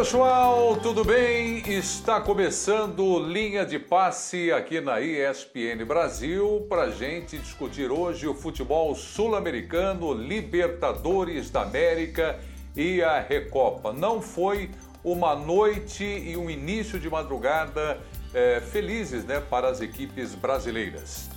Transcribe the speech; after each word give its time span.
Pessoal, 0.00 0.78
tudo 0.78 1.04
bem? 1.04 1.58
Está 1.70 2.22
começando 2.22 3.18
linha 3.18 3.66
de 3.66 3.78
passe 3.78 4.50
aqui 4.50 4.80
na 4.80 4.98
ESPN 4.98 5.84
Brasil 5.86 6.64
para 6.70 6.90
gente 6.90 7.36
discutir 7.36 7.90
hoje 7.90 8.26
o 8.26 8.32
futebol 8.32 8.94
sul-americano, 8.94 10.14
Libertadores 10.14 11.50
da 11.50 11.64
América 11.64 12.40
e 12.74 13.02
a 13.02 13.20
Recopa. 13.20 13.92
Não 13.92 14.22
foi 14.22 14.70
uma 15.04 15.36
noite 15.36 16.02
e 16.02 16.34
um 16.34 16.48
início 16.48 16.98
de 16.98 17.10
madrugada 17.10 18.00
é, 18.32 18.58
felizes 18.58 19.22
né, 19.26 19.38
para 19.38 19.68
as 19.68 19.82
equipes 19.82 20.34
brasileiras. 20.34 21.28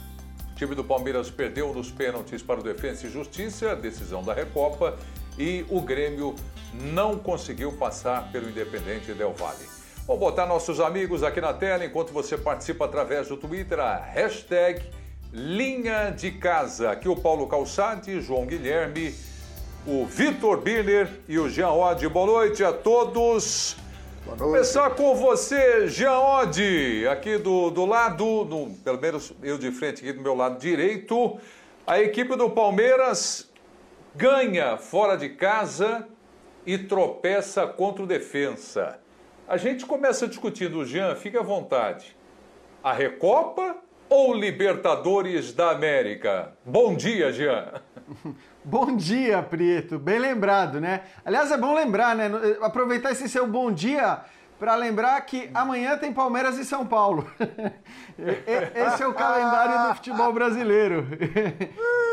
O 0.54 0.56
time 0.56 0.74
do 0.74 0.86
Palmeiras 0.86 1.30
perdeu 1.30 1.74
nos 1.74 1.92
pênaltis 1.92 2.42
para 2.42 2.62
o 2.62 2.64
Defensa 2.64 3.08
e 3.08 3.10
Justiça, 3.10 3.76
decisão 3.76 4.24
da 4.24 4.34
Recopa, 4.34 4.98
e 5.38 5.66
o 5.70 5.82
Grêmio 5.82 6.34
não 6.74 7.18
conseguiu 7.18 7.74
passar 7.74 8.32
pelo 8.32 8.50
Independente 8.50 9.14
Del 9.14 9.34
Valle. 9.34 9.68
Vou 10.06 10.18
botar 10.18 10.46
nossos 10.46 10.80
amigos 10.80 11.24
aqui 11.24 11.40
na 11.40 11.54
tela 11.54 11.86
enquanto 11.86 12.12
você 12.12 12.38
participa 12.38 12.86
através 12.86 13.30
do 13.30 13.38
Twitter, 13.38 13.80
a 13.80 13.96
hashtag 13.96 14.84
Linha 15.32 16.10
de 16.10 16.32
Casa. 16.32 16.92
Aqui 16.92 17.08
o 17.08 17.16
Paulo 17.16 17.48
Calçati, 17.48 18.20
João 18.20 18.46
Guilherme, 18.46 19.16
o 19.88 20.06
Vitor 20.06 20.60
Birner 20.60 21.10
e 21.28 21.40
o 21.40 21.50
Jean 21.50 21.72
Oddi. 21.72 22.08
Boa 22.10 22.26
noite 22.26 22.64
a 22.64 22.74
todos. 22.74 23.78
Boa 24.26 24.38
noite. 24.38 24.52
Começar 24.52 24.90
com 24.92 25.16
você, 25.16 25.88
Jean 25.88 26.20
Oddi, 26.20 27.08
aqui 27.08 27.38
do, 27.38 27.70
do 27.70 27.86
lado, 27.86 28.46
no, 28.46 28.72
pelo 28.84 29.00
menos 29.00 29.34
eu 29.42 29.58
de 29.58 29.72
frente 29.72 30.02
aqui 30.02 30.12
do 30.12 30.22
meu 30.22 30.36
lado 30.36 30.60
direito. 30.60 31.40
A 31.88 32.02
equipe 32.02 32.36
do 32.36 32.50
Palmeiras 32.50 33.50
ganha 34.16 34.78
fora 34.78 35.16
de 35.18 35.30
casa 35.30 36.08
e 36.66 36.78
tropeça 36.78 37.68
contra 37.68 38.04
o 38.04 38.08
defensa. 38.08 39.00
A 39.48 39.58
gente 39.58 39.86
começa 39.86 40.28
discutindo, 40.28 40.86
Jean, 40.86 41.16
fique 41.16 41.38
à 41.38 41.42
vontade. 41.42 42.16
A 42.84 42.94
Recopa 42.94 43.78
ou 44.10 44.34
Libertadores 44.34 45.54
da 45.54 45.72
América? 45.72 46.54
Bom 46.66 46.96
dia, 46.96 47.32
Jean. 47.32 47.74
Bom 48.64 48.96
dia, 48.96 49.42
Prieto. 49.42 50.00
Bem 50.00 50.20
lembrado, 50.20 50.80
né? 50.80 51.02
Aliás, 51.26 51.52
é 51.52 51.58
bom 51.58 51.74
lembrar, 51.74 52.16
né? 52.16 52.32
Aproveitar 52.62 53.12
esse 53.12 53.28
seu 53.28 53.46
bom 53.46 53.72
dia 53.72 54.22
para 54.58 54.76
lembrar 54.76 55.20
que 55.22 55.50
amanhã 55.54 55.98
tem 55.98 56.14
Palmeiras 56.14 56.58
e 56.58 56.64
São 56.64 56.86
Paulo. 56.86 57.30
Esse 58.16 59.04
é 59.04 59.08
o 59.08 59.14
calendário 59.14 59.90
do 59.90 59.96
futebol 59.96 60.32
brasileiro. 60.32 61.06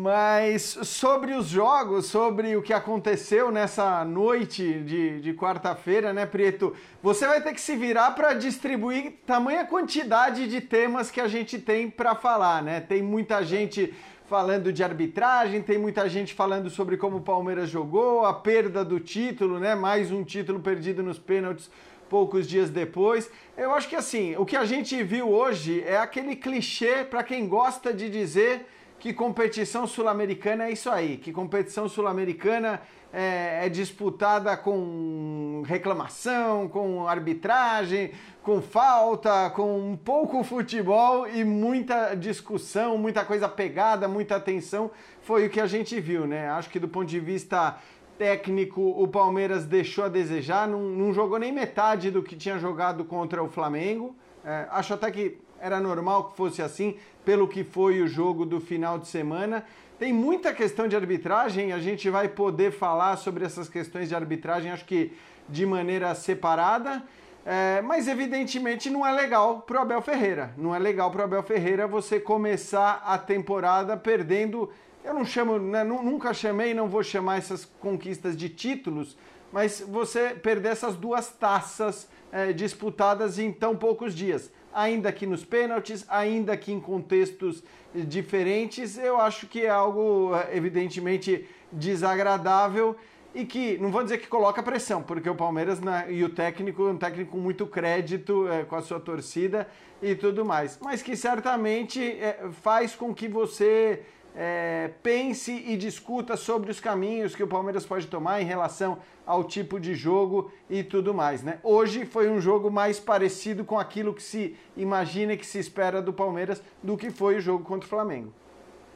Mas 0.00 0.78
sobre 0.84 1.32
os 1.34 1.48
jogos, 1.48 2.06
sobre 2.06 2.54
o 2.54 2.62
que 2.62 2.72
aconteceu 2.72 3.50
nessa 3.50 4.04
noite 4.04 4.80
de, 4.84 5.20
de 5.20 5.34
quarta-feira, 5.34 6.12
né, 6.12 6.24
Preto? 6.24 6.72
Você 7.02 7.26
vai 7.26 7.42
ter 7.42 7.52
que 7.52 7.60
se 7.60 7.74
virar 7.74 8.12
para 8.12 8.32
distribuir 8.32 9.14
tamanha 9.26 9.64
quantidade 9.64 10.46
de 10.46 10.60
temas 10.60 11.10
que 11.10 11.20
a 11.20 11.26
gente 11.26 11.58
tem 11.58 11.90
para 11.90 12.14
falar, 12.14 12.62
né? 12.62 12.80
Tem 12.80 13.02
muita 13.02 13.42
gente 13.42 13.92
falando 14.28 14.72
de 14.72 14.84
arbitragem, 14.84 15.62
tem 15.62 15.78
muita 15.78 16.08
gente 16.08 16.32
falando 16.32 16.70
sobre 16.70 16.96
como 16.96 17.16
o 17.16 17.22
Palmeiras 17.22 17.68
jogou, 17.68 18.24
a 18.24 18.32
perda 18.32 18.84
do 18.84 19.00
título, 19.00 19.58
né? 19.58 19.74
Mais 19.74 20.12
um 20.12 20.22
título 20.22 20.60
perdido 20.60 21.02
nos 21.02 21.18
pênaltis 21.18 21.68
poucos 22.08 22.46
dias 22.46 22.70
depois. 22.70 23.28
Eu 23.56 23.72
acho 23.72 23.88
que 23.88 23.96
assim, 23.96 24.36
o 24.36 24.46
que 24.46 24.56
a 24.56 24.64
gente 24.64 25.02
viu 25.02 25.28
hoje 25.28 25.82
é 25.84 25.98
aquele 25.98 26.36
clichê 26.36 27.04
para 27.04 27.24
quem 27.24 27.48
gosta 27.48 27.92
de 27.92 28.08
dizer 28.08 28.64
que 28.98 29.12
competição 29.12 29.86
sul-americana 29.86 30.66
é 30.66 30.72
isso 30.72 30.90
aí, 30.90 31.16
que 31.16 31.32
competição 31.32 31.88
sul-americana 31.88 32.82
é, 33.12 33.64
é, 33.64 33.68
disputada 33.68 34.56
com 34.56 35.62
reclamação, 35.64 36.68
com 36.68 37.06
arbitragem, 37.08 38.10
com 38.42 38.60
falta, 38.60 39.50
com 39.50 39.78
um 39.92 39.96
pouco 39.96 40.42
futebol 40.42 41.28
e 41.28 41.44
muita 41.44 42.14
discussão, 42.14 42.98
muita 42.98 43.24
coisa 43.24 43.48
pegada, 43.48 44.08
muita 44.08 44.40
tensão. 44.40 44.90
Foi 45.22 45.46
o 45.46 45.50
que 45.50 45.60
a 45.60 45.66
gente 45.66 45.98
viu, 46.00 46.26
né? 46.26 46.50
Acho 46.50 46.68
que 46.68 46.78
do 46.78 46.88
ponto 46.88 47.06
de 47.06 47.20
vista 47.20 47.78
técnico, 48.18 48.82
o 48.82 49.06
Palmeiras 49.06 49.64
deixou 49.64 50.04
a 50.04 50.08
desejar, 50.08 50.66
não, 50.66 50.80
não 50.80 51.12
jogou 51.12 51.38
nem 51.38 51.52
metade 51.52 52.10
do 52.10 52.22
que 52.22 52.36
tinha 52.36 52.58
jogado 52.58 53.04
contra 53.04 53.42
o 53.42 53.48
Flamengo. 53.48 54.16
É, 54.44 54.66
acho 54.70 54.92
até 54.92 55.10
que 55.10 55.38
era 55.60 55.80
normal 55.80 56.30
que 56.30 56.36
fosse 56.36 56.62
assim, 56.62 56.96
pelo 57.24 57.48
que 57.48 57.64
foi 57.64 58.00
o 58.00 58.08
jogo 58.08 58.46
do 58.46 58.60
final 58.60 58.98
de 58.98 59.08
semana. 59.08 59.64
Tem 59.98 60.12
muita 60.12 60.54
questão 60.54 60.86
de 60.86 60.94
arbitragem, 60.94 61.72
a 61.72 61.78
gente 61.78 62.08
vai 62.08 62.28
poder 62.28 62.70
falar 62.70 63.16
sobre 63.16 63.44
essas 63.44 63.68
questões 63.68 64.08
de 64.08 64.14
arbitragem, 64.14 64.70
acho 64.70 64.84
que 64.84 65.12
de 65.48 65.66
maneira 65.66 66.14
separada. 66.14 67.02
É, 67.44 67.80
mas 67.80 68.06
evidentemente 68.06 68.90
não 68.90 69.06
é 69.06 69.10
legal 69.10 69.62
para 69.62 69.78
o 69.78 69.82
Abel 69.82 70.02
Ferreira. 70.02 70.52
Não 70.56 70.74
é 70.74 70.78
legal 70.78 71.10
para 71.10 71.22
o 71.22 71.24
Abel 71.24 71.42
Ferreira 71.42 71.86
você 71.86 72.20
começar 72.20 73.02
a 73.04 73.16
temporada 73.18 73.96
perdendo. 73.96 74.70
Eu 75.02 75.14
não 75.14 75.24
chamo, 75.24 75.58
né, 75.58 75.82
nunca 75.82 76.34
chamei, 76.34 76.74
não 76.74 76.88
vou 76.88 77.02
chamar 77.02 77.38
essas 77.38 77.64
conquistas 77.64 78.36
de 78.36 78.48
títulos, 78.50 79.16
mas 79.50 79.80
você 79.80 80.30
perder 80.30 80.72
essas 80.72 80.94
duas 80.94 81.30
taças 81.30 82.08
é, 82.30 82.52
disputadas 82.52 83.38
em 83.38 83.50
tão 83.50 83.74
poucos 83.74 84.14
dias 84.14 84.52
ainda 84.78 85.10
que 85.10 85.26
nos 85.26 85.44
pênaltis, 85.44 86.04
ainda 86.08 86.56
que 86.56 86.72
em 86.72 86.78
contextos 86.78 87.64
diferentes, 87.92 88.96
eu 88.96 89.16
acho 89.20 89.46
que 89.48 89.66
é 89.66 89.68
algo 89.68 90.30
evidentemente 90.52 91.48
desagradável 91.72 92.96
e 93.34 93.44
que 93.44 93.76
não 93.78 93.90
vou 93.90 94.02
dizer 94.02 94.18
que 94.18 94.28
coloca 94.28 94.62
pressão, 94.62 95.02
porque 95.02 95.28
o 95.28 95.34
Palmeiras 95.34 95.80
né, 95.80 96.06
e 96.08 96.22
o 96.22 96.28
técnico 96.28 96.86
é 96.86 96.92
um 96.92 96.96
técnico 96.96 97.32
com 97.32 97.38
muito 97.38 97.66
crédito 97.66 98.48
é, 98.48 98.64
com 98.64 98.76
a 98.76 98.80
sua 98.80 99.00
torcida 99.00 99.68
e 100.00 100.14
tudo 100.14 100.44
mais, 100.44 100.78
mas 100.80 101.02
que 101.02 101.16
certamente 101.16 102.00
é, 102.00 102.48
faz 102.62 102.94
com 102.94 103.12
que 103.12 103.26
você 103.26 104.02
é, 104.36 104.90
pense 105.02 105.52
e 105.52 105.76
discuta 105.76 106.36
sobre 106.36 106.70
os 106.70 106.80
caminhos 106.80 107.34
que 107.34 107.42
o 107.42 107.48
Palmeiras 107.48 107.84
pode 107.84 108.06
tomar 108.06 108.40
em 108.40 108.44
relação 108.44 108.98
ao 109.26 109.44
tipo 109.44 109.78
de 109.78 109.94
jogo 109.94 110.50
e 110.70 110.82
tudo 110.82 111.12
mais. 111.12 111.42
Né? 111.42 111.58
Hoje 111.62 112.04
foi 112.04 112.28
um 112.28 112.40
jogo 112.40 112.70
mais 112.70 113.00
parecido 113.00 113.64
com 113.64 113.78
aquilo 113.78 114.14
que 114.14 114.22
se 114.22 114.56
imagina 114.76 115.32
e 115.32 115.36
que 115.36 115.46
se 115.46 115.58
espera 115.58 116.00
do 116.00 116.12
Palmeiras 116.12 116.62
do 116.82 116.96
que 116.96 117.10
foi 117.10 117.36
o 117.36 117.40
jogo 117.40 117.64
contra 117.64 117.86
o 117.86 117.90
Flamengo. 117.90 118.32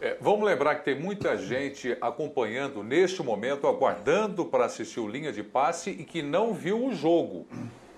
É, 0.00 0.16
vamos 0.20 0.44
lembrar 0.44 0.74
que 0.76 0.84
tem 0.84 0.98
muita 0.98 1.36
gente 1.36 1.96
acompanhando 2.00 2.82
neste 2.82 3.22
momento, 3.22 3.68
aguardando 3.68 4.44
para 4.44 4.64
assistir 4.64 4.98
o 4.98 5.08
linha 5.08 5.32
de 5.32 5.44
passe 5.44 5.90
e 5.90 6.04
que 6.04 6.22
não 6.22 6.52
viu 6.52 6.86
o 6.86 6.92
jogo. 6.92 7.46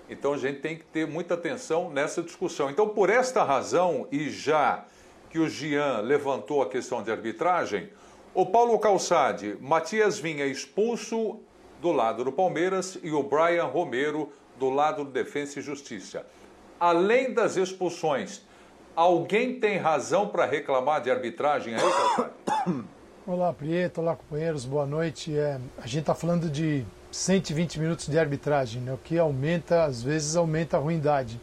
Então 0.09 0.33
a 0.33 0.37
gente 0.37 0.59
tem 0.59 0.77
que 0.77 0.85
ter 0.85 1.07
muita 1.07 1.33
atenção 1.33 1.89
nessa 1.89 2.21
discussão. 2.21 2.69
Então, 2.69 2.89
por 2.89 3.09
esta 3.09 3.43
razão, 3.43 4.07
e 4.11 4.29
já 4.29 4.85
que 5.29 5.39
o 5.39 5.49
Gian 5.49 5.99
levantou 6.01 6.61
a 6.61 6.69
questão 6.69 7.03
de 7.03 7.11
arbitragem, 7.11 7.89
o 8.33 8.45
Paulo 8.45 8.77
Calçade, 8.79 9.57
Matias 9.61 10.19
Vinha 10.19 10.45
expulso 10.45 11.39
do 11.81 11.91
lado 11.91 12.23
do 12.23 12.31
Palmeiras 12.31 12.97
e 13.01 13.11
o 13.11 13.23
Brian 13.23 13.65
Romero 13.65 14.29
do 14.59 14.69
lado 14.69 15.03
do 15.05 15.11
Defensa 15.11 15.59
e 15.59 15.61
Justiça. 15.61 16.25
Além 16.79 17.33
das 17.33 17.55
expulsões, 17.55 18.41
alguém 18.95 19.59
tem 19.59 19.77
razão 19.77 20.27
para 20.27 20.45
reclamar 20.45 21.01
de 21.01 21.09
arbitragem 21.09 21.75
aí, 21.75 21.81
Calçade? 21.81 22.85
Olá, 23.27 23.51
Prieto. 23.51 24.01
Olá, 24.01 24.15
companheiros. 24.15 24.65
Boa 24.65 24.85
noite. 24.85 25.35
É, 25.35 25.59
a 25.79 25.87
gente 25.87 26.01
está 26.01 26.13
falando 26.13 26.47
de 26.47 26.85
120 27.11 27.79
minutos 27.79 28.07
de 28.07 28.19
arbitragem, 28.19 28.81
né? 28.81 28.93
o 28.93 28.97
que 28.97 29.17
aumenta, 29.17 29.83
às 29.83 30.03
vezes, 30.03 30.35
aumenta 30.35 30.77
a 30.77 30.79
ruindade. 30.79 31.41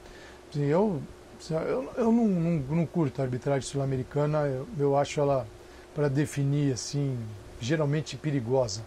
Eu 0.55 1.03
eu, 1.51 1.93
eu 1.97 2.13
não, 2.13 2.27
não, 2.29 2.51
não 2.77 2.87
curto 2.87 3.21
a 3.21 3.25
arbitragem 3.25 3.69
sul-americana, 3.69 4.47
eu, 4.47 4.67
eu 4.79 4.97
acho 4.97 5.21
ela, 5.21 5.47
para 5.95 6.09
definir 6.09 6.73
assim, 6.73 7.19
geralmente 7.61 8.17
perigosa, 8.17 8.83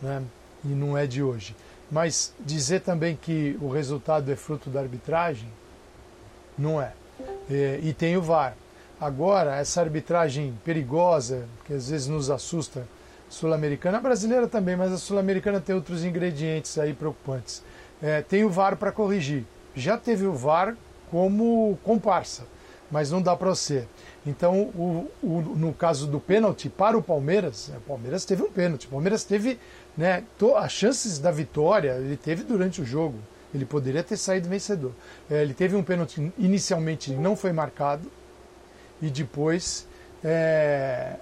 né? 0.00 0.22
e 0.64 0.68
não 0.68 0.96
é 0.96 1.06
de 1.06 1.22
hoje. 1.22 1.54
Mas 1.90 2.32
dizer 2.40 2.80
também 2.80 3.16
que 3.20 3.58
o 3.60 3.68
resultado 3.68 4.30
é 4.32 4.36
fruto 4.36 4.70
da 4.70 4.80
arbitragem, 4.80 5.48
não 6.56 6.80
é. 6.80 6.92
é 7.50 7.78
e 7.82 7.92
tem 7.92 8.16
o 8.16 8.22
VAR. 8.22 8.56
Agora, 9.00 9.56
essa 9.56 9.80
arbitragem 9.80 10.58
perigosa, 10.64 11.46
que 11.66 11.74
às 11.74 11.90
vezes 11.90 12.06
nos 12.06 12.30
assusta, 12.30 12.86
sul-americana, 13.28 14.00
brasileira 14.00 14.46
também, 14.46 14.76
mas 14.76 14.92
a 14.92 14.98
sul-americana 14.98 15.60
tem 15.60 15.74
outros 15.74 16.04
ingredientes 16.04 16.78
aí 16.78 16.94
preocupantes. 16.94 17.62
É, 18.02 18.22
tem 18.22 18.44
o 18.44 18.50
VAR 18.50 18.76
para 18.76 18.92
corrigir. 18.92 19.44
Já 19.74 19.98
teve 19.98 20.26
o 20.26 20.32
VAR 20.32 20.76
como 21.10 21.78
comparsa, 21.82 22.44
mas 22.90 23.10
não 23.10 23.20
dá 23.20 23.36
para 23.36 23.50
você. 23.50 23.86
Então, 24.26 24.62
o, 24.74 25.10
o, 25.22 25.40
no 25.56 25.72
caso 25.72 26.06
do 26.06 26.18
pênalti 26.18 26.68
para 26.68 26.96
o 26.96 27.02
Palmeiras, 27.02 27.70
o 27.76 27.80
Palmeiras 27.80 28.24
teve 28.24 28.42
um 28.42 28.50
pênalti, 28.50 28.86
o 28.86 28.90
Palmeiras 28.90 29.24
teve 29.24 29.58
né, 29.96 30.24
as 30.56 30.72
chances 30.72 31.18
da 31.18 31.30
vitória, 31.30 31.96
ele 31.98 32.16
teve 32.16 32.42
durante 32.42 32.80
o 32.80 32.84
jogo. 32.84 33.18
Ele 33.54 33.64
poderia 33.64 34.02
ter 34.02 34.16
saído 34.16 34.48
vencedor. 34.48 34.92
É, 35.30 35.42
ele 35.42 35.54
teve 35.54 35.76
um 35.76 35.82
pênalti 35.82 36.32
inicialmente 36.36 37.12
não 37.12 37.36
foi 37.36 37.52
marcado 37.52 38.10
e 39.00 39.08
depois 39.08 39.86
é, 40.24 41.14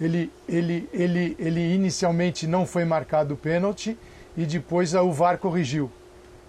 ele, 0.00 0.32
ele, 0.48 0.88
ele, 0.92 1.36
ele 1.38 1.74
inicialmente 1.74 2.46
não 2.46 2.66
foi 2.66 2.84
marcado 2.84 3.34
o 3.34 3.36
pênalti 3.36 3.96
e 4.36 4.44
depois 4.44 4.94
o 4.94 5.12
VAR 5.12 5.38
corrigiu. 5.38 5.90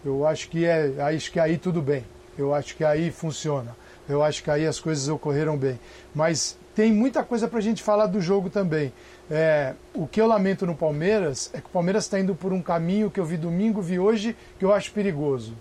Eu 0.05 0.27
acho 0.27 0.49
que 0.49 0.65
é, 0.65 0.93
acho 0.99 1.31
que 1.31 1.39
aí 1.39 1.57
tudo 1.57 1.81
bem. 1.81 2.03
Eu 2.37 2.53
acho 2.53 2.75
que 2.75 2.83
aí 2.83 3.11
funciona. 3.11 3.75
Eu 4.07 4.23
acho 4.23 4.43
que 4.43 4.51
aí 4.51 4.65
as 4.67 4.79
coisas 4.79 5.07
ocorreram 5.07 5.57
bem. 5.57 5.79
Mas 6.13 6.57
tem 6.75 6.91
muita 6.91 7.23
coisa 7.23 7.47
para 7.47 7.59
a 7.59 7.61
gente 7.61 7.81
falar 7.81 8.07
do 8.07 8.19
jogo 8.19 8.49
também. 8.49 8.91
É, 9.31 9.73
o 9.93 10.05
que 10.05 10.19
eu 10.19 10.27
lamento 10.27 10.65
no 10.65 10.75
Palmeiras 10.75 11.49
é 11.53 11.61
que 11.61 11.67
o 11.67 11.69
Palmeiras 11.69 12.03
está 12.03 12.19
indo 12.19 12.35
por 12.35 12.51
um 12.51 12.61
caminho 12.61 13.09
que 13.09 13.19
eu 13.19 13.25
vi 13.25 13.37
domingo, 13.37 13.81
vi 13.81 13.99
hoje, 13.99 14.35
que 14.59 14.65
eu 14.65 14.73
acho 14.73 14.91
perigoso. 14.91 15.53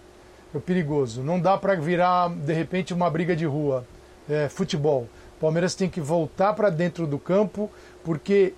É 0.55 0.59
perigoso. 0.59 1.23
Não 1.23 1.41
dá 1.41 1.57
para 1.57 1.75
virar, 1.77 2.29
de 2.29 2.53
repente, 2.53 2.93
uma 2.93 3.09
briga 3.09 3.37
de 3.37 3.47
rua. 3.47 3.87
É, 4.29 4.49
futebol. 4.49 5.09
O 5.37 5.41
Palmeiras 5.41 5.75
tem 5.75 5.89
que 5.89 6.01
voltar 6.01 6.55
para 6.55 6.71
dentro 6.71 7.07
do 7.07 7.19
campo, 7.19 7.71
porque 8.05 8.55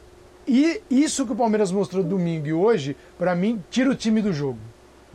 e 0.47 0.83
isso 0.91 1.25
que 1.25 1.33
o 1.33 1.37
Palmeiras 1.37 1.73
mostrou 1.73 2.05
domingo 2.05 2.47
e 2.47 2.53
hoje, 2.53 2.97
para 3.19 3.35
mim, 3.35 3.63
tira 3.71 3.91
o 3.91 3.95
time 3.95 4.21
do 4.21 4.33
jogo. 4.33 4.59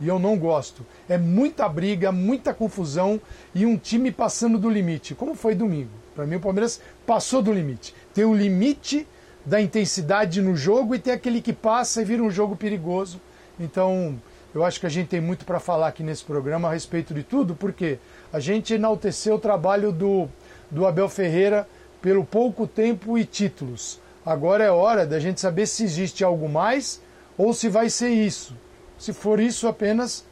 E 0.00 0.08
eu 0.08 0.18
não 0.18 0.38
gosto. 0.38 0.84
É 1.08 1.18
muita 1.18 1.68
briga, 1.68 2.10
muita 2.10 2.54
confusão 2.54 3.20
e 3.54 3.66
um 3.66 3.76
time 3.76 4.10
passando 4.10 4.58
do 4.58 4.70
limite, 4.70 5.14
como 5.14 5.34
foi 5.34 5.54
domingo. 5.54 5.90
Para 6.14 6.26
mim, 6.26 6.36
o 6.36 6.40
Palmeiras 6.40 6.80
passou 7.06 7.42
do 7.42 7.52
limite. 7.52 7.94
Tem 8.14 8.24
o 8.24 8.34
limite 8.34 9.06
da 9.44 9.60
intensidade 9.60 10.40
no 10.40 10.56
jogo 10.56 10.94
e 10.94 10.98
tem 10.98 11.12
aquele 11.12 11.40
que 11.40 11.52
passa 11.52 12.02
e 12.02 12.04
vira 12.04 12.22
um 12.22 12.30
jogo 12.30 12.56
perigoso. 12.56 13.20
Então, 13.58 14.20
eu 14.54 14.64
acho 14.64 14.80
que 14.80 14.86
a 14.86 14.90
gente 14.90 15.08
tem 15.08 15.20
muito 15.20 15.44
para 15.44 15.60
falar 15.60 15.88
aqui 15.88 16.02
nesse 16.02 16.24
programa 16.24 16.68
a 16.68 16.72
respeito 16.72 17.14
de 17.14 17.22
tudo, 17.22 17.54
porque 17.54 17.98
a 18.32 18.40
gente 18.40 18.74
enalteceu 18.74 19.36
o 19.36 19.38
trabalho 19.38 19.92
do, 19.92 20.28
do 20.70 20.86
Abel 20.86 21.08
Ferreira 21.08 21.68
pelo 22.00 22.24
pouco 22.24 22.66
tempo 22.66 23.16
e 23.18 23.24
títulos. 23.24 24.00
Agora 24.24 24.64
é 24.64 24.70
hora 24.70 25.06
da 25.06 25.18
gente 25.18 25.40
saber 25.40 25.66
se 25.66 25.84
existe 25.84 26.24
algo 26.24 26.48
mais 26.48 27.00
ou 27.36 27.52
se 27.54 27.68
vai 27.68 27.88
ser 27.88 28.10
isso. 28.10 28.54
Se 29.00 29.14
for 29.14 29.40
isso 29.40 29.66
apenas, 29.66 30.26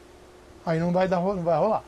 aí 0.63 0.79
não 0.79 0.93
vai, 0.93 1.07
dar, 1.07 1.19
não 1.19 1.41
vai 1.41 1.57
rolar. 1.57 1.83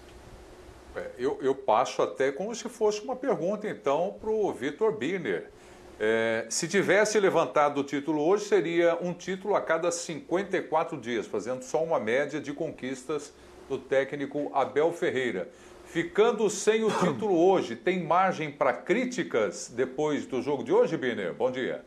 É, 0.95 1.11
eu, 1.15 1.37
eu, 1.39 1.53
passo 1.53 2.01
até 2.01 2.31
como 2.31 2.55
se 2.55 2.67
fosse 2.67 3.03
uma 3.03 3.15
pergunta, 3.15 3.69
então, 3.69 4.15
para 4.19 4.31
o 4.31 4.51
Vitor 4.51 4.91
Birner. 4.91 5.51
É, 5.99 6.47
se 6.49 6.67
tivesse 6.67 7.19
levantado 7.19 7.81
o 7.81 7.83
título 7.83 8.25
hoje, 8.25 8.45
seria 8.45 8.97
um 8.99 9.13
título 9.13 9.53
a 9.53 9.61
cada 9.61 9.91
54 9.91 10.99
dias, 10.99 11.27
fazendo 11.27 11.61
só 11.61 11.83
uma 11.83 11.99
média 11.99 12.41
de 12.41 12.51
conquistas 12.51 13.31
do 13.69 13.77
técnico 13.77 14.49
Abel 14.51 14.91
Ferreira. 14.91 15.49
Ficando 15.85 16.49
sem 16.49 16.83
o 16.83 16.89
título 16.97 17.37
hoje, 17.37 17.75
tem 17.75 18.03
margem 18.03 18.49
para 18.51 18.73
críticas 18.73 19.71
depois 19.71 20.25
do 20.25 20.41
jogo 20.41 20.63
de 20.63 20.73
hoje, 20.73 20.97
Birner? 20.97 21.31
Bom 21.31 21.51
dia. 21.51 21.85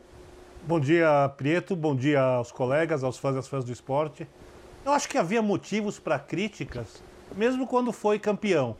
Bom 0.63 0.79
dia, 0.79 1.29
Prieto. 1.35 1.75
Bom 1.75 1.93
dia 1.93 2.21
aos 2.21 2.49
colegas, 2.49 3.03
aos 3.03 3.17
fãs 3.17 3.35
e 3.35 3.39
às 3.39 3.47
fãs 3.49 3.65
do 3.65 3.73
esporte. 3.73 4.25
Eu 4.85 4.91
acho 4.91 5.09
que 5.09 5.17
havia 5.17 5.41
motivos 5.41 5.97
para 5.97 6.19
críticas, 6.19 7.01
mesmo 7.35 7.65
quando 7.65 7.91
foi 7.91 8.19
campeão. 8.19 8.77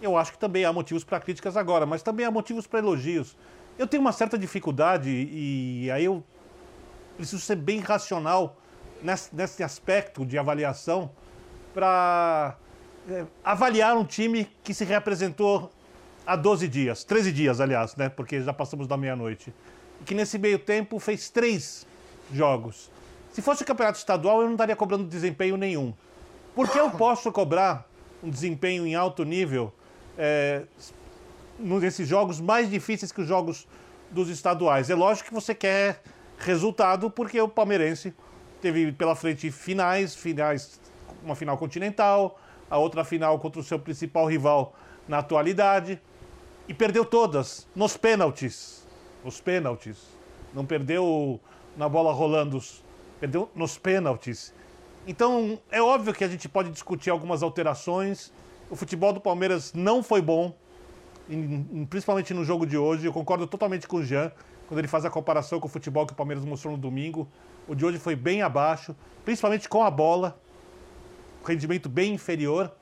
Eu 0.00 0.16
acho 0.16 0.32
que 0.32 0.38
também 0.38 0.64
há 0.64 0.72
motivos 0.72 1.04
para 1.04 1.20
críticas 1.20 1.58
agora, 1.58 1.84
mas 1.84 2.02
também 2.02 2.24
há 2.24 2.30
motivos 2.30 2.66
para 2.66 2.78
elogios. 2.78 3.36
Eu 3.78 3.86
tenho 3.86 4.00
uma 4.00 4.12
certa 4.12 4.38
dificuldade 4.38 5.10
e 5.10 5.90
aí 5.90 6.06
eu 6.06 6.24
preciso 7.18 7.42
ser 7.42 7.56
bem 7.56 7.80
racional 7.80 8.56
nesse, 9.02 9.36
nesse 9.36 9.62
aspecto 9.62 10.24
de 10.24 10.38
avaliação 10.38 11.10
para 11.74 12.56
é, 13.10 13.26
avaliar 13.44 13.94
um 13.94 14.06
time 14.06 14.48
que 14.64 14.72
se 14.72 14.86
reapresentou 14.86 15.70
há 16.26 16.34
12 16.34 16.66
dias, 16.66 17.04
13 17.04 17.30
dias, 17.30 17.60
aliás, 17.60 17.94
né? 17.94 18.08
Porque 18.08 18.40
já 18.40 18.54
passamos 18.54 18.86
da 18.86 18.96
meia-noite. 18.96 19.52
E 20.00 20.04
que 20.04 20.14
nesse 20.14 20.38
meio 20.38 20.58
tempo 20.58 20.98
fez 20.98 21.28
três 21.28 21.86
jogos. 22.32 22.90
Se 23.32 23.40
fosse 23.40 23.62
o 23.62 23.66
campeonato 23.66 23.98
estadual, 23.98 24.40
eu 24.40 24.46
não 24.46 24.52
estaria 24.52 24.76
cobrando 24.76 25.04
desempenho 25.04 25.56
nenhum. 25.56 25.94
Porque 26.54 26.78
eu 26.78 26.90
posso 26.92 27.32
cobrar 27.32 27.88
um 28.22 28.30
desempenho 28.30 28.86
em 28.86 28.94
alto 28.94 29.24
nível 29.24 29.72
é, 30.16 30.64
nesses 31.58 32.06
jogos 32.06 32.40
mais 32.40 32.70
difíceis 32.70 33.10
que 33.10 33.22
os 33.22 33.26
jogos 33.26 33.66
dos 34.10 34.28
estaduais. 34.28 34.90
É 34.90 34.94
lógico 34.94 35.28
que 35.28 35.34
você 35.34 35.54
quer 35.54 36.02
resultado, 36.38 37.10
porque 37.10 37.40
o 37.40 37.48
palmeirense 37.48 38.14
teve 38.60 38.92
pela 38.92 39.16
frente 39.16 39.50
finais, 39.50 40.14
finais, 40.14 40.80
uma 41.24 41.34
final 41.34 41.56
continental, 41.56 42.38
a 42.70 42.78
outra 42.78 43.04
final 43.04 43.38
contra 43.38 43.60
o 43.60 43.64
seu 43.64 43.78
principal 43.78 44.26
rival 44.26 44.74
na 45.08 45.18
atualidade, 45.18 46.00
e 46.68 46.74
perdeu 46.74 47.04
todas 47.04 47.66
nos 47.74 47.96
pênaltis. 47.96 48.86
Nos 49.24 49.40
pênaltis. 49.40 49.98
Não 50.54 50.64
perdeu 50.64 51.40
na 51.76 51.88
bola 51.88 52.12
rolando 52.12 52.60
perdeu 53.22 53.48
nos 53.54 53.78
pênaltis. 53.78 54.52
Então, 55.06 55.56
é 55.70 55.80
óbvio 55.80 56.12
que 56.12 56.24
a 56.24 56.28
gente 56.28 56.48
pode 56.48 56.70
discutir 56.70 57.08
algumas 57.08 57.40
alterações. 57.40 58.32
O 58.68 58.74
futebol 58.74 59.12
do 59.12 59.20
Palmeiras 59.20 59.72
não 59.72 60.02
foi 60.02 60.20
bom, 60.20 60.52
principalmente 61.88 62.34
no 62.34 62.44
jogo 62.44 62.66
de 62.66 62.76
hoje. 62.76 63.06
Eu 63.06 63.12
concordo 63.12 63.46
totalmente 63.46 63.86
com 63.86 63.98
o 63.98 64.02
Jean, 64.02 64.32
quando 64.66 64.80
ele 64.80 64.88
faz 64.88 65.04
a 65.04 65.10
comparação 65.10 65.60
com 65.60 65.68
o 65.68 65.70
futebol 65.70 66.04
que 66.04 66.12
o 66.12 66.16
Palmeiras 66.16 66.44
mostrou 66.44 66.74
no 66.74 66.80
domingo. 66.80 67.28
O 67.68 67.76
de 67.76 67.84
hoje 67.84 67.96
foi 67.96 68.16
bem 68.16 68.42
abaixo, 68.42 68.92
principalmente 69.24 69.68
com 69.68 69.84
a 69.84 69.90
bola, 69.90 70.36
rendimento 71.46 71.88
bem 71.88 72.14
inferior. 72.14 72.72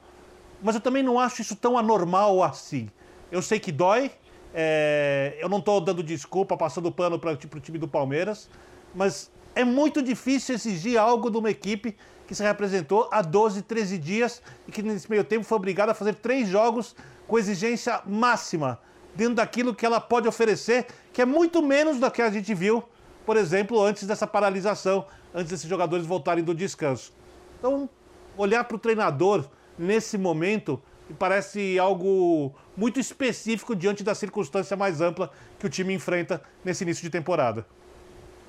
Mas 0.63 0.75
eu 0.75 0.81
também 0.81 1.03
não 1.03 1.21
acho 1.21 1.43
isso 1.43 1.55
tão 1.55 1.77
anormal 1.77 2.43
assim. 2.43 2.89
Eu 3.31 3.43
sei 3.43 3.61
que 3.61 3.71
dói, 3.71 4.11
é... 4.55 5.37
eu 5.39 5.51
não 5.51 5.59
estou 5.59 5.83
dando 5.83 6.03
desculpa, 6.03 6.57
passando 6.57 6.91
pano 6.91 7.19
para 7.19 7.33
o 7.33 7.61
time 7.61 7.77
do 7.77 7.87
Palmeiras, 7.87 8.49
mas 8.95 9.31
é 9.55 9.65
muito 9.65 10.03
difícil 10.03 10.55
exigir 10.55 10.99
algo 10.99 11.31
de 11.31 11.37
uma 11.37 11.51
equipe 11.51 11.97
que 12.27 12.35
se 12.35 12.43
representou 12.43 13.09
há 13.11 13.23
12, 13.23 13.63
13 13.63 13.99
dias 13.99 14.43
e 14.67 14.73
que 14.73 14.83
nesse 14.83 15.11
meio 15.11 15.25
tempo 15.25 15.45
foi 15.45 15.57
obrigada 15.57 15.93
a 15.93 15.95
fazer 15.95 16.15
três 16.15 16.49
jogos 16.49 16.95
com 17.27 17.39
exigência 17.39 18.01
máxima, 18.07 18.79
dentro 19.15 19.35
daquilo 19.35 19.75
que 19.75 19.85
ela 19.85 20.01
pode 20.01 20.29
oferecer, 20.29 20.87
que 21.13 21.23
é 21.23 21.25
muito 21.25 21.63
menos 21.63 21.99
do 21.99 22.11
que 22.11 22.23
a 22.23 22.31
gente 22.31 22.55
viu, 22.55 22.85
por 23.27 23.37
exemplo, 23.37 23.83
antes 23.83 24.07
dessa 24.07 24.27
paralisação, 24.27 25.07
antes 25.35 25.51
desses 25.51 25.69
jogadores 25.69 26.07
voltarem 26.07 26.43
do 26.45 26.55
descanso. 26.55 27.13
Então, 27.59 27.89
olhar 28.37 28.65
para 28.65 28.77
o 28.77 28.79
treinador 28.79 29.49
nesse 29.79 30.17
momento 30.17 30.81
me 31.09 31.17
parece 31.17 31.77
algo 31.77 32.55
muito 32.77 33.01
específico 33.01 33.75
diante 33.75 34.05
da 34.05 34.15
circunstância 34.15 34.77
mais 34.77 35.01
ampla 35.01 35.33
que 35.59 35.67
o 35.67 35.69
time 35.69 35.93
enfrenta 35.93 36.41
nesse 36.65 36.85
início 36.85 37.03
de 37.03 37.11
temporada. 37.11 37.67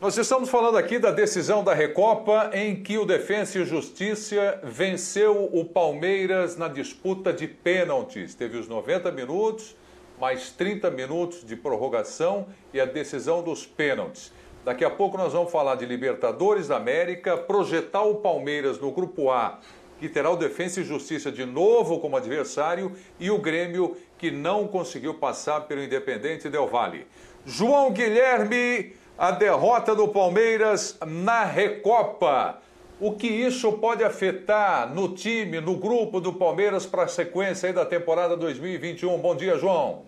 Nós 0.01 0.17
estamos 0.17 0.50
falando 0.50 0.79
aqui 0.79 0.98
da 0.98 1.12
decisão 1.12 1.63
da 1.63 1.75
Recopa 1.75 2.50
em 2.55 2.81
que 2.81 2.98
o 2.98 3.05
Defensa 3.05 3.60
e 3.60 3.65
Justiça 3.65 4.60
venceu 4.63 5.48
o 5.53 5.63
Palmeiras 5.63 6.58
na 6.58 6.67
disputa 6.67 7.31
de 7.31 7.48
pênaltis. 7.48 8.34
Teve 8.34 8.58
os 8.58 8.67
90 8.67 9.12
minutos, 9.12 9.75
mais 10.20 10.50
30 10.50 10.89
minutos 10.89 11.46
de 11.46 11.55
prorrogação 11.55 12.48
e 12.74 12.81
a 12.81 12.86
decisão 12.86 13.43
dos 13.43 13.63
pênaltis. 13.63 14.34
Daqui 14.65 14.84
a 14.84 14.89
pouco 14.89 15.20
nós 15.20 15.34
vamos 15.34 15.51
falar 15.51 15.75
de 15.75 15.86
Libertadores 15.86 16.70
da 16.70 16.77
América, 16.77 17.38
projetar 17.38 18.01
o 18.01 18.15
Palmeiras 18.15 18.79
no 18.79 18.91
grupo 18.91 19.29
A, 19.29 19.60
que 20.00 20.10
terá 20.10 20.31
o 20.31 20.36
Defensa 20.36 20.81
e 20.81 20.84
Justiça 20.84 21.31
de 21.31 21.46
novo 21.46 22.00
como 22.00 22.17
adversário, 22.17 22.91
e 23.20 23.29
o 23.29 23.38
Grêmio, 23.38 23.96
que 24.17 24.31
não 24.31 24.67
conseguiu 24.67 25.13
passar 25.13 25.62
pelo 25.67 25.84
Independente 25.84 26.50
Del 26.50 26.67
Valle. 26.67 27.05
João 27.46 27.91
Guilherme 27.91 29.00
a 29.22 29.30
derrota 29.30 29.94
do 29.94 30.08
Palmeiras 30.08 30.98
na 31.06 31.44
Recopa. 31.44 32.58
O 33.00 33.12
que 33.12 33.28
isso 33.28 33.74
pode 33.74 34.04
afetar 34.04 34.92
no 34.92 35.10
time, 35.13 35.62
no 35.62 35.75
grupo 35.75 36.20
do 36.20 36.34
Palmeiras 36.34 36.88
para 36.88 37.04
a 37.04 37.08
sequência 37.08 37.72
da 37.72 37.86
temporada 37.86 38.36
2021? 38.36 39.16
Bom 39.20 39.36
dia, 39.36 39.60
João. 39.60 40.06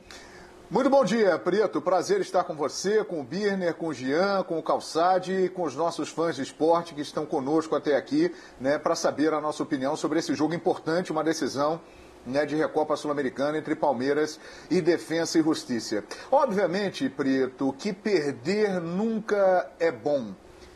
Muito 0.68 0.90
bom 0.90 1.06
dia, 1.06 1.38
Preto. 1.38 1.80
Prazer 1.80 2.22
estar 2.22 2.44
com 2.44 2.56
você, 2.56 3.04
com 3.04 3.22
o 3.22 3.24
Birner, 3.24 3.76
com 3.76 3.90
o 3.90 3.94
Jean, 3.94 4.42
com 4.42 4.58
o 4.58 4.64
Calçade 4.64 5.32
e 5.32 5.48
com 5.48 5.62
os 5.62 5.76
nossos 5.76 6.10
fãs 6.10 6.36
de 6.36 6.42
esporte 6.42 6.96
que 6.96 7.02
estão 7.02 7.24
conosco 7.24 7.76
até 7.76 7.96
aqui, 7.96 8.34
né, 8.60 8.80
para 8.80 8.96
saber 8.96 9.32
a 9.32 9.40
nossa 9.40 9.62
opinião 9.62 9.96
sobre 9.96 10.18
esse 10.18 10.34
jogo 10.34 10.56
importante, 10.56 11.12
uma 11.12 11.24
decisão 11.24 11.80
né, 12.26 12.46
de 12.46 12.56
Recopa 12.56 12.96
Sul-Americana 12.96 13.58
entre 13.58 13.76
Palmeiras 13.76 14.40
e 14.70 14.82
Defensa 14.82 15.40
e 15.40 15.44
Justiça. 15.44 16.04
Obviamente, 16.32 17.10
Preto, 17.10 17.74
que 17.74 17.94
perder 17.94 18.80
nunca 18.82 19.70
é 19.80 19.92
bom. 19.92 20.34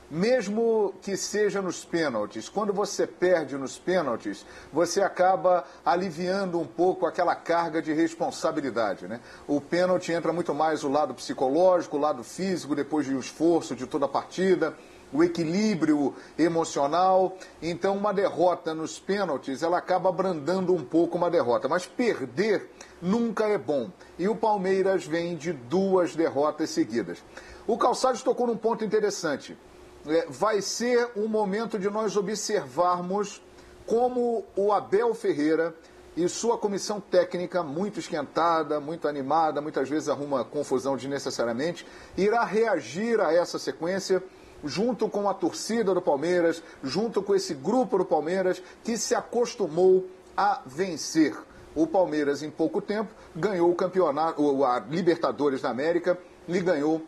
Mesmo 0.09 0.93
que 1.01 1.17
seja 1.17 1.61
nos 1.61 1.83
pênaltis, 1.83 2.47
quando 2.47 2.71
você 2.71 3.05
perde 3.05 3.57
nos 3.57 3.77
pênaltis, 3.77 4.45
você 4.71 5.01
acaba 5.01 5.65
aliviando 5.85 6.57
um 6.57 6.65
pouco 6.65 7.05
aquela 7.05 7.35
carga 7.35 7.81
de 7.81 7.91
responsabilidade. 7.91 9.05
Né? 9.05 9.19
O 9.45 9.59
pênalti 9.59 10.13
entra 10.13 10.31
muito 10.31 10.53
mais 10.53 10.85
o 10.85 10.89
lado 10.89 11.13
psicológico, 11.13 11.97
o 11.97 11.99
lado 11.99 12.23
físico, 12.23 12.73
depois 12.73 13.05
de 13.05 13.13
um 13.13 13.19
esforço 13.19 13.75
de 13.75 13.85
toda 13.85 14.05
a 14.05 14.09
partida 14.09 14.73
o 15.11 15.23
equilíbrio 15.23 16.13
emocional. 16.37 17.37
Então, 17.61 17.95
uma 17.95 18.13
derrota 18.13 18.73
nos 18.73 18.99
pênaltis, 18.99 19.63
ela 19.63 19.77
acaba 19.77 20.09
abrandando 20.09 20.73
um 20.73 20.83
pouco 20.83 21.17
uma 21.17 21.29
derrota. 21.29 21.67
Mas 21.67 21.85
perder 21.85 22.69
nunca 23.01 23.45
é 23.45 23.57
bom. 23.57 23.89
E 24.17 24.27
o 24.27 24.35
Palmeiras 24.35 25.05
vem 25.05 25.35
de 25.35 25.53
duas 25.53 26.15
derrotas 26.15 26.69
seguidas. 26.69 27.23
O 27.65 27.77
Calçados 27.77 28.21
tocou 28.21 28.47
num 28.47 28.57
ponto 28.57 28.83
interessante. 28.83 29.57
é, 30.07 30.25
vai 30.29 30.61
ser 30.61 31.11
um 31.15 31.27
momento 31.27 31.77
de 31.77 31.89
nós 31.89 32.15
observarmos 32.15 33.41
como 33.85 34.45
o 34.55 34.71
Abel 34.71 35.13
Ferreira 35.13 35.73
e 36.15 36.27
sua 36.27 36.57
comissão 36.57 36.99
técnica, 36.99 37.61
muito 37.61 37.99
esquentada, 37.99 38.79
muito 38.79 39.07
animada, 39.07 39.61
muitas 39.61 39.87
vezes 39.87 40.09
arruma 40.09 40.43
confusão 40.43 40.97
desnecessariamente, 40.97 41.85
irá 42.17 42.43
reagir 42.43 43.21
a 43.21 43.31
essa 43.31 43.59
sequência 43.59 44.23
junto 44.67 45.09
com 45.09 45.29
a 45.29 45.33
torcida 45.33 45.93
do 45.93 46.01
Palmeiras, 46.01 46.61
junto 46.83 47.21
com 47.21 47.33
esse 47.33 47.53
grupo 47.53 47.97
do 47.97 48.05
Palmeiras 48.05 48.61
que 48.83 48.97
se 48.97 49.15
acostumou 49.15 50.05
a 50.35 50.61
vencer. 50.65 51.35
O 51.73 51.87
Palmeiras, 51.87 52.43
em 52.43 52.49
pouco 52.49 52.81
tempo, 52.81 53.13
ganhou 53.35 53.71
o 53.71 53.75
campeonato, 53.75 54.63
a 54.63 54.79
Libertadores 54.79 55.61
da 55.61 55.69
América, 55.69 56.17
e 56.47 56.59
ganhou 56.59 57.01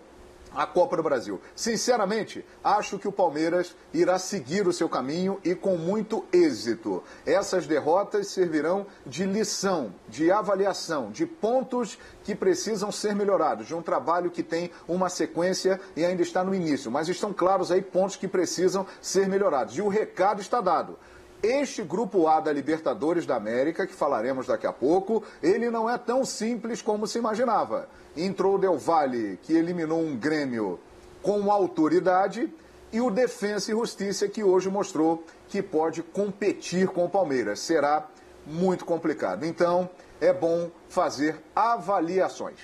a 0.53 0.65
Copa 0.65 0.97
do 0.97 1.03
Brasil. 1.03 1.39
Sinceramente, 1.55 2.45
acho 2.63 2.97
que 2.97 3.07
o 3.07 3.11
Palmeiras 3.11 3.75
irá 3.93 4.17
seguir 4.17 4.67
o 4.67 4.73
seu 4.73 4.89
caminho 4.89 5.39
e 5.43 5.55
com 5.55 5.77
muito 5.77 6.25
êxito. 6.31 7.03
Essas 7.25 7.67
derrotas 7.67 8.27
servirão 8.27 8.85
de 9.05 9.25
lição, 9.25 9.93
de 10.07 10.31
avaliação, 10.31 11.11
de 11.11 11.25
pontos 11.25 11.97
que 12.23 12.35
precisam 12.35 12.91
ser 12.91 13.15
melhorados, 13.15 13.67
de 13.67 13.75
um 13.75 13.81
trabalho 13.81 14.31
que 14.31 14.43
tem 14.43 14.71
uma 14.87 15.09
sequência 15.09 15.79
e 15.95 16.05
ainda 16.05 16.21
está 16.21 16.43
no 16.43 16.53
início, 16.53 16.91
mas 16.91 17.09
estão 17.09 17.33
claros 17.33 17.71
aí 17.71 17.81
pontos 17.81 18.15
que 18.15 18.27
precisam 18.27 18.85
ser 19.01 19.27
melhorados. 19.27 19.77
E 19.77 19.81
o 19.81 19.87
recado 19.87 20.41
está 20.41 20.61
dado. 20.61 20.97
Este 21.41 21.83
grupo 21.83 22.27
A 22.27 22.41
da 22.41 22.51
Libertadores 22.51 23.25
da 23.25 23.35
América, 23.35 23.87
que 23.87 23.93
falaremos 23.93 24.47
daqui 24.47 24.67
a 24.67 24.73
pouco, 24.73 25.23
ele 25.41 25.69
não 25.69 25.89
é 25.89 25.97
tão 25.97 26.25
simples 26.25 26.81
como 26.81 27.07
se 27.07 27.17
imaginava. 27.17 27.87
Entrou 28.15 28.55
o 28.55 28.57
Del 28.57 28.77
Valle, 28.77 29.39
que 29.41 29.53
eliminou 29.53 30.01
um 30.01 30.17
Grêmio 30.17 30.79
com 31.21 31.49
autoridade, 31.49 32.51
e 32.91 32.99
o 32.99 33.09
Defensa 33.09 33.71
e 33.71 33.73
Justiça, 33.73 34.27
que 34.27 34.43
hoje 34.43 34.69
mostrou 34.69 35.23
que 35.47 35.61
pode 35.61 36.03
competir 36.03 36.87
com 36.87 37.05
o 37.05 37.09
Palmeiras. 37.09 37.59
Será 37.59 38.07
muito 38.45 38.83
complicado. 38.83 39.45
Então, 39.45 39.89
é 40.19 40.33
bom 40.33 40.69
fazer 40.89 41.41
avaliações. 41.55 42.59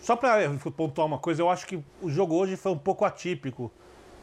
Só 0.00 0.16
para 0.16 0.48
pontuar 0.74 1.06
uma 1.06 1.18
coisa, 1.18 1.42
eu 1.42 1.50
acho 1.50 1.66
que 1.66 1.82
o 2.00 2.08
jogo 2.08 2.36
hoje 2.36 2.56
foi 2.56 2.72
um 2.72 2.78
pouco 2.78 3.04
atípico. 3.04 3.70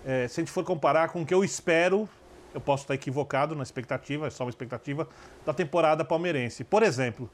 É, 0.04 0.28
se 0.28 0.40
a 0.40 0.42
gente 0.42 0.52
for 0.52 0.64
comparar 0.64 1.10
com 1.10 1.22
o 1.22 1.26
que 1.26 1.34
eu 1.34 1.44
espero 1.44 2.10
eu 2.56 2.62
posso 2.62 2.86
estar 2.86 2.96
equivocado 2.96 3.54
na 3.54 3.64
expectativa, 3.64 4.28
é 4.28 4.30
só 4.30 4.46
uma 4.46 4.50
expectativa, 4.50 5.08
da 5.46 5.54
temporada 5.54 6.06
palmeirense. 6.06 6.64
Por 6.64 6.82
exemplo, 6.82 7.30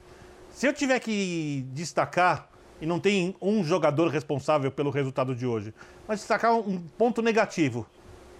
se 0.50 0.68
eu 0.68 0.74
tiver 0.74 1.00
que 1.00 1.64
destacar, 1.70 2.50
e 2.82 2.86
não 2.86 3.00
tem 3.00 3.36
um 3.40 3.64
jogador 3.64 4.08
responsável 4.08 4.72
pelo 4.72 4.90
resultado 4.90 5.36
de 5.36 5.46
hoje, 5.46 5.72
mas 6.08 6.20
destacar 6.20 6.56
um 6.56 6.80
ponto 6.98 7.22
negativo. 7.22 7.86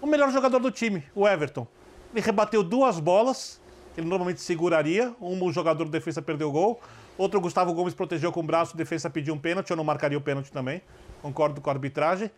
O 0.00 0.06
melhor 0.06 0.32
jogador 0.32 0.58
do 0.58 0.70
time, 0.72 1.04
o 1.14 1.28
Everton. 1.28 1.64
Ele 2.12 2.20
rebateu 2.20 2.64
duas 2.64 2.98
bolas, 2.98 3.60
que 3.94 4.00
ele 4.00 4.08
normalmente 4.08 4.40
seguraria. 4.40 5.14
Um 5.20 5.52
jogador 5.52 5.84
do 5.84 5.90
defesa 5.90 6.20
perdeu 6.20 6.48
o 6.48 6.52
gol, 6.52 6.80
outro 7.16 7.40
Gustavo 7.40 7.72
Gomes 7.72 7.94
protegeu 7.94 8.32
com 8.32 8.40
o 8.40 8.42
braço, 8.42 8.76
defesa 8.76 9.08
pediu 9.08 9.32
um 9.32 9.38
pênalti, 9.38 9.70
eu 9.70 9.76
não 9.76 9.84
marcaria 9.84 10.18
o 10.18 10.20
pênalti 10.20 10.50
também. 10.50 10.82
Concordo 11.22 11.60
com 11.60 11.70
a 11.70 11.72
arbitragem. 11.72 12.28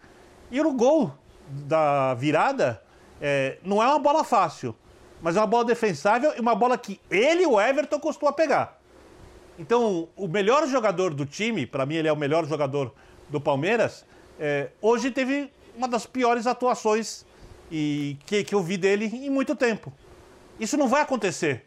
E 0.50 0.60
o 0.60 0.72
gol 0.74 1.14
da 1.48 2.12
virada, 2.12 2.82
é, 3.20 3.58
não 3.64 3.82
é 3.82 3.86
uma 3.86 3.98
bola 3.98 4.24
fácil, 4.24 4.74
mas 5.20 5.36
é 5.36 5.40
uma 5.40 5.46
bola 5.46 5.64
defensável 5.64 6.32
e 6.36 6.40
uma 6.40 6.54
bola 6.54 6.76
que 6.76 7.00
ele, 7.10 7.46
o 7.46 7.60
Everton, 7.60 7.98
costuma 7.98 8.32
pegar. 8.32 8.80
Então, 9.58 10.08
o 10.16 10.26
melhor 10.26 10.66
jogador 10.66 11.14
do 11.14 11.24
time, 11.24 11.66
para 11.66 11.86
mim 11.86 11.94
ele 11.94 12.08
é 12.08 12.12
o 12.12 12.16
melhor 12.16 12.44
jogador 12.46 12.92
do 13.28 13.40
Palmeiras, 13.40 14.04
é, 14.38 14.70
hoje 14.82 15.10
teve 15.10 15.50
uma 15.76 15.88
das 15.88 16.06
piores 16.06 16.46
atuações 16.46 17.24
e 17.70 18.16
que, 18.26 18.44
que 18.44 18.54
eu 18.54 18.62
vi 18.62 18.76
dele 18.76 19.06
em 19.06 19.30
muito 19.30 19.54
tempo. 19.54 19.92
Isso 20.58 20.76
não 20.76 20.88
vai 20.88 21.02
acontecer, 21.02 21.64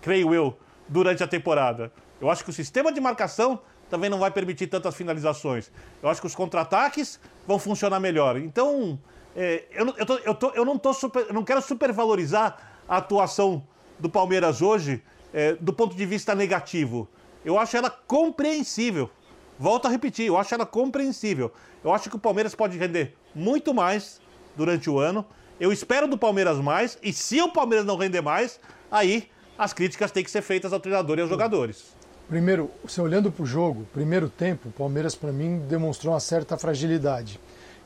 creio 0.00 0.34
eu, 0.34 0.56
durante 0.88 1.22
a 1.22 1.26
temporada. 1.26 1.92
Eu 2.20 2.30
acho 2.30 2.42
que 2.42 2.50
o 2.50 2.52
sistema 2.52 2.92
de 2.92 3.00
marcação 3.00 3.60
também 3.88 4.10
não 4.10 4.18
vai 4.18 4.30
permitir 4.30 4.66
tantas 4.66 4.94
finalizações. 4.94 5.70
Eu 6.02 6.08
acho 6.08 6.20
que 6.20 6.26
os 6.26 6.34
contra-ataques 6.34 7.20
vão 7.46 7.58
funcionar 7.58 8.00
melhor. 8.00 8.36
Então, 8.36 8.98
é, 9.36 9.64
eu, 9.70 9.94
eu, 9.98 10.06
tô, 10.06 10.16
eu, 10.16 10.34
tô, 10.34 10.50
eu, 10.52 10.64
não 10.64 10.78
tô 10.78 10.94
super, 10.94 11.30
não 11.30 11.44
quero 11.44 11.60
supervalorizar 11.60 12.56
a 12.88 12.96
atuação 12.96 13.62
do 13.98 14.08
Palmeiras 14.08 14.62
hoje 14.62 15.02
é, 15.32 15.52
do 15.54 15.74
ponto 15.74 15.94
de 15.94 16.06
vista 16.06 16.34
negativo. 16.34 17.06
Eu 17.44 17.58
acho 17.58 17.76
ela 17.76 17.90
compreensível. 17.90 19.10
Volto 19.58 19.86
a 19.86 19.90
repetir, 19.90 20.26
eu 20.26 20.38
acho 20.38 20.54
ela 20.54 20.64
compreensível. 20.64 21.52
Eu 21.84 21.92
acho 21.92 22.08
que 22.08 22.16
o 22.16 22.18
Palmeiras 22.18 22.54
pode 22.54 22.78
render 22.78 23.14
muito 23.34 23.74
mais 23.74 24.22
durante 24.56 24.88
o 24.88 24.98
ano. 24.98 25.24
Eu 25.60 25.70
espero 25.70 26.08
do 26.08 26.16
Palmeiras 26.16 26.56
mais, 26.58 26.98
e 27.02 27.12
se 27.12 27.40
o 27.40 27.50
Palmeiras 27.50 27.86
não 27.86 27.96
render 27.96 28.22
mais, 28.22 28.58
aí 28.90 29.28
as 29.58 29.72
críticas 29.72 30.10
têm 30.10 30.24
que 30.24 30.30
ser 30.30 30.42
feitas 30.42 30.72
ao 30.72 30.80
treinador 30.80 31.18
e 31.18 31.20
aos 31.20 31.30
jogadores. 31.30 31.94
Primeiro, 32.28 32.70
você 32.82 33.00
olhando 33.00 33.30
para 33.30 33.42
o 33.42 33.46
jogo, 33.46 33.86
primeiro 33.92 34.28
tempo, 34.28 34.68
o 34.68 34.72
Palmeiras 34.72 35.14
para 35.14 35.32
mim 35.32 35.58
demonstrou 35.68 36.12
uma 36.12 36.20
certa 36.20 36.58
fragilidade 36.58 37.38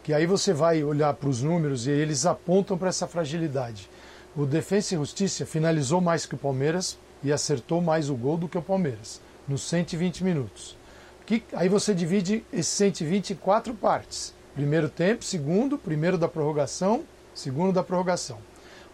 que 0.02 0.14
aí 0.14 0.26
você 0.26 0.52
vai 0.52 0.82
olhar 0.82 1.12
para 1.14 1.28
os 1.28 1.42
números 1.42 1.86
e 1.86 1.90
eles 1.90 2.26
apontam 2.26 2.78
para 2.78 2.88
essa 2.88 3.06
fragilidade. 3.06 3.88
O 4.36 4.46
Defensa 4.46 4.94
e 4.94 4.98
Justiça 4.98 5.44
finalizou 5.44 6.00
mais 6.00 6.24
que 6.24 6.34
o 6.34 6.38
Palmeiras 6.38 6.98
e 7.22 7.32
acertou 7.32 7.80
mais 7.80 8.08
o 8.08 8.14
gol 8.14 8.36
do 8.36 8.48
que 8.48 8.56
o 8.56 8.62
Palmeiras, 8.62 9.20
nos 9.46 9.62
120 9.62 10.24
minutos. 10.24 10.76
Que, 11.26 11.42
aí 11.52 11.68
você 11.68 11.94
divide 11.94 12.44
esses 12.52 12.72
120 12.72 13.30
em 13.30 13.36
quatro 13.36 13.74
partes. 13.74 14.34
Primeiro 14.54 14.88
tempo, 14.88 15.24
segundo, 15.24 15.76
primeiro 15.78 16.16
da 16.16 16.28
prorrogação, 16.28 17.04
segundo 17.34 17.72
da 17.72 17.82
prorrogação. 17.82 18.38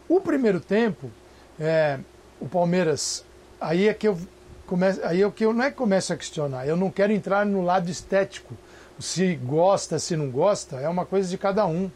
O 0.08 0.20
primeiro 0.20 0.60
tempo, 0.60 1.10
é, 1.58 1.98
o 2.40 2.48
Palmeiras, 2.48 3.24
aí 3.60 3.88
é 3.88 3.94
que 3.94 4.08
eu 4.08 4.18
começo, 4.66 5.00
aí 5.04 5.22
é 5.22 5.30
que 5.30 5.44
eu 5.44 5.52
não 5.52 5.64
é 5.64 5.70
que 5.70 5.76
começo 5.76 6.12
a 6.12 6.16
questionar. 6.16 6.66
Eu 6.66 6.76
não 6.76 6.90
quero 6.90 7.12
entrar 7.12 7.46
no 7.46 7.62
lado 7.62 7.90
estético 7.90 8.54
se 8.98 9.34
gosta, 9.36 9.98
se 9.98 10.16
não 10.16 10.30
gosta, 10.30 10.76
é 10.76 10.88
uma 10.88 11.04
coisa 11.04 11.28
de 11.28 11.36
cada 11.36 11.66
um. 11.66 11.90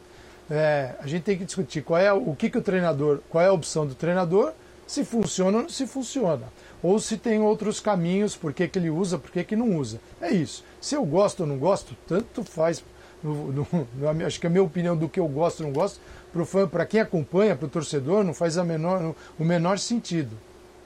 É, 0.51 0.95
a 0.99 1.07
gente 1.07 1.23
tem 1.23 1.39
que 1.39 1.45
discutir 1.45 1.83
qual 1.83 1.99
é 2.01 2.13
o 2.13 2.35
que, 2.35 2.51
que 2.51 2.59
o 2.59 2.63
treinador, 2.63 3.21
qual 3.31 3.43
é 3.43 3.49
a 3.49 3.53
opção 3.53 3.87
do 3.87 3.95
treinador, 3.95 4.53
se 4.87 5.05
funciona 5.05 5.59
ou 5.59 5.69
se 5.69 5.87
funciona. 5.87 6.47
Ou 6.83 6.99
se 6.99 7.17
tem 7.17 7.41
outros 7.41 7.79
caminhos, 7.79 8.35
por 8.35 8.53
que, 8.53 8.67
que 8.67 8.79
ele 8.79 8.91
usa, 8.91 9.19
por 9.19 9.31
que, 9.31 9.45
que 9.45 9.55
não 9.55 9.77
usa. 9.77 10.01
É 10.21 10.31
isso. 10.31 10.65
Se 10.81 10.95
eu 10.95 11.05
gosto 11.05 11.41
ou 11.41 11.47
não 11.47 11.59
gosto, 11.59 11.97
tanto 12.07 12.43
faz. 12.43 12.83
No, 13.23 13.53
no, 13.53 13.67
no, 13.95 14.27
acho 14.27 14.41
que 14.41 14.47
a 14.47 14.51
minha 14.51 14.63
opinião 14.63 14.97
do 14.97 15.09
que 15.09 15.21
eu 15.21 15.29
gosto 15.29 15.61
ou 15.61 15.67
não 15.67 15.73
gosto, 15.73 16.01
para 16.71 16.87
quem 16.87 17.01
acompanha, 17.01 17.55
para 17.55 17.67
o 17.67 17.69
torcedor, 17.69 18.25
não 18.25 18.35
faz 18.35 18.59
a 18.59 18.65
menor, 18.65 19.15
o 19.39 19.45
menor 19.45 19.79
sentido. 19.79 20.37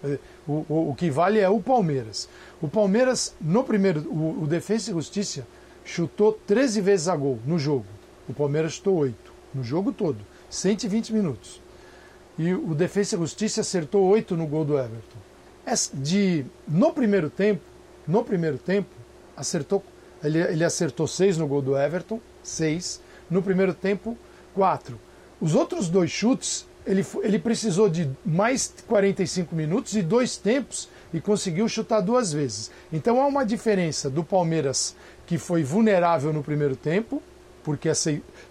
É, 0.02 0.18
o, 0.46 0.66
o, 0.68 0.90
o, 0.90 0.94
que 0.94 1.10
vale 1.10 1.38
é 1.38 1.48
o 1.48 1.60
Palmeiras. 1.60 2.28
O 2.60 2.68
Palmeiras, 2.68 3.34
no 3.40 3.64
primeiro, 3.64 4.00
o, 4.00 4.42
o 4.42 4.46
Defesa 4.46 4.90
e 4.90 4.94
Justiça 4.94 5.46
chutou 5.84 6.32
13 6.46 6.80
vezes 6.80 7.08
a 7.08 7.16
gol 7.16 7.38
no 7.46 7.58
jogo. 7.58 7.86
O 8.28 8.32
Palmeiras 8.32 8.74
chutou 8.74 8.96
8 8.96 9.16
no 9.54 9.62
jogo 9.62 9.92
todo, 9.92 10.18
120 10.50 11.12
minutos. 11.12 11.60
E 12.38 12.52
o 12.52 12.74
Defesa 12.74 13.14
e 13.14 13.18
Justiça 13.18 13.60
acertou 13.60 14.04
8 14.06 14.36
no 14.36 14.46
gol 14.46 14.64
do 14.64 14.78
Everton. 14.78 15.18
De, 15.94 16.44
no 16.66 16.92
primeiro 16.92 17.30
tempo, 17.30 17.62
no 18.06 18.24
primeiro 18.24 18.58
tempo, 18.58 18.90
acertou, 19.36 19.82
ele, 20.22 20.40
ele 20.40 20.64
acertou 20.64 21.06
6 21.06 21.38
no 21.38 21.46
gol 21.46 21.62
do 21.62 21.78
Everton, 21.78 22.20
6. 22.42 23.00
No 23.30 23.42
primeiro 23.42 23.72
tempo, 23.72 24.18
4. 24.54 24.98
Os 25.40 25.54
outros 25.54 25.88
dois 25.88 26.10
chutes, 26.10 26.66
ele, 26.86 27.04
ele 27.22 27.38
precisou 27.38 27.88
de 27.88 28.10
mais 28.24 28.72
45 28.86 29.54
minutos 29.54 29.96
e 29.96 30.02
dois 30.02 30.36
tempos 30.36 30.88
e 31.12 31.20
conseguiu 31.20 31.68
chutar 31.68 32.00
duas 32.00 32.32
vezes. 32.32 32.70
Então 32.92 33.20
há 33.20 33.26
uma 33.26 33.44
diferença 33.44 34.10
do 34.10 34.22
Palmeiras 34.22 34.94
que 35.26 35.38
foi 35.38 35.62
vulnerável 35.62 36.32
no 36.32 36.42
primeiro 36.42 36.76
tempo, 36.76 37.22
porque 37.62 37.90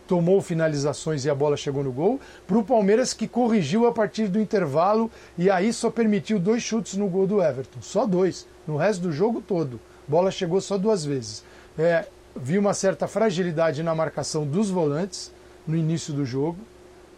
tomou 0.07 0.41
finalizações 0.41 1.23
e 1.23 1.29
a 1.29 1.35
bola 1.35 1.55
chegou 1.55 1.83
no 1.83 1.91
gol, 1.91 2.19
para 2.47 2.57
o 2.57 2.63
Palmeiras 2.63 3.13
que 3.13 3.27
corrigiu 3.27 3.85
a 3.85 3.91
partir 3.91 4.27
do 4.27 4.41
intervalo 4.41 5.09
e 5.37 5.49
aí 5.49 5.71
só 5.71 5.91
permitiu 5.91 6.39
dois 6.39 6.63
chutes 6.63 6.95
no 6.95 7.07
gol 7.07 7.27
do 7.27 7.41
Everton, 7.41 7.79
só 7.81 8.07
dois, 8.07 8.47
no 8.67 8.75
resto 8.75 9.03
do 9.03 9.11
jogo 9.11 9.41
todo. 9.41 9.79
Bola 10.07 10.31
chegou 10.31 10.59
só 10.59 10.77
duas 10.77 11.05
vezes. 11.05 11.43
É, 11.77 12.05
vi 12.35 12.57
uma 12.57 12.73
certa 12.73 13.07
fragilidade 13.07 13.83
na 13.83 13.93
marcação 13.93 14.45
dos 14.45 14.69
volantes 14.69 15.31
no 15.65 15.77
início 15.77 16.13
do 16.13 16.25
jogo, 16.25 16.57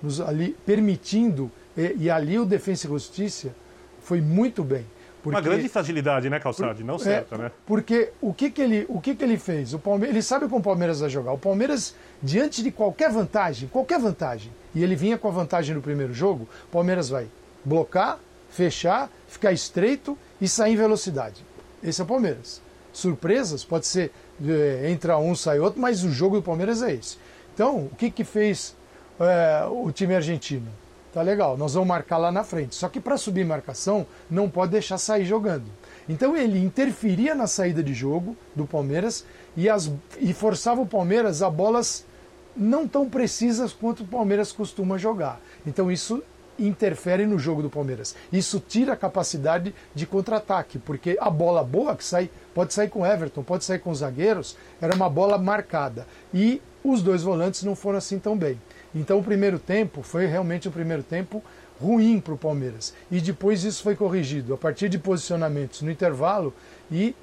nos, 0.02 0.20
ali 0.20 0.56
permitindo, 0.66 1.50
e, 1.76 1.96
e 1.98 2.10
ali 2.10 2.38
o 2.38 2.46
Defensa 2.46 2.88
e 2.88 2.90
Justiça 2.90 3.56
foi 4.02 4.22
muito 4.22 4.64
bem. 4.64 4.86
Porque, 5.26 5.36
uma 5.36 5.42
grande 5.42 5.68
fragilidade, 5.68 6.30
né, 6.30 6.40
Calçade? 6.40 6.84
Não 6.84 6.98
é, 6.98 7.00
certa, 7.00 7.36
né? 7.36 7.52
Porque 7.66 8.12
o 8.22 8.32
que, 8.32 8.52
que, 8.52 8.62
ele, 8.62 8.86
o 8.88 9.02
que, 9.02 9.16
que 9.16 9.24
ele 9.24 9.40
fez? 9.40 9.74
O 9.74 9.80
Palmeiras, 9.80 10.16
ele 10.16 10.22
sabe 10.22 10.48
como 10.48 10.60
o 10.60 10.64
Palmeiras 10.64 11.00
vai 11.00 11.10
jogar. 11.10 11.32
O 11.32 11.38
Palmeiras, 11.38 11.96
diante 12.22 12.62
de 12.62 12.70
qualquer 12.70 13.10
vantagem, 13.10 13.68
qualquer 13.68 14.00
vantagem, 14.00 14.52
e 14.76 14.84
ele 14.84 14.96
vinha 14.96 15.18
com 15.18 15.28
a 15.28 15.32
vantagem 15.32 15.74
no 15.74 15.82
primeiro 15.82 16.14
jogo, 16.14 16.48
o 16.66 16.72
Palmeiras 16.72 17.10
vai 17.10 17.28
blocar, 17.64 18.20
fechar, 18.52 19.10
ficar 19.28 19.52
estreito 19.52 20.16
e 20.40 20.48
sair 20.48 20.74
em 20.74 20.78
velocidade. 20.78 21.44
Esse 21.84 22.02
é 22.02 22.04
o 22.04 22.08
Palmeiras. 22.08 22.62
Surpresas, 22.94 23.64
pode 23.64 23.88
ser 23.88 24.12
é, 24.48 24.92
entra 24.92 25.18
um, 25.18 25.34
sai 25.34 25.60
outro, 25.60 25.82
mas 25.82 26.04
o 26.04 26.12
jogo 26.12 26.36
do 26.36 26.44
Palmeiras 26.44 26.84
é 26.84 26.94
esse. 26.94 27.18
Então, 27.56 27.90
o 27.92 27.96
que, 27.98 28.12
que 28.12 28.24
fez 28.24 28.76
é, 29.20 29.66
o 29.66 29.92
time 29.92 30.14
argentino. 30.14 30.68
Tá 31.16 31.22
legal, 31.22 31.56
nós 31.56 31.74
vamos 31.74 31.88
marcar 31.88 32.18
lá 32.18 32.30
na 32.30 32.44
frente. 32.44 32.76
Só 32.76 32.90
que 32.90 33.00
para 33.00 33.16
subir 33.16 33.46
marcação, 33.46 34.06
não 34.30 34.50
pode 34.50 34.74
deixar 34.74 34.98
sair 34.98 35.24
jogando. 35.24 35.64
Então 36.10 36.36
ele 36.36 36.60
interferia 36.60 37.34
na 37.34 37.48
saída 37.48 37.82
de 37.82 37.94
jogo 37.94 38.36
do 38.54 38.66
Palmeiras 38.66 39.24
e, 39.56 39.70
as, 39.70 39.90
e 40.20 40.34
forçava 40.34 40.82
o 40.82 40.86
Palmeiras 40.86 41.42
a 41.42 41.50
bolas 41.50 42.06
não 42.54 42.86
tão 42.86 43.10
precisas 43.10 43.72
quanto 43.72 44.04
o 44.04 44.06
Palmeiras 44.06 44.52
costuma 44.52 44.98
jogar. 44.98 45.40
Então 45.66 45.90
isso 45.90 46.22
interfere 46.60 47.26
no 47.26 47.40
jogo 47.40 47.62
do 47.62 47.70
Palmeiras. 47.70 48.14
Isso 48.30 48.60
tira 48.60 48.92
a 48.92 48.98
capacidade 48.98 49.74
de 49.94 50.06
contra-ataque, 50.06 50.80
porque 50.80 51.18
a 51.18 51.30
bola 51.30 51.64
boa 51.64 51.96
que 51.96 52.04
sai, 52.04 52.30
pode 52.54 52.74
sair 52.74 52.90
com 52.90 53.06
Everton, 53.06 53.42
pode 53.42 53.64
sair 53.64 53.80
com 53.80 53.90
os 53.90 54.00
zagueiros, 54.00 54.58
era 54.82 54.94
uma 54.94 55.10
bola 55.10 55.38
marcada. 55.38 56.06
E 56.34 56.62
os 56.84 57.02
dois 57.02 57.24
volantes 57.24 57.64
não 57.64 57.74
foram 57.74 58.00
assim 58.00 58.20
tão 58.20 58.38
bem. 58.38 58.60
Então 58.96 59.20
o 59.20 59.24
primeiro 59.24 59.60
tempo 59.60 60.02
foi 60.02 60.26
realmente 60.26 60.68
o 60.68 60.72
primeiro 60.72 61.04
tempo 61.04 61.44
ruim 61.82 62.20
para 62.20 62.34
o 62.34 62.38
Palmeiras. 62.38 62.94
E 63.12 63.20
depois 63.20 63.64
isso 63.66 63.84
foi 63.84 63.96
corrigido 63.96 64.54
a 64.54 64.58
partir 64.58 64.88
de 64.88 64.98
posicionamentos 64.98 65.82
no 65.82 65.92
intervalo 65.92 66.54
e 66.90 67.14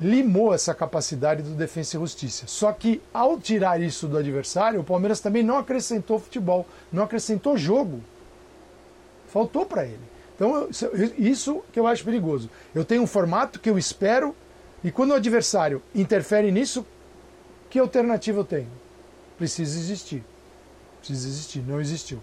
limou 0.00 0.52
essa 0.52 0.74
capacidade 0.74 1.42
do 1.42 1.54
Defensa 1.54 1.96
e 1.96 2.00
Justiça. 2.00 2.46
Só 2.46 2.72
que 2.72 3.00
ao 3.14 3.38
tirar 3.38 3.80
isso 3.80 4.06
do 4.06 4.18
adversário, 4.18 4.80
o 4.80 4.84
Palmeiras 4.84 5.20
também 5.20 5.42
não 5.42 5.58
acrescentou 5.58 6.18
futebol, 6.18 6.66
não 6.92 7.04
acrescentou 7.04 7.56
jogo. 7.56 8.00
Faltou 9.28 9.64
para 9.64 9.84
ele. 9.84 10.12
Então, 10.34 10.68
isso 11.16 11.62
que 11.72 11.78
eu 11.78 11.86
acho 11.86 12.04
perigoso. 12.04 12.50
Eu 12.74 12.84
tenho 12.84 13.02
um 13.02 13.06
formato 13.06 13.60
que 13.60 13.70
eu 13.70 13.78
espero, 13.78 14.34
e 14.82 14.90
quando 14.90 15.12
o 15.12 15.14
adversário 15.14 15.80
interfere 15.94 16.50
nisso, 16.50 16.84
que 17.70 17.78
alternativa 17.78 18.40
eu 18.40 18.44
tenho? 18.44 18.68
Precisa 19.38 19.78
existir. 19.78 20.24
Precisa 21.02 21.28
existir. 21.28 21.62
Não 21.66 21.80
existiu. 21.80 22.20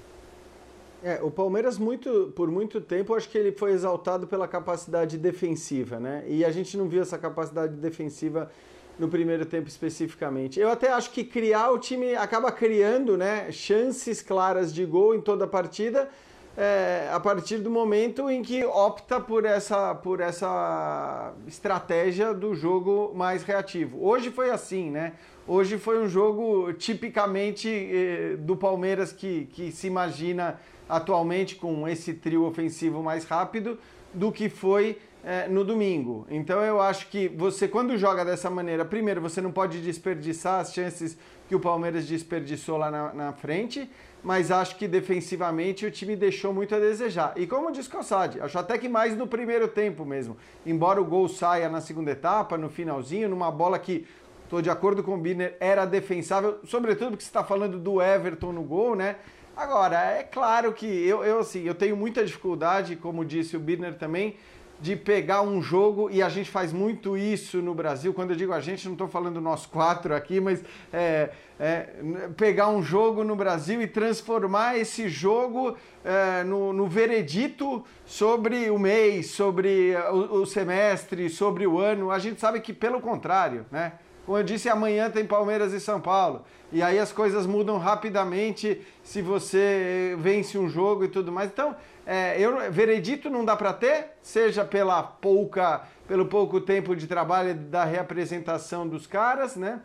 É, 1.03 1.19
o 1.21 1.31
Palmeiras 1.31 1.77
muito, 1.77 2.33
por 2.35 2.49
muito 2.49 2.81
tempo, 2.81 3.13
acho 3.13 3.29
que 3.29 3.37
ele 3.37 3.51
foi 3.51 3.71
exaltado 3.71 4.27
pela 4.27 4.47
capacidade 4.47 5.17
defensiva, 5.17 5.99
né? 5.99 6.23
E 6.27 6.43
a 6.43 6.51
gente 6.51 6.75
não 6.77 6.87
viu 6.89 7.01
essa 7.01 7.17
capacidade 7.17 7.75
defensiva 7.75 8.49
no 8.97 9.07
primeiro 9.07 9.45
tempo 9.45 9.69
especificamente. 9.69 10.59
Eu 10.59 10.69
até 10.69 10.91
acho 10.91 11.11
que 11.11 11.23
criar 11.23 11.71
o 11.71 11.79
time 11.79 12.15
acaba 12.15 12.51
criando, 12.51 13.17
né, 13.17 13.49
chances 13.49 14.21
claras 14.21 14.73
de 14.73 14.85
gol 14.85 15.15
em 15.15 15.21
toda 15.21 15.45
a 15.45 15.47
partida. 15.47 16.09
É, 16.57 17.09
a 17.11 17.19
partir 17.19 17.59
do 17.59 17.69
momento 17.69 18.29
em 18.29 18.41
que 18.41 18.65
opta 18.65 19.19
por 19.19 19.45
essa, 19.45 19.95
por 19.95 20.19
essa 20.19 21.33
estratégia 21.47 22.33
do 22.33 22.53
jogo 22.53 23.13
mais 23.15 23.43
reativo. 23.43 24.03
Hoje 24.05 24.29
foi 24.29 24.49
assim, 24.49 24.89
né? 24.89 25.13
Hoje 25.47 25.77
foi 25.77 25.99
um 25.99 26.09
jogo 26.09 26.73
tipicamente 26.73 27.69
eh, 27.69 28.35
do 28.37 28.55
Palmeiras 28.55 29.11
que, 29.11 29.45
que 29.53 29.71
se 29.71 29.87
imagina 29.87 30.59
atualmente 30.87 31.55
com 31.55 31.87
esse 31.87 32.13
trio 32.13 32.43
ofensivo 32.43 33.01
mais 33.01 33.23
rápido 33.25 33.79
do 34.13 34.31
que 34.31 34.49
foi 34.49 34.97
é, 35.23 35.47
no 35.47 35.63
domingo. 35.63 36.25
Então 36.29 36.61
eu 36.61 36.81
acho 36.81 37.07
que 37.07 37.27
você, 37.27 37.67
quando 37.67 37.97
joga 37.97 38.23
dessa 38.23 38.49
maneira, 38.49 38.85
primeiro, 38.85 39.21
você 39.21 39.41
não 39.41 39.51
pode 39.51 39.81
desperdiçar 39.81 40.59
as 40.59 40.73
chances 40.73 41.17
que 41.47 41.55
o 41.55 41.59
Palmeiras 41.59 42.05
desperdiçou 42.05 42.77
lá 42.77 42.91
na, 42.91 43.13
na 43.13 43.33
frente, 43.33 43.89
mas 44.23 44.51
acho 44.51 44.75
que 44.75 44.87
defensivamente 44.87 45.85
o 45.85 45.91
time 45.91 46.15
deixou 46.15 46.53
muito 46.53 46.75
a 46.75 46.79
desejar. 46.79 47.33
E 47.35 47.47
como 47.47 47.71
disse 47.71 47.89
Calçade, 47.89 48.39
acho 48.41 48.57
até 48.57 48.77
que 48.77 48.89
mais 48.89 49.15
no 49.15 49.27
primeiro 49.27 49.67
tempo 49.67 50.05
mesmo. 50.05 50.37
Embora 50.65 51.01
o 51.01 51.05
gol 51.05 51.27
saia 51.27 51.69
na 51.69 51.81
segunda 51.81 52.11
etapa, 52.11 52.57
no 52.57 52.69
finalzinho, 52.69 53.29
numa 53.29 53.51
bola 53.51 53.79
que, 53.79 54.05
estou 54.43 54.61
de 54.61 54.69
acordo 54.69 55.03
com 55.03 55.15
o 55.15 55.17
Birner, 55.17 55.55
era 55.59 55.85
defensável, 55.85 56.59
sobretudo 56.65 57.11
porque 57.11 57.23
você 57.23 57.29
está 57.29 57.43
falando 57.43 57.79
do 57.79 58.01
Everton 58.01 58.51
no 58.51 58.63
gol, 58.63 58.95
né? 58.95 59.15
Agora, 59.55 59.99
é 59.99 60.23
claro 60.23 60.71
que 60.73 60.85
eu, 60.85 61.23
eu, 61.23 61.39
assim, 61.39 61.63
eu 61.63 61.75
tenho 61.75 61.95
muita 61.95 62.23
dificuldade, 62.23 62.95
como 62.95 63.25
disse 63.25 63.57
o 63.57 63.59
Birner 63.59 63.93
também, 63.95 64.35
de 64.81 64.95
pegar 64.95 65.41
um 65.41 65.61
jogo, 65.61 66.09
e 66.09 66.21
a 66.21 66.29
gente 66.29 66.49
faz 66.49 66.71
muito 66.71 67.17
isso 67.17 67.61
no 67.61 67.73
Brasil. 67.73 68.13
Quando 68.13 68.31
eu 68.31 68.35
digo 68.35 68.53
a 68.53 68.61
gente, 68.61 68.85
não 68.85 68.93
estou 68.93 69.07
falando 69.07 69.41
nós 69.41 69.65
quatro 69.65 70.15
aqui, 70.15 70.39
mas 70.39 70.63
é, 70.93 71.31
é, 71.59 71.89
pegar 72.37 72.69
um 72.69 72.81
jogo 72.81 73.23
no 73.23 73.35
Brasil 73.35 73.81
e 73.81 73.87
transformar 73.87 74.77
esse 74.77 75.09
jogo 75.09 75.75
é, 76.03 76.43
no, 76.45 76.71
no, 76.71 76.87
veredito 76.87 77.83
sobre 78.05 78.69
o 78.69 78.79
mês, 78.79 79.31
sobre 79.31 79.95
o, 80.11 80.41
o 80.41 80.45
semestre, 80.45 81.29
sobre 81.29 81.67
o 81.67 81.79
ano. 81.79 82.09
A 82.09 82.19
gente 82.19 82.39
sabe 82.39 82.61
que, 82.61 82.71
pelo 82.71 83.01
contrário, 83.01 83.65
né? 83.69 83.93
Como 84.25 84.37
eu 84.37 84.43
disse, 84.43 84.69
amanhã 84.69 85.09
tem 85.09 85.25
Palmeiras 85.25 85.73
e 85.73 85.79
São 85.79 85.99
Paulo. 85.99 86.45
E 86.71 86.83
aí 86.83 86.99
as 86.99 87.11
coisas 87.11 87.47
mudam 87.47 87.79
rapidamente 87.79 88.79
se 89.03 89.23
você 89.23 90.15
vence 90.19 90.55
um 90.55 90.69
jogo 90.69 91.03
e 91.03 91.07
tudo 91.07 91.31
mais. 91.31 91.49
Então, 91.49 91.75
é, 92.11 92.41
eu, 92.41 92.71
veredito 92.71 93.29
não 93.29 93.45
dá 93.45 93.55
para 93.55 93.71
ter, 93.71 94.07
seja 94.19 94.65
pela 94.65 95.03
pouca, 95.03 95.83
pelo 96.07 96.25
pouco 96.25 96.59
tempo 96.59 96.95
de 96.95 97.05
trabalho 97.05 97.53
da 97.53 97.85
reapresentação 97.85 98.87
dos 98.87 99.05
caras, 99.05 99.55
né? 99.55 99.79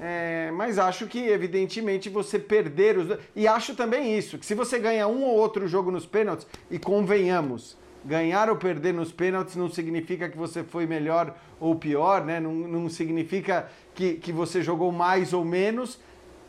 É, 0.00 0.50
mas 0.54 0.78
acho 0.78 1.06
que, 1.06 1.18
evidentemente, 1.18 2.08
você 2.08 2.38
perder 2.38 2.96
os. 2.96 3.18
E 3.34 3.46
acho 3.46 3.74
também 3.74 4.16
isso, 4.16 4.38
que 4.38 4.46
se 4.46 4.54
você 4.54 4.78
ganha 4.78 5.06
um 5.06 5.22
ou 5.22 5.36
outro 5.36 5.68
jogo 5.68 5.90
nos 5.90 6.06
pênaltis, 6.06 6.46
e 6.70 6.78
convenhamos, 6.78 7.76
ganhar 8.02 8.48
ou 8.48 8.56
perder 8.56 8.94
nos 8.94 9.12
pênaltis 9.12 9.54
não 9.54 9.68
significa 9.68 10.30
que 10.30 10.38
você 10.38 10.64
foi 10.64 10.86
melhor 10.86 11.36
ou 11.60 11.74
pior, 11.76 12.24
né? 12.24 12.40
Não, 12.40 12.54
não 12.54 12.88
significa 12.88 13.68
que, 13.94 14.14
que 14.14 14.32
você 14.32 14.62
jogou 14.62 14.90
mais 14.90 15.34
ou 15.34 15.44
menos, 15.44 16.00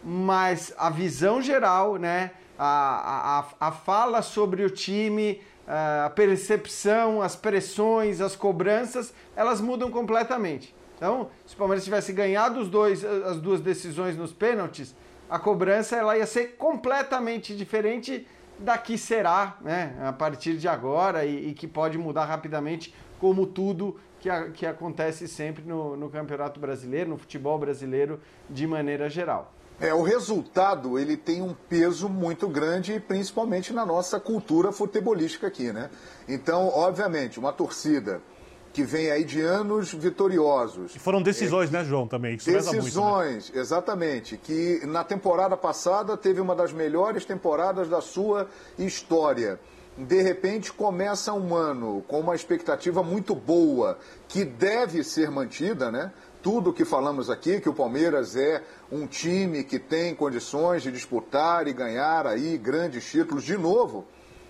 mas 0.01 0.73
a 0.77 0.89
visão 0.89 1.41
geral, 1.41 1.97
né? 1.97 2.31
A, 2.57 3.45
a, 3.59 3.67
a 3.67 3.71
fala 3.71 4.21
sobre 4.21 4.63
o 4.63 4.69
time, 4.69 5.41
a 5.67 6.09
percepção, 6.09 7.21
as 7.21 7.35
pressões, 7.35 8.21
as 8.21 8.35
cobranças, 8.35 9.13
elas 9.35 9.61
mudam 9.61 9.91
completamente. 9.91 10.75
Então, 10.95 11.29
se 11.45 11.53
o 11.53 11.57
Palmeiras 11.57 11.83
tivesse 11.83 12.11
ganhado 12.11 12.59
os 12.59 12.69
dois, 12.69 13.03
as 13.03 13.37
duas 13.39 13.61
decisões 13.61 14.17
nos 14.17 14.33
pênaltis, 14.33 14.95
a 15.29 15.37
cobrança 15.37 15.95
ela 15.95 16.17
ia 16.17 16.25
ser 16.25 16.55
completamente 16.57 17.55
diferente 17.55 18.25
daqui 18.57 18.97
será, 18.97 19.57
né, 19.61 19.95
a 20.01 20.11
partir 20.11 20.57
de 20.57 20.67
agora 20.67 21.25
e, 21.25 21.49
e 21.49 21.53
que 21.53 21.67
pode 21.67 21.97
mudar 21.97 22.25
rapidamente, 22.25 22.93
como 23.19 23.45
tudo 23.45 23.99
que, 24.19 24.29
a, 24.29 24.49
que 24.49 24.65
acontece 24.65 25.27
sempre 25.27 25.63
no, 25.63 25.95
no 25.95 26.09
Campeonato 26.09 26.59
Brasileiro, 26.59 27.11
no 27.11 27.17
futebol 27.17 27.57
brasileiro 27.59 28.19
de 28.49 28.65
maneira 28.65 29.09
geral. 29.09 29.53
É, 29.79 29.93
o 29.93 30.01
resultado 30.01 30.97
ele 30.97 31.15
tem 31.15 31.41
um 31.41 31.53
peso 31.69 32.09
muito 32.09 32.47
grande, 32.47 32.99
principalmente 32.99 33.71
na 33.71 33.85
nossa 33.85 34.19
cultura 34.19 34.71
futebolística 34.71 35.45
aqui, 35.45 35.71
né? 35.71 35.91
Então, 36.27 36.67
obviamente, 36.69 37.39
uma 37.39 37.53
torcida 37.53 38.21
que 38.73 38.83
vem 38.83 39.11
aí 39.11 39.23
de 39.23 39.41
anos 39.41 39.93
vitoriosos. 39.93 40.95
E 40.95 40.99
foram 40.99 41.21
decisões, 41.21 41.69
é, 41.69 41.73
né, 41.73 41.83
João, 41.83 42.07
também? 42.07 42.35
Isso 42.35 42.51
decisões, 42.51 43.45
muito, 43.45 43.55
né? 43.55 43.61
exatamente. 43.61 44.37
Que 44.37 44.81
na 44.85 45.03
temporada 45.03 45.57
passada 45.57 46.17
teve 46.17 46.39
uma 46.41 46.55
das 46.55 46.71
melhores 46.71 47.25
temporadas 47.25 47.87
da 47.87 48.01
sua 48.01 48.47
história. 48.77 49.59
De 49.97 50.21
repente 50.21 50.71
começa 50.71 51.33
um 51.33 51.55
ano 51.55 52.03
com 52.07 52.19
uma 52.19 52.35
expectativa 52.35 53.01
muito 53.01 53.33
boa, 53.33 53.97
que 54.27 54.45
deve 54.45 55.03
ser 55.03 55.31
mantida, 55.31 55.91
né? 55.91 56.11
Tudo 56.47 56.71
que 56.71 56.85
falamos 56.85 57.29
aqui, 57.29 57.59
que 57.59 57.67
o 57.67 57.73
Palmeiras 57.73 58.37
é 58.37 58.63
um 58.89 59.05
time 59.05 59.65
que 59.65 59.77
tem 59.77 60.15
condições 60.15 60.81
de 60.81 60.89
disputar 60.93 61.67
e 61.67 61.73
ganhar 61.73 62.25
aí 62.25 62.57
grandes 62.57 63.03
títulos 63.03 63.43
de 63.43 63.57
novo, 63.57 64.05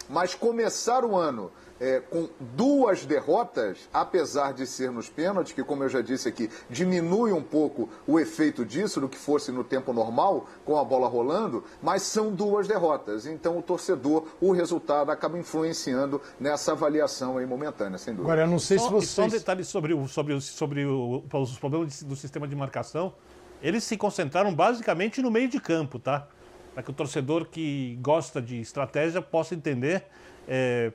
mas 0.07 0.35
começar 0.35 1.03
o 1.03 1.15
ano 1.15 1.51
é, 1.79 1.99
com 1.99 2.27
duas 2.39 3.05
derrotas, 3.05 3.89
apesar 3.93 4.53
de 4.53 4.65
ser 4.65 4.91
nos 4.91 5.09
pênaltis, 5.09 5.53
que, 5.53 5.63
como 5.63 5.83
eu 5.83 5.89
já 5.89 6.01
disse 6.01 6.27
aqui, 6.27 6.49
diminui 6.69 7.31
um 7.31 7.41
pouco 7.41 7.89
o 8.05 8.19
efeito 8.19 8.65
disso 8.65 8.99
do 8.99 9.07
que 9.07 9.17
fosse 9.17 9.51
no 9.51 9.63
tempo 9.63 9.93
normal, 9.93 10.47
com 10.65 10.77
a 10.77 10.83
bola 10.83 11.07
rolando, 11.07 11.63
mas 11.81 12.01
são 12.01 12.33
duas 12.33 12.67
derrotas. 12.67 13.25
Então, 13.25 13.57
o 13.57 13.61
torcedor, 13.61 14.25
o 14.41 14.51
resultado 14.51 15.11
acaba 15.11 15.37
influenciando 15.37 16.21
nessa 16.39 16.71
avaliação 16.71 17.37
aí 17.37 17.45
momentânea, 17.45 17.97
sem 17.97 18.13
dúvida. 18.13 18.31
Agora, 18.31 18.47
eu 18.47 18.51
não 18.51 18.59
sei 18.59 18.77
só, 18.79 18.85
se 18.85 18.91
vocês... 18.91 19.09
Só 19.09 19.23
um 19.25 19.29
detalhe 19.29 19.63
sobre, 19.63 19.93
o, 19.93 20.07
sobre, 20.07 20.33
o, 20.33 20.41
sobre 20.41 20.85
o, 20.85 21.23
os 21.31 21.57
problemas 21.57 22.01
do 22.03 22.15
sistema 22.15 22.47
de 22.47 22.55
marcação. 22.55 23.13
Eles 23.61 23.83
se 23.83 23.97
concentraram 23.97 24.53
basicamente 24.53 25.21
no 25.21 25.31
meio 25.31 25.49
de 25.49 25.59
campo, 25.59 25.97
tá? 25.97 26.27
Para 26.73 26.83
que 26.83 26.91
o 26.91 26.93
torcedor 26.93 27.47
que 27.47 27.97
gosta 28.01 28.41
de 28.41 28.59
estratégia 28.59 29.21
possa 29.21 29.55
entender. 29.55 30.05
É, 30.47 30.91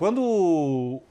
quando 0.00 0.22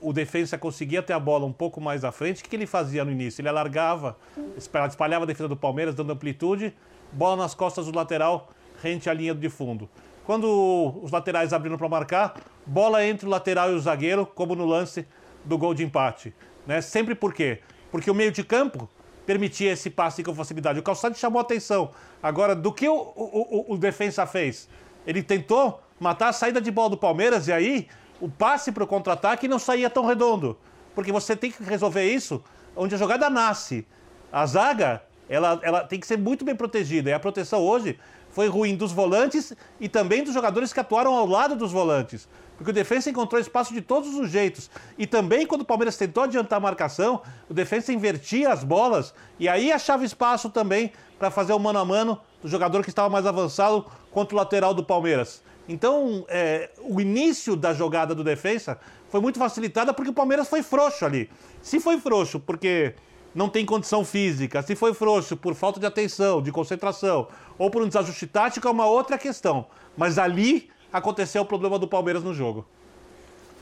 o, 0.02 0.12
defesa 0.12 0.58
conseguia 0.58 1.04
ter 1.04 1.14
a 1.14 1.20
bola 1.20 1.46
um 1.46 1.54
pouco 1.54 1.80
mais 1.80 2.04
à 2.04 2.12
frente, 2.12 2.42
o 2.42 2.50
que, 2.50 2.56
ele 2.56 2.66
fazia 2.66 3.06
no 3.06 3.12
início? 3.12 3.40
Ele 3.40 3.48
alargava, 3.48 4.18
espalhava 4.58 5.26
a 5.26 5.28
defesa 5.28 5.48
do 5.48 5.56
Palmeiras, 5.56 5.94
dando 5.94 6.12
amplitude, 6.12 6.74
bola 7.12 7.44
nas 7.44 7.54
costas 7.54 7.86
do 7.86 7.96
lateral, 7.96 8.50
rente 8.82 9.08
à 9.08 9.14
linha 9.14 9.36
de 9.36 9.48
fundo. 9.48 9.88
Quando 10.26 11.00
os 11.04 11.12
laterais 11.12 11.54
abriram 11.54 11.78
para 11.78 11.88
marcar, 11.88 12.34
bola 12.66 13.06
entre 13.06 13.28
o 13.28 13.30
lateral 13.30 13.72
e 13.72 13.76
o 13.76 13.80
zagueiro, 13.80 14.26
como 14.26 14.56
no 14.56 14.66
lance 14.66 15.06
do 15.46 15.56
gol 15.56 15.76
de 15.76 15.84
empate. 15.84 16.34
Né? 16.66 16.82
Sempre 16.82 17.14
por 17.14 17.32
quê? 17.32 17.60
Porque 17.92 18.10
o 18.10 18.16
meio 18.16 18.32
de 18.32 18.44
campo 18.44 18.90
permitia 19.24 19.72
esse 19.72 19.92
passe 19.92 20.24
com 20.24 20.34
facilidade. 20.34 20.80
O 20.80 20.84
Calçado 20.84 21.16
chamou 21.16 21.38
a 21.38 21.44
atenção. 21.44 21.92
Agora, 22.24 22.56
do 22.56 22.74
que 22.74 22.90
o, 22.90 22.96
o, 22.96 23.68
o, 23.70 23.74
o 23.76 23.78
defensa 23.78 24.26
fez? 24.26 24.68
Ele 25.06 25.22
tentou 25.22 25.80
matar 26.00 26.30
a 26.30 26.34
saída 26.34 26.60
de 26.60 26.72
bola 26.72 26.90
do 26.90 26.98
Palmeiras 26.98 27.48
e 27.48 27.54
aí 27.54 27.88
o 28.20 28.30
passe 28.30 28.72
para 28.72 28.84
o 28.84 28.88
contra-ataque 28.88 29.48
não 29.48 29.60
saía 29.60 29.90
tão 29.90 30.06
redondo. 30.06 30.58
Porque 30.94 31.12
você 31.12 31.36
tem 31.36 31.52
que 31.52 31.64
resolver 31.64 32.04
isso 32.04 32.44
onde 32.76 32.96
a 32.96 32.98
jogada 32.98 33.30
nasce. 33.30 33.86
A 34.32 34.46
zaga, 34.46 35.02
ela, 35.30 35.60
ela 35.64 35.84
tem 35.84 36.00
que 36.00 36.08
ser 36.08 36.18
muito 36.18 36.44
bem 36.44 36.56
protegida. 36.56 37.10
E 37.10 37.14
a 37.14 37.20
proteção 37.20 37.62
hoje 37.62 38.00
foi 38.30 38.48
ruim 38.48 38.76
dos 38.76 38.92
volantes 38.92 39.54
e 39.80 39.90
também 39.90 40.24
dos 40.24 40.34
jogadores 40.34 40.72
que 40.72 40.80
atuaram 40.80 41.14
ao 41.14 41.26
lado 41.26 41.56
dos 41.56 41.72
volantes. 41.72 42.28
Porque 42.58 42.72
o 42.72 42.74
defensa 42.74 43.10
encontrou 43.10 43.40
espaço 43.40 43.74
de 43.74 43.82
todos 43.82 44.14
os 44.16 44.30
jeitos. 44.30 44.70
E 44.98 45.08
também, 45.08 45.48
quando 45.48 45.62
o 45.62 45.66
Palmeiras 45.66 45.96
tentou 45.96 46.24
adiantar 46.24 46.58
a 46.58 46.60
marcação, 46.60 47.22
o 47.50 47.54
defensa 47.54 47.94
invertia 47.94 48.52
as 48.52 48.64
bolas 48.64 49.14
e 49.40 49.48
aí 49.48 49.72
achava 49.72 50.04
espaço 50.04 50.50
também 50.50 50.92
para 51.18 51.32
fazer 51.32 51.54
o 51.54 51.60
mano 51.60 51.80
a 51.80 51.86
mano 51.86 52.20
do 52.42 52.50
jogador 52.50 52.84
que 52.84 52.90
estava 52.90 53.10
mais 53.10 53.26
avançado 53.26 53.86
contra 54.12 54.36
o 54.36 54.38
lateral 54.38 54.74
do 54.74 54.84
Palmeiras. 54.84 55.42
Então, 55.70 56.26
é, 56.28 56.72
o 56.80 57.00
início 57.00 57.56
da 57.56 57.74
jogada 57.74 58.16
do 58.16 58.24
defensa 58.24 58.80
foi 59.08 59.22
muito 59.22 59.38
facilitada 59.38 59.94
porque 59.94 60.10
o 60.10 60.14
Palmeiras 60.14 60.50
foi 60.50 60.64
frouxo 60.64 61.06
ali. 61.06 61.30
Se 61.62 61.80
foi 61.80 62.00
frouxo 62.00 62.40
porque 62.40 62.96
não 63.36 63.48
tem 63.48 63.64
condição 63.64 64.04
física, 64.04 64.64
se 64.64 64.76
foi 64.76 64.96
frouxo 64.96 65.38
por 65.38 65.54
falta 65.54 65.80
de 65.80 65.86
atenção, 65.86 66.42
de 66.42 66.52
concentração 66.52 67.28
ou 67.56 67.70
por 67.70 67.84
um 67.84 67.88
desajuste 67.88 68.26
tático, 68.26 68.68
é 68.68 68.72
uma 68.72 68.88
outra 68.88 69.16
questão. 69.16 69.68
Mas 69.96 70.18
ali 70.18 70.72
aconteceu 70.92 71.44
o 71.44 71.46
problema 71.46 71.78
do 71.78 71.88
Palmeiras 71.88 72.24
no 72.24 72.34
jogo. 72.34 72.66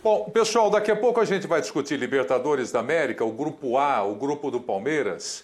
Bom, 0.01 0.29
pessoal, 0.29 0.69
daqui 0.69 0.89
a 0.89 0.95
pouco 0.95 1.19
a 1.19 1.25
gente 1.25 1.45
vai 1.45 1.59
discutir 1.59 1.99
Libertadores 1.99 2.71
da 2.71 2.79
América, 2.79 3.25
o 3.25 3.33
grupo 3.33 3.77
A, 3.77 4.01
o 4.01 4.15
grupo 4.15 4.49
do 4.49 4.61
Palmeiras. 4.61 5.43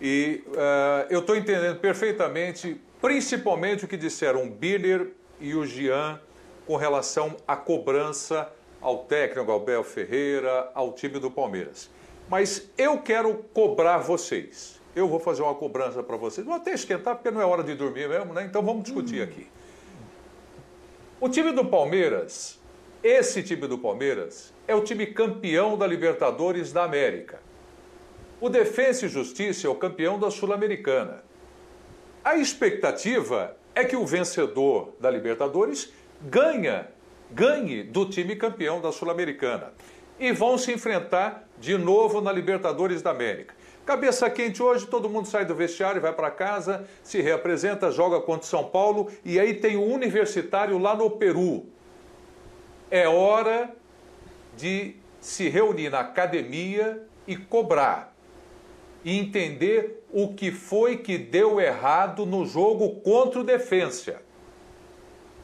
E 0.00 0.44
uh, 0.46 1.06
eu 1.10 1.18
estou 1.18 1.34
entendendo 1.34 1.80
perfeitamente, 1.80 2.80
principalmente 3.02 3.84
o 3.84 3.88
que 3.88 3.96
disseram 3.96 4.44
o 4.44 4.50
Biller 4.50 5.10
e 5.44 5.54
o 5.54 5.66
Jean 5.66 6.18
com 6.66 6.76
relação 6.76 7.36
à 7.46 7.54
cobrança 7.54 8.50
ao 8.80 9.04
técnico 9.04 9.52
Abel 9.52 9.84
Ferreira, 9.84 10.70
ao 10.74 10.92
time 10.92 11.18
do 11.18 11.30
Palmeiras. 11.30 11.90
Mas 12.28 12.70
eu 12.78 12.98
quero 12.98 13.44
cobrar 13.52 13.98
vocês. 13.98 14.80
Eu 14.96 15.06
vou 15.06 15.20
fazer 15.20 15.42
uma 15.42 15.54
cobrança 15.54 16.02
para 16.02 16.16
vocês. 16.16 16.46
Vou 16.46 16.56
até 16.56 16.72
esquentar, 16.72 17.16
porque 17.16 17.30
não 17.30 17.40
é 17.40 17.44
hora 17.44 17.62
de 17.62 17.74
dormir 17.74 18.08
mesmo, 18.08 18.32
né? 18.32 18.44
Então 18.44 18.62
vamos 18.62 18.84
discutir 18.84 19.22
aqui. 19.22 19.46
O 21.20 21.28
time 21.28 21.52
do 21.52 21.64
Palmeiras, 21.64 22.58
esse 23.02 23.42
time 23.42 23.66
do 23.66 23.76
Palmeiras, 23.76 24.52
é 24.66 24.74
o 24.74 24.82
time 24.82 25.06
campeão 25.06 25.76
da 25.76 25.86
Libertadores 25.86 26.72
da 26.72 26.84
América. 26.84 27.40
O 28.40 28.48
Defensa 28.48 29.06
e 29.06 29.08
Justiça 29.08 29.66
é 29.66 29.70
o 29.70 29.74
campeão 29.74 30.18
da 30.18 30.30
Sul-Americana. 30.30 31.22
A 32.22 32.36
expectativa 32.36 33.56
é 33.74 33.84
que 33.84 33.96
o 33.96 34.06
vencedor 34.06 34.94
da 35.00 35.10
Libertadores 35.10 35.92
ganha, 36.22 36.88
ganhe 37.30 37.82
do 37.82 38.08
time 38.08 38.36
campeão 38.36 38.80
da 38.80 38.92
Sul-Americana. 38.92 39.72
E 40.18 40.32
vão 40.32 40.56
se 40.56 40.72
enfrentar 40.72 41.48
de 41.58 41.76
novo 41.76 42.20
na 42.20 42.30
Libertadores 42.30 43.02
da 43.02 43.10
América. 43.10 43.54
Cabeça 43.84 44.30
quente 44.30 44.62
hoje, 44.62 44.86
todo 44.86 45.10
mundo 45.10 45.26
sai 45.26 45.44
do 45.44 45.54
vestiário, 45.54 46.00
vai 46.00 46.12
para 46.12 46.30
casa, 46.30 46.88
se 47.02 47.20
reapresenta, 47.20 47.90
joga 47.90 48.20
contra 48.20 48.46
São 48.46 48.64
Paulo 48.64 49.10
e 49.24 49.38
aí 49.38 49.54
tem 49.54 49.76
o 49.76 49.84
Universitário 49.84 50.78
lá 50.78 50.94
no 50.94 51.10
Peru. 51.10 51.66
É 52.90 53.06
hora 53.06 53.74
de 54.56 54.96
se 55.20 55.48
reunir 55.48 55.90
na 55.90 56.00
academia 56.00 57.02
e 57.26 57.36
cobrar. 57.36 58.13
E 59.04 59.18
entender 59.18 60.02
o 60.12 60.34
que 60.34 60.50
foi 60.50 60.96
que 60.96 61.18
deu 61.18 61.60
errado 61.60 62.24
no 62.24 62.46
jogo 62.46 63.00
contra 63.00 63.40
o 63.40 63.44
Defensa. 63.44 64.22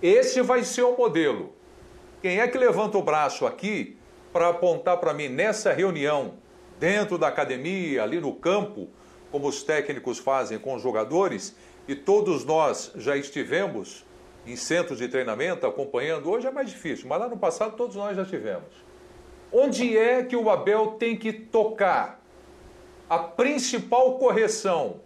Esse 0.02 0.40
vai 0.40 0.64
ser 0.64 0.82
o 0.82 0.96
modelo. 0.96 1.52
Quem 2.22 2.40
é 2.40 2.48
que 2.48 2.56
levanta 2.56 2.96
o 2.96 3.02
braço 3.02 3.46
aqui 3.46 3.98
para 4.32 4.48
apontar 4.48 4.98
para 4.98 5.12
mim 5.12 5.28
nessa 5.28 5.72
reunião 5.72 6.34
dentro 6.78 7.18
da 7.18 7.28
academia, 7.28 8.02
ali 8.02 8.20
no 8.20 8.34
campo, 8.34 8.88
como 9.30 9.46
os 9.48 9.62
técnicos 9.62 10.18
fazem 10.18 10.58
com 10.58 10.74
os 10.74 10.82
jogadores, 10.82 11.54
e 11.86 11.94
todos 11.94 12.44
nós 12.44 12.92
já 12.96 13.16
estivemos 13.16 14.04
em 14.46 14.56
centros 14.56 14.98
de 14.98 15.08
treinamento 15.08 15.66
acompanhando, 15.66 16.30
hoje 16.30 16.46
é 16.46 16.50
mais 16.50 16.70
difícil, 16.70 17.06
mas 17.08 17.20
lá 17.20 17.28
no 17.28 17.36
passado 17.36 17.76
todos 17.76 17.96
nós 17.96 18.16
já 18.16 18.24
tivemos. 18.24 18.68
Onde 19.52 19.96
é 19.96 20.22
que 20.22 20.36
o 20.36 20.48
Abel 20.48 20.92
tem 20.98 21.16
que 21.16 21.32
tocar 21.32 22.19
a 23.10 23.18
principal 23.18 24.18
correção 24.18 25.00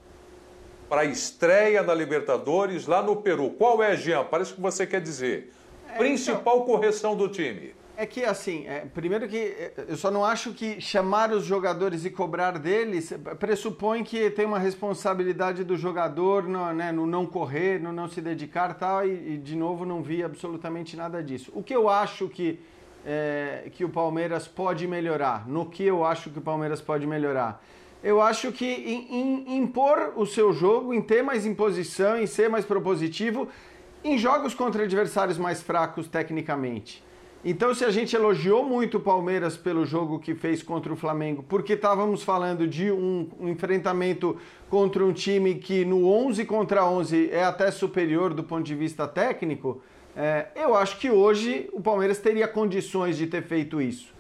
para 0.91 1.01
a 1.01 1.05
estreia 1.07 1.83
na 1.83 1.95
Libertadores 1.95 2.87
lá 2.87 3.03
no 3.03 3.17
Peru? 3.17 3.49
Qual 3.51 3.83
é, 3.83 3.97
Jean? 3.97 4.25
Parece 4.25 4.53
que 4.53 4.61
você 4.61 4.87
quer 4.87 5.01
dizer. 5.01 5.51
É, 5.89 5.97
principal 5.97 6.57
então... 6.57 6.67
correção 6.67 7.17
do 7.17 7.29
time. 7.31 7.75
É 7.97 8.05
que 8.05 8.25
assim, 8.25 8.67
é, 8.67 8.81
primeiro 8.93 9.27
que 9.27 9.37
é, 9.39 9.73
eu 9.89 9.97
só 9.97 10.11
não 10.11 10.23
acho 10.23 10.53
que 10.53 10.81
chamar 10.81 11.31
os 11.31 11.45
jogadores 11.45 12.05
e 12.05 12.11
cobrar 12.11 12.59
deles 12.59 13.15
pressupõe 13.39 14.05
que 14.05 14.29
tem 14.31 14.45
uma 14.45 14.59
responsabilidade 14.59 15.65
do 15.65 15.77
jogador 15.77 16.43
no, 16.43 16.73
né, 16.75 16.93
no 16.93 17.07
não 17.07 17.25
correr, 17.25 17.81
no 17.81 17.91
não 17.91 18.09
se 18.09 18.21
dedicar 18.21 18.75
tal, 18.75 19.07
e, 19.07 19.35
e, 19.35 19.39
de 19.39 19.57
novo 19.57 19.87
não 19.87 20.03
vi 20.03 20.23
absolutamente 20.23 20.97
nada 20.97 21.23
disso. 21.23 21.53
O 21.55 21.63
que 21.63 21.75
eu 21.75 21.89
acho 21.89 22.29
que, 22.29 22.61
é, 23.07 23.71
que 23.73 23.85
o 23.85 23.89
Palmeiras 23.89 24.47
pode 24.47 24.87
melhorar, 24.89 25.49
no 25.49 25.65
que 25.65 25.85
eu 25.85 26.05
acho 26.05 26.31
que 26.31 26.39
o 26.39 26.43
Palmeiras 26.43 26.83
pode 26.83 27.07
melhorar, 27.07 27.63
eu 28.05 28.21
acho 28.21 28.53
que 28.53 28.67
em, 28.67 29.45
em 29.49 29.57
impor 29.57 30.13
o 30.15 30.27
seu 30.27 30.53
jogo, 30.53 30.93
em 30.93 31.01
ter 31.01 31.23
mais 31.23 31.47
imposição, 31.47 32.21
em 32.21 32.27
ser 32.27 32.51
mais 32.51 32.67
propositivo, 32.67 33.49
em 34.05 34.19
jogos 34.19 34.53
contra 34.53 34.85
adversários 34.85 35.39
mais 35.39 35.63
fracos 35.63 36.07
tecnicamente. 36.07 37.03
Então, 37.43 37.75
se 37.75 37.83
a 37.85 37.91
gente 37.91 38.15
elogiou 38.15 38.65
muito 38.65 38.99
o 38.99 39.01
Palmeiras 39.01 39.57
pelo 39.57 39.87
jogo 39.87 40.19
que 40.19 40.35
fez 40.35 40.63
contra 40.63 40.93
o 40.93 40.97
Flamengo, 40.97 41.43
porque 41.49 41.73
estávamos 41.73 42.23
falando 42.23 42.69
de 42.69 42.91
um, 42.91 43.29
um, 43.41 43.49
enfrentamento 43.49 44.37
contra 44.69 45.05
um 45.05 45.13
time 45.13 45.55
que 45.55 45.85
no 45.85 46.07
11 46.07 46.45
contra 46.45 46.85
11 46.85 47.31
é 47.31 47.45
até 47.45 47.71
superior 47.71 48.35
do 48.35 48.45
ponto 48.45 48.65
de 48.65 48.75
vista 48.75 49.09
técnico, 49.09 49.83
é, 50.15 50.49
eu 50.55 50.75
acho 50.75 50.99
que 50.99 51.11
hoje 51.11 51.71
o 51.73 51.81
Palmeiras 51.81 52.19
teria 52.19 52.47
condições 52.47 53.17
de 53.17 53.27
ter 53.27 53.43
feito 53.43 53.81
isso. 53.81 54.13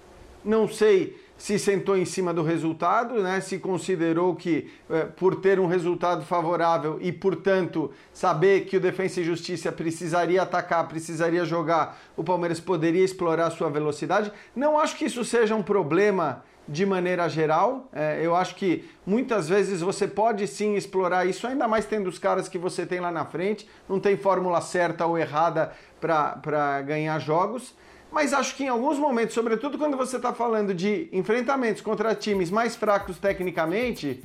Não 0.42 0.66
sei 0.66 1.16
se 1.44 1.58
sentou 1.58 1.94
em 1.94 2.06
cima 2.06 2.32
do 2.32 2.42
resultado, 2.42 3.22
né? 3.22 3.38
se 3.38 3.58
considerou 3.58 4.34
que 4.34 4.72
é, 4.88 5.04
por 5.04 5.36
ter 5.36 5.60
um 5.60 5.66
resultado 5.66 6.24
favorável 6.24 6.98
e, 7.02 7.12
portanto, 7.12 7.92
saber 8.14 8.64
que 8.64 8.78
o 8.78 8.80
Defensa 8.80 9.20
e 9.20 9.24
Justiça 9.24 9.70
precisaria 9.70 10.40
atacar, 10.40 10.88
precisaria 10.88 11.44
jogar, 11.44 11.98
o 12.16 12.24
Palmeiras 12.24 12.60
poderia 12.60 13.04
explorar 13.04 13.50
sua 13.50 13.68
velocidade. 13.68 14.32
Não 14.56 14.78
acho 14.78 14.96
que 14.96 15.04
isso 15.04 15.22
seja 15.22 15.54
um 15.54 15.62
problema 15.62 16.42
de 16.66 16.86
maneira 16.86 17.28
geral. 17.28 17.90
É, 17.92 18.20
eu 18.22 18.34
acho 18.34 18.54
que 18.54 18.88
muitas 19.04 19.46
vezes 19.46 19.82
você 19.82 20.08
pode 20.08 20.46
sim 20.46 20.76
explorar 20.76 21.26
isso, 21.26 21.46
ainda 21.46 21.68
mais 21.68 21.84
tendo 21.84 22.08
os 22.08 22.18
caras 22.18 22.48
que 22.48 22.56
você 22.56 22.86
tem 22.86 23.00
lá 23.00 23.12
na 23.12 23.26
frente. 23.26 23.68
Não 23.86 24.00
tem 24.00 24.16
fórmula 24.16 24.62
certa 24.62 25.04
ou 25.04 25.18
errada 25.18 25.74
para 26.00 26.80
ganhar 26.80 27.18
jogos. 27.18 27.74
Mas 28.14 28.32
acho 28.32 28.54
que 28.54 28.62
em 28.62 28.68
alguns 28.68 28.96
momentos, 28.96 29.34
sobretudo 29.34 29.76
quando 29.76 29.96
você 29.96 30.18
está 30.18 30.32
falando 30.32 30.72
de 30.72 31.08
enfrentamentos 31.10 31.82
contra 31.82 32.14
times 32.14 32.48
mais 32.48 32.76
fracos 32.76 33.18
tecnicamente, 33.18 34.22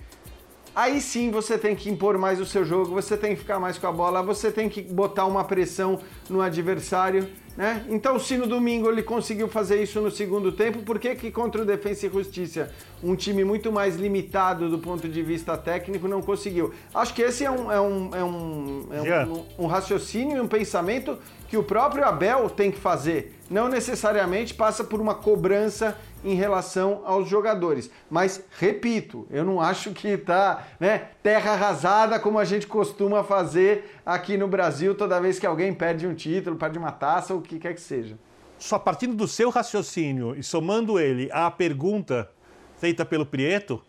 aí 0.75 1.01
sim 1.01 1.31
você 1.31 1.57
tem 1.57 1.75
que 1.75 1.89
impor 1.89 2.15
mais 2.15 2.39
o 2.39 2.45
seu 2.45 2.63
jogo, 2.63 2.93
você 2.93 3.17
tem 3.17 3.33
que 3.33 3.41
ficar 3.41 3.59
mais 3.59 3.79
com 3.79 3.87
a 3.87 3.91
bola, 3.91 4.21
você 4.21 4.51
tem 4.51 4.69
que 4.69 4.83
botar 4.83 5.25
uma 5.25 5.43
pressão 5.43 5.99
no 6.29 6.39
adversário. 6.39 7.27
Né? 7.57 7.85
Então, 7.89 8.17
se 8.17 8.37
no 8.37 8.47
domingo 8.47 8.89
ele 8.89 9.03
conseguiu 9.03 9.47
fazer 9.47 9.81
isso 9.81 9.99
no 9.99 10.09
segundo 10.09 10.51
tempo, 10.51 10.79
por 10.79 10.97
que, 10.97 11.13
que 11.15 11.31
contra 11.31 11.61
o 11.61 11.65
Defensa 11.65 12.07
e 12.07 12.09
Justiça, 12.09 12.71
um 13.03 13.15
time 13.15 13.43
muito 13.43 13.71
mais 13.71 13.95
limitado 13.95 14.69
do 14.69 14.79
ponto 14.79 15.07
de 15.07 15.21
vista 15.21 15.57
técnico, 15.57 16.07
não 16.07 16.21
conseguiu? 16.21 16.73
Acho 16.93 17.13
que 17.13 17.21
esse 17.21 17.43
é 17.43 17.51
um, 17.51 17.71
é 17.71 17.81
um, 17.81 18.09
é 18.15 18.23
um, 18.23 18.87
é 18.91 19.25
um, 19.25 19.45
um 19.59 19.67
raciocínio 19.67 20.37
e 20.37 20.39
um 20.39 20.47
pensamento 20.47 21.17
que 21.49 21.57
o 21.57 21.63
próprio 21.63 22.05
Abel 22.05 22.49
tem 22.49 22.71
que 22.71 22.79
fazer. 22.79 23.35
Não 23.49 23.67
necessariamente 23.67 24.53
passa 24.53 24.83
por 24.83 25.01
uma 25.01 25.15
cobrança 25.15 25.97
em 26.23 26.35
relação 26.35 27.01
aos 27.05 27.27
jogadores. 27.27 27.89
Mas, 28.09 28.43
repito, 28.59 29.25
eu 29.31 29.43
não 29.43 29.59
acho 29.59 29.91
que 29.91 30.09
está 30.09 30.67
né, 30.79 31.07
terra 31.23 31.53
arrasada 31.53 32.19
como 32.19 32.37
a 32.37 32.45
gente 32.45 32.67
costuma 32.67 33.23
fazer 33.23 33.98
aqui 34.13 34.37
no 34.37 34.47
Brasil 34.47 34.95
toda 34.95 35.21
vez 35.21 35.37
que 35.37 35.45
alguém 35.45 35.73
perde 35.73 36.07
um 36.07 36.15
título, 36.15 36.55
perde 36.55 36.79
uma 36.79 36.91
taça 36.91 37.33
ou 37.33 37.39
o 37.39 37.43
que 37.43 37.59
quer 37.59 37.73
que 37.73 37.81
seja. 37.81 38.17
Só 38.57 38.79
partindo 38.79 39.15
do 39.15 39.27
seu 39.27 39.49
raciocínio 39.49 40.35
e 40.35 40.43
somando 40.43 40.99
ele 40.99 41.29
à 41.31 41.49
pergunta 41.51 42.29
feita 42.77 43.05
pelo 43.05 43.25
Prieto, 43.25 43.81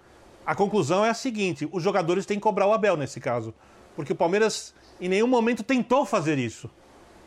a 0.45 0.55
conclusão 0.55 1.05
é 1.05 1.09
a 1.09 1.15
seguinte: 1.15 1.69
os 1.73 1.83
jogadores 1.83 2.27
têm 2.27 2.37
que 2.37 2.43
cobrar 2.43 2.67
o 2.67 2.73
Abel 2.73 2.97
nesse 2.97 3.19
caso. 3.19 3.55
Porque 3.97 4.13
o 4.13 4.17
Palmeiras 4.17 4.75
em 5.01 5.09
nenhum 5.09 5.27
momento 5.27 5.63
tentou 5.63 6.05
fazer 6.05 6.39
isso. 6.39 6.71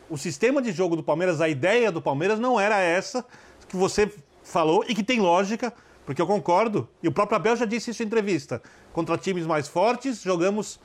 O 0.08 0.16
sistema 0.16 0.62
de 0.62 0.70
jogo 0.70 0.96
do 0.96 1.02
Palmeiras, 1.02 1.40
a 1.40 1.48
ideia 1.48 1.90
do 1.90 2.00
Palmeiras 2.00 2.38
não 2.38 2.60
era 2.60 2.78
essa 2.78 3.24
que 3.68 3.76
você 3.76 4.10
falou 4.42 4.84
e 4.86 4.94
que 4.94 5.02
tem 5.02 5.20
lógica, 5.20 5.72
porque 6.06 6.20
eu 6.20 6.26
concordo, 6.26 6.88
e 7.02 7.08
o 7.08 7.12
próprio 7.12 7.36
Abel 7.36 7.56
já 7.56 7.64
disse 7.64 7.90
isso 7.90 8.02
em 8.02 8.06
entrevista. 8.06 8.62
Contra 8.92 9.18
times 9.18 9.46
mais 9.46 9.66
fortes, 9.66 10.22
jogamos 10.22 10.78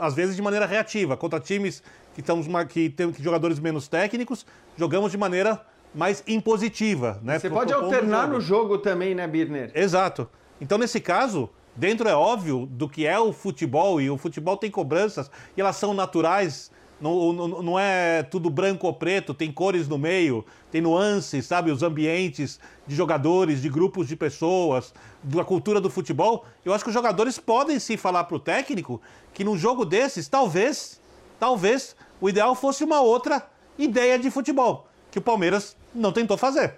às 0.00 0.14
vezes 0.14 0.36
de 0.36 0.42
maneira 0.42 0.66
reativa. 0.66 1.16
Contra 1.16 1.40
times 1.40 1.82
que, 2.14 2.20
estamos, 2.20 2.46
que 2.68 2.90
têm 2.90 3.12
jogadores 3.18 3.58
menos 3.58 3.88
técnicos, 3.88 4.46
jogamos 4.76 5.10
de 5.10 5.18
maneira 5.18 5.60
mais 5.94 6.22
impositiva. 6.26 7.20
Né? 7.22 7.38
Você 7.38 7.50
pode 7.50 7.72
alternar 7.72 8.22
jogo. 8.22 8.32
no 8.34 8.40
jogo 8.40 8.78
também, 8.78 9.14
né, 9.14 9.26
Birner? 9.26 9.70
Exato. 9.74 10.28
Então, 10.60 10.78
nesse 10.78 11.00
caso, 11.00 11.48
dentro 11.74 12.08
é 12.08 12.14
óbvio 12.14 12.66
do 12.66 12.88
que 12.88 13.06
é 13.06 13.18
o 13.18 13.32
futebol, 13.32 14.00
e 14.00 14.10
o 14.10 14.18
futebol 14.18 14.56
tem 14.56 14.70
cobranças, 14.70 15.30
e 15.56 15.60
elas 15.60 15.76
são 15.76 15.94
naturais, 15.94 16.70
não, 17.00 17.32
não, 17.32 17.62
não, 17.62 17.78
é 17.78 18.22
tudo 18.22 18.50
branco 18.50 18.86
ou 18.86 18.92
preto, 18.92 19.32
tem 19.32 19.52
cores 19.52 19.86
no 19.86 19.96
meio, 19.96 20.44
tem 20.70 20.80
nuances, 20.80 21.46
sabe? 21.46 21.70
Os 21.70 21.82
ambientes 21.82 22.58
de 22.86 22.94
jogadores, 22.94 23.62
de 23.62 23.68
grupos 23.68 24.08
de 24.08 24.16
pessoas, 24.16 24.92
da 25.22 25.44
cultura 25.44 25.80
do 25.80 25.90
futebol. 25.90 26.44
Eu 26.64 26.72
acho 26.72 26.82
que 26.84 26.90
os 26.90 26.94
jogadores 26.94 27.38
podem 27.38 27.78
sim 27.78 27.96
falar 27.96 28.24
para 28.24 28.36
o 28.36 28.40
técnico 28.40 29.00
que 29.32 29.44
num 29.44 29.56
jogo 29.56 29.84
desses, 29.84 30.28
talvez, 30.28 31.00
talvez, 31.38 31.94
o 32.20 32.28
ideal 32.28 32.54
fosse 32.54 32.82
uma 32.82 33.00
outra 33.00 33.48
ideia 33.78 34.18
de 34.18 34.30
futebol, 34.30 34.88
que 35.10 35.18
o 35.18 35.22
Palmeiras 35.22 35.76
não 35.94 36.12
tentou 36.12 36.36
fazer. 36.36 36.74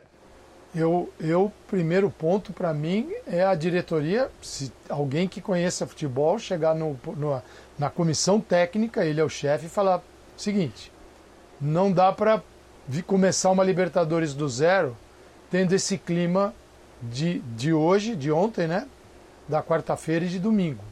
Eu, 0.75 1.13
eu 1.19 1.53
primeiro 1.67 2.11
ponto 2.11 2.53
para 2.53 2.73
mim 2.73 3.11
é 3.27 3.45
a 3.45 3.57
diretoria, 3.57 4.31
se 4.41 4.73
alguém 4.89 5.27
que 5.27 5.41
conheça 5.41 5.87
futebol 5.87 6.39
chegar 6.39 6.77
no, 6.77 6.97
no 7.17 7.43
na 7.81 7.89
comissão 7.89 8.39
técnica, 8.39 9.07
ele 9.07 9.23
é 9.23 9.25
o 9.25 9.29
chefe, 9.29 9.65
e 9.65 9.69
falar: 9.71 10.03
seguinte, 10.37 10.93
não 11.59 11.91
dá 11.91 12.13
para 12.13 12.43
começar 13.07 13.51
uma 13.51 13.65
Libertadores 13.65 14.35
do 14.35 14.47
zero 14.49 14.95
tendo 15.51 15.73
esse 15.73 15.97
clima 15.97 16.55
de, 17.03 17.39
de 17.57 17.73
hoje, 17.73 18.15
de 18.15 18.31
ontem, 18.31 18.69
né? 18.69 18.87
Da 19.49 19.63
quarta-feira 19.63 20.27
e 20.27 20.29
de 20.29 20.39
domingo. 20.39 20.85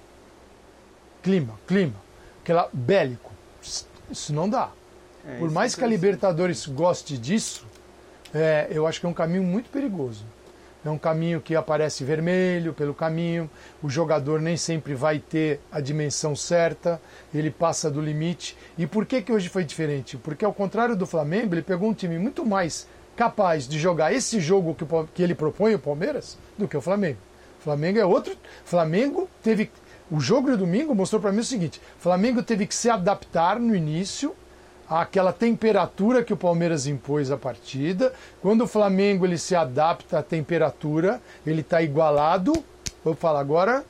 Clima, 1.22 1.54
clima. 1.66 1.94
Aquela 2.42 2.70
bélico. 2.72 3.30
Isso 4.10 4.32
não 4.32 4.48
dá. 4.48 4.70
É, 5.26 5.38
Por 5.38 5.50
mais 5.50 5.74
que 5.74 5.84
a 5.84 5.86
Libertadores 5.86 6.66
goste 6.66 7.18
disso, 7.18 7.66
é, 8.34 8.66
eu 8.70 8.86
acho 8.86 8.98
que 8.98 9.04
é 9.04 9.08
um 9.08 9.14
caminho 9.14 9.42
muito 9.42 9.68
perigoso. 9.68 10.24
É 10.88 10.90
um 10.90 10.96
caminho 10.96 11.38
que 11.38 11.54
aparece 11.54 12.02
vermelho 12.02 12.72
pelo 12.72 12.94
caminho, 12.94 13.50
o 13.82 13.90
jogador 13.90 14.40
nem 14.40 14.56
sempre 14.56 14.94
vai 14.94 15.18
ter 15.18 15.60
a 15.70 15.82
dimensão 15.82 16.34
certa, 16.34 16.98
ele 17.34 17.50
passa 17.50 17.90
do 17.90 18.00
limite. 18.00 18.56
E 18.78 18.86
por 18.86 19.04
que, 19.04 19.20
que 19.20 19.30
hoje 19.30 19.50
foi 19.50 19.64
diferente? 19.64 20.16
Porque, 20.16 20.46
ao 20.46 20.52
contrário 20.52 20.96
do 20.96 21.06
Flamengo, 21.06 21.54
ele 21.54 21.60
pegou 21.60 21.90
um 21.90 21.92
time 21.92 22.18
muito 22.18 22.42
mais 22.46 22.88
capaz 23.14 23.68
de 23.68 23.78
jogar 23.78 24.14
esse 24.14 24.40
jogo 24.40 24.74
que, 24.74 24.86
que 25.12 25.22
ele 25.22 25.34
propõe, 25.34 25.74
o 25.74 25.78
Palmeiras, 25.78 26.38
do 26.56 26.66
que 26.66 26.76
o 26.76 26.80
Flamengo. 26.80 27.18
O 27.60 27.64
Flamengo 27.64 27.98
é 27.98 28.06
outro. 28.06 28.34
Flamengo 28.64 29.28
teve. 29.42 29.70
O 30.10 30.20
jogo 30.20 30.50
de 30.50 30.56
domingo 30.56 30.94
mostrou 30.94 31.20
para 31.20 31.32
mim 31.32 31.40
o 31.40 31.44
seguinte: 31.44 31.82
Flamengo 31.98 32.42
teve 32.42 32.66
que 32.66 32.74
se 32.74 32.88
adaptar 32.88 33.60
no 33.60 33.76
início 33.76 34.34
aquela 34.88 35.32
temperatura 35.32 36.24
que 36.24 36.32
o 36.32 36.36
Palmeiras 36.36 36.86
impôs 36.86 37.30
à 37.30 37.36
partida. 37.36 38.12
Quando 38.40 38.62
o 38.62 38.66
Flamengo 38.66 39.26
ele 39.26 39.38
se 39.38 39.54
adapta 39.54 40.18
à 40.18 40.22
temperatura, 40.22 41.20
ele 41.46 41.60
está 41.60 41.82
igualado. 41.82 42.52
Vou 43.04 43.14
falar 43.14 43.40
agora, 43.40 43.84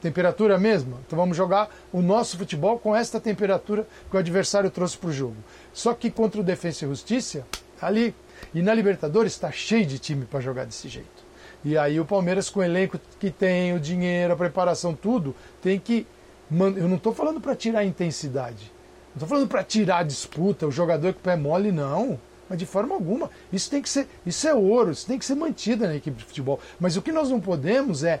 temperatura 0.00 0.58
mesma. 0.58 0.98
Então 1.06 1.18
vamos 1.18 1.36
jogar 1.36 1.74
o 1.92 2.02
nosso 2.02 2.36
futebol 2.36 2.78
com 2.78 2.94
esta 2.94 3.18
temperatura 3.18 3.86
que 4.10 4.16
o 4.16 4.18
adversário 4.18 4.70
trouxe 4.70 4.98
para 4.98 5.10
o 5.10 5.12
jogo. 5.12 5.36
Só 5.72 5.94
que 5.94 6.10
contra 6.10 6.40
o 6.40 6.44
Defensa 6.44 6.84
e 6.84 6.88
Justiça, 6.88 7.46
ali. 7.80 8.14
E 8.54 8.60
na 8.60 8.74
Libertadores 8.74 9.32
está 9.32 9.50
cheio 9.50 9.86
de 9.86 9.98
time 9.98 10.26
para 10.26 10.40
jogar 10.40 10.66
desse 10.66 10.88
jeito. 10.88 11.24
E 11.64 11.78
aí 11.78 11.98
o 11.98 12.04
Palmeiras, 12.04 12.50
com 12.50 12.60
o 12.60 12.62
elenco 12.62 13.00
que 13.18 13.30
tem, 13.30 13.72
o 13.72 13.80
dinheiro, 13.80 14.34
a 14.34 14.36
preparação, 14.36 14.94
tudo, 14.94 15.34
tem 15.62 15.78
que. 15.78 16.06
Eu 16.50 16.88
não 16.88 16.96
estou 16.96 17.14
falando 17.14 17.40
para 17.40 17.56
tirar 17.56 17.80
a 17.80 17.84
intensidade. 17.84 18.73
Não 19.14 19.22
estou 19.22 19.28
falando 19.28 19.48
para 19.48 19.62
tirar 19.62 19.98
a 19.98 20.02
disputa, 20.02 20.66
o 20.66 20.72
jogador 20.72 21.12
com 21.12 21.20
o 21.20 21.22
pé 21.22 21.36
mole, 21.36 21.70
não. 21.70 22.18
Mas 22.48 22.58
de 22.58 22.66
forma 22.66 22.94
alguma. 22.94 23.30
Isso 23.52 23.70
tem 23.70 23.80
que 23.80 23.88
ser. 23.88 24.08
Isso 24.26 24.46
é 24.48 24.54
ouro, 24.54 24.90
isso 24.90 25.06
tem 25.06 25.18
que 25.18 25.24
ser 25.24 25.34
mantido 25.36 25.86
na 25.86 25.94
equipe 25.94 26.16
de 26.16 26.24
futebol. 26.24 26.60
Mas 26.80 26.96
o 26.96 27.02
que 27.02 27.12
nós 27.12 27.30
não 27.30 27.40
podemos 27.40 28.02
é 28.02 28.20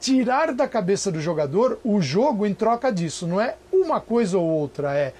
tirar 0.00 0.52
da 0.52 0.66
cabeça 0.66 1.12
do 1.12 1.20
jogador 1.20 1.78
o 1.84 2.00
jogo 2.00 2.46
em 2.46 2.54
troca 2.54 2.90
disso. 2.90 3.26
Não 3.26 3.40
é 3.40 3.56
uma 3.72 4.00
coisa 4.00 4.38
ou 4.38 4.44
outra, 4.44 4.96
é 4.96 5.12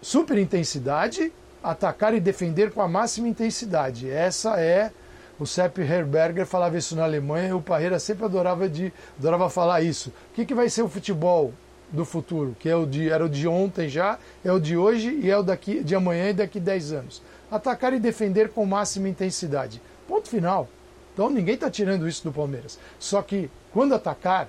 super 0.00 0.38
intensidade, 0.38 1.32
atacar 1.62 2.14
e 2.14 2.20
defender 2.20 2.70
com 2.70 2.82
a 2.82 2.88
máxima 2.88 3.26
intensidade. 3.26 4.08
Essa 4.08 4.60
é. 4.60 4.92
O 5.40 5.46
Sepp 5.46 5.78
Herberger 5.78 6.44
falava 6.44 6.76
isso 6.76 6.96
na 6.96 7.04
Alemanha 7.04 7.50
e 7.50 7.52
o 7.52 7.62
Parreira 7.62 8.00
sempre 8.00 8.24
adorava, 8.24 8.68
de, 8.68 8.92
adorava 9.16 9.48
falar 9.48 9.80
isso. 9.82 10.12
O 10.30 10.34
que, 10.34 10.44
que 10.44 10.54
vai 10.54 10.68
ser 10.68 10.82
o 10.82 10.88
futebol? 10.88 11.54
Do 11.90 12.04
futuro, 12.04 12.56
que 12.58 12.68
é 12.68 12.76
o 12.76 12.86
de, 12.86 13.08
era 13.08 13.24
o 13.24 13.28
de 13.28 13.48
ontem 13.48 13.88
já, 13.88 14.18
é 14.44 14.52
o 14.52 14.58
de 14.58 14.76
hoje 14.76 15.10
e 15.22 15.30
é 15.30 15.36
o 15.36 15.42
daqui, 15.42 15.82
de 15.82 15.94
amanhã 15.94 16.30
e 16.30 16.34
daqui 16.34 16.60
10 16.60 16.92
anos. 16.92 17.22
Atacar 17.50 17.92
e 17.92 17.98
defender 17.98 18.50
com 18.50 18.66
máxima 18.66 19.08
intensidade. 19.08 19.80
Ponto 20.06 20.28
final. 20.28 20.68
Então 21.14 21.30
ninguém 21.30 21.54
está 21.54 21.70
tirando 21.70 22.06
isso 22.06 22.22
do 22.24 22.32
Palmeiras. 22.32 22.78
Só 22.98 23.22
que 23.22 23.50
quando 23.72 23.94
atacar, 23.94 24.48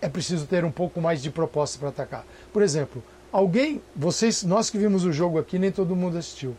é 0.00 0.08
preciso 0.08 0.46
ter 0.46 0.64
um 0.64 0.70
pouco 0.70 1.00
mais 1.00 1.22
de 1.22 1.30
proposta 1.30 1.78
para 1.78 1.90
atacar. 1.90 2.24
Por 2.52 2.62
exemplo, 2.62 3.02
alguém, 3.30 3.80
vocês, 3.94 4.42
nós 4.42 4.68
que 4.68 4.78
vimos 4.78 5.04
o 5.04 5.12
jogo 5.12 5.38
aqui, 5.38 5.58
nem 5.58 5.70
todo 5.70 5.94
mundo 5.94 6.18
assistiu. 6.18 6.56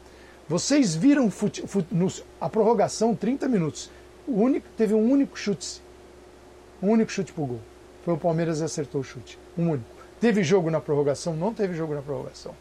Vocês 0.48 0.96
viram 0.96 1.30
fute, 1.32 1.66
fute, 1.68 1.94
no, 1.94 2.12
a 2.40 2.50
prorrogação, 2.50 3.16
30 3.16 3.48
minutos. 3.48 3.90
O 4.28 4.42
único, 4.42 4.68
teve 4.78 4.94
um 4.94 5.12
único 5.12 5.38
chute. 5.38 5.82
Um 6.82 6.90
único 6.90 7.12
chute 7.12 7.34
pro 7.34 7.46
gol. 7.46 7.60
Foi 8.04 8.14
o 8.14 8.18
Palmeiras 8.18 8.60
e 8.60 8.64
acertou 8.64 9.02
o 9.02 9.04
chute. 9.04 9.38
Um 9.58 9.70
único. 9.70 9.93
Teve 10.24 10.42
jogo 10.42 10.72
na 10.72 10.80
prorrogação? 10.80 11.36
Não 11.36 11.54
teve 11.54 11.74
jogo 11.74 11.94
na 11.94 12.02
prorrogação. 12.02 12.56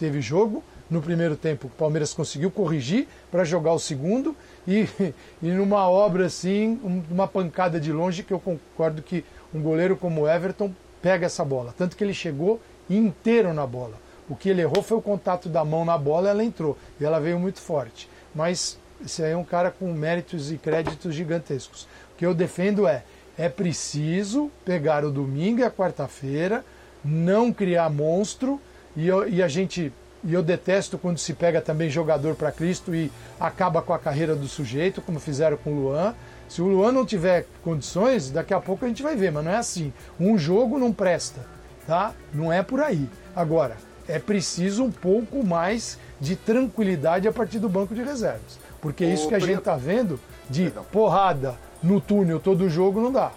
Teve 0.00 0.20
jogo 0.20 0.64
no 0.90 1.00
primeiro 1.00 1.36
tempo, 1.36 1.68
o 1.68 1.70
Palmeiras 1.70 2.12
conseguiu 2.12 2.50
corrigir 2.50 3.06
para 3.30 3.44
jogar 3.44 3.72
o 3.72 3.78
segundo 3.78 4.34
e, 4.66 4.88
e 5.40 5.46
numa 5.46 5.88
obra 5.88 6.26
assim, 6.26 6.80
uma 7.08 7.28
pancada 7.28 7.78
de 7.78 7.92
longe 7.92 8.24
que 8.24 8.32
eu 8.32 8.40
concordo 8.40 9.00
que 9.00 9.24
um 9.54 9.62
goleiro 9.62 9.96
como 9.96 10.26
Everton 10.26 10.74
pega 11.00 11.26
essa 11.26 11.44
bola. 11.44 11.72
Tanto 11.78 11.96
que 11.96 12.02
ele 12.02 12.12
chegou 12.12 12.60
inteiro 12.90 13.54
na 13.54 13.64
bola. 13.64 13.94
O 14.28 14.34
que 14.34 14.48
ele 14.48 14.62
errou 14.62 14.82
foi 14.82 14.98
o 14.98 15.02
contato 15.02 15.48
da 15.48 15.64
mão 15.64 15.84
na 15.84 15.96
bola, 15.96 16.30
ela 16.30 16.42
entrou 16.42 16.76
e 17.00 17.04
ela 17.04 17.20
veio 17.20 17.38
muito 17.38 17.60
forte. 17.60 18.10
Mas 18.34 18.76
esse 19.04 19.22
aí 19.22 19.30
é 19.30 19.36
um 19.36 19.44
cara 19.44 19.70
com 19.70 19.92
méritos 19.92 20.50
e 20.50 20.58
créditos 20.58 21.14
gigantescos. 21.14 21.84
O 22.12 22.16
que 22.18 22.26
eu 22.26 22.34
defendo 22.34 22.88
é 22.88 23.04
é 23.38 23.48
preciso 23.48 24.50
pegar 24.64 25.04
o 25.04 25.12
domingo 25.12 25.60
e 25.60 25.64
a 25.64 25.70
quarta-feira, 25.70 26.64
não 27.04 27.52
criar 27.52 27.90
monstro 27.90 28.60
e, 28.96 29.06
eu, 29.06 29.28
e 29.28 29.42
a 29.42 29.48
gente 29.48 29.92
e 30.24 30.34
eu 30.34 30.42
detesto 30.42 30.98
quando 30.98 31.18
se 31.18 31.32
pega 31.32 31.60
também 31.60 31.88
jogador 31.88 32.34
para 32.34 32.50
Cristo 32.50 32.94
e 32.94 33.10
acaba 33.38 33.80
com 33.80 33.94
a 33.94 33.98
carreira 33.98 34.34
do 34.34 34.48
sujeito, 34.48 35.00
como 35.00 35.20
fizeram 35.20 35.56
com 35.56 35.70
o 35.70 35.80
Luan. 35.82 36.14
Se 36.48 36.60
o 36.60 36.66
Luan 36.66 36.92
não 36.92 37.06
tiver 37.06 37.46
condições, 37.62 38.30
daqui 38.30 38.52
a 38.52 38.60
pouco 38.60 38.84
a 38.84 38.88
gente 38.88 39.02
vai 39.02 39.14
ver, 39.14 39.30
mas 39.30 39.44
não 39.44 39.52
é 39.52 39.56
assim. 39.56 39.92
Um 40.18 40.36
jogo 40.36 40.78
não 40.78 40.92
presta, 40.92 41.40
tá? 41.86 42.12
Não 42.32 42.52
é 42.52 42.62
por 42.62 42.80
aí. 42.80 43.08
Agora, 43.36 43.76
é 44.08 44.18
preciso 44.18 44.82
um 44.82 44.90
pouco 44.90 45.44
mais 45.46 45.98
de 46.20 46.34
tranquilidade 46.34 47.28
a 47.28 47.32
partir 47.32 47.58
do 47.58 47.68
banco 47.68 47.94
de 47.94 48.02
reservas. 48.02 48.58
Porque 48.80 49.04
Ô, 49.04 49.08
isso 49.08 49.28
que 49.28 49.34
a 49.34 49.38
gente 49.38 49.58
está 49.58 49.76
vendo 49.76 50.18
de 50.50 50.64
Perdão. 50.64 50.84
porrada 50.90 51.54
no 51.82 52.00
túnel 52.00 52.40
todo 52.40 52.68
jogo 52.68 53.00
não 53.00 53.12
dá. 53.12 53.30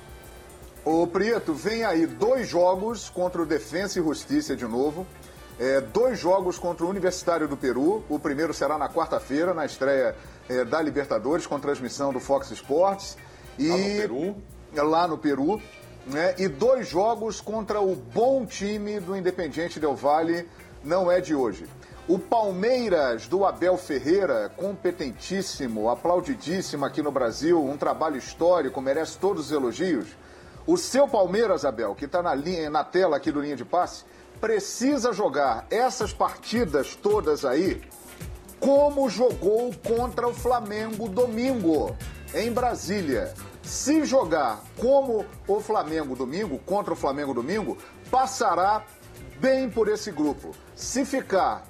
Ô 0.83 1.05
Prieto, 1.05 1.53
vem 1.53 1.83
aí 1.83 2.07
dois 2.07 2.47
jogos 2.47 3.07
contra 3.07 3.39
o 3.39 3.45
Defensa 3.45 3.99
e 3.99 4.03
Justiça 4.03 4.55
de 4.55 4.65
novo. 4.65 5.05
É, 5.59 5.79
dois 5.79 6.17
jogos 6.17 6.57
contra 6.57 6.83
o 6.83 6.89
Universitário 6.89 7.47
do 7.47 7.55
Peru. 7.55 8.03
O 8.09 8.17
primeiro 8.17 8.51
será 8.51 8.79
na 8.79 8.89
quarta-feira, 8.89 9.53
na 9.53 9.63
estreia 9.63 10.15
é, 10.49 10.65
da 10.65 10.81
Libertadores, 10.81 11.45
com 11.45 11.59
transmissão 11.59 12.11
do 12.11 12.19
Fox 12.19 12.49
Sports. 12.49 13.15
E, 13.59 13.67
lá 13.69 13.77
no 13.77 13.83
Peru. 13.83 14.35
Lá 14.73 15.07
no 15.07 15.17
Peru. 15.19 15.61
Né? 16.07 16.33
E 16.39 16.47
dois 16.47 16.87
jogos 16.87 17.39
contra 17.39 17.79
o 17.79 17.95
bom 17.95 18.43
time 18.43 18.99
do 18.99 19.15
Independiente 19.15 19.79
Del 19.79 19.95
Valle, 19.95 20.49
não 20.83 21.11
é 21.11 21.21
de 21.21 21.35
hoje. 21.35 21.67
O 22.07 22.17
Palmeiras 22.17 23.27
do 23.27 23.45
Abel 23.45 23.77
Ferreira, 23.77 24.51
competentíssimo, 24.57 25.91
aplaudidíssimo 25.91 26.83
aqui 26.85 27.03
no 27.03 27.11
Brasil, 27.11 27.63
um 27.63 27.77
trabalho 27.77 28.17
histórico, 28.17 28.81
merece 28.81 29.19
todos 29.19 29.45
os 29.45 29.51
elogios. 29.51 30.07
O 30.65 30.77
seu 30.77 31.07
Palmeiras, 31.07 31.65
Abel, 31.65 31.95
que 31.95 32.05
está 32.05 32.21
na, 32.21 32.35
na 32.69 32.83
tela 32.83 33.17
aqui 33.17 33.31
do 33.31 33.41
linha 33.41 33.55
de 33.55 33.65
passe, 33.65 34.05
precisa 34.39 35.13
jogar 35.13 35.65
essas 35.69 36.13
partidas 36.13 36.95
todas 36.95 37.45
aí 37.45 37.81
como 38.61 39.09
jogou 39.09 39.73
contra 39.83 40.27
o 40.27 40.33
Flamengo 40.33 41.09
domingo, 41.09 41.97
em 42.33 42.51
Brasília. 42.51 43.33
Se 43.63 44.05
jogar 44.05 44.61
como 44.77 45.25
o 45.47 45.59
Flamengo 45.59 46.15
domingo, 46.15 46.59
contra 46.59 46.93
o 46.93 46.95
Flamengo 46.95 47.33
domingo, 47.33 47.77
passará 48.11 48.85
bem 49.39 49.67
por 49.67 49.87
esse 49.87 50.11
grupo. 50.11 50.51
Se 50.75 51.03
ficar 51.03 51.63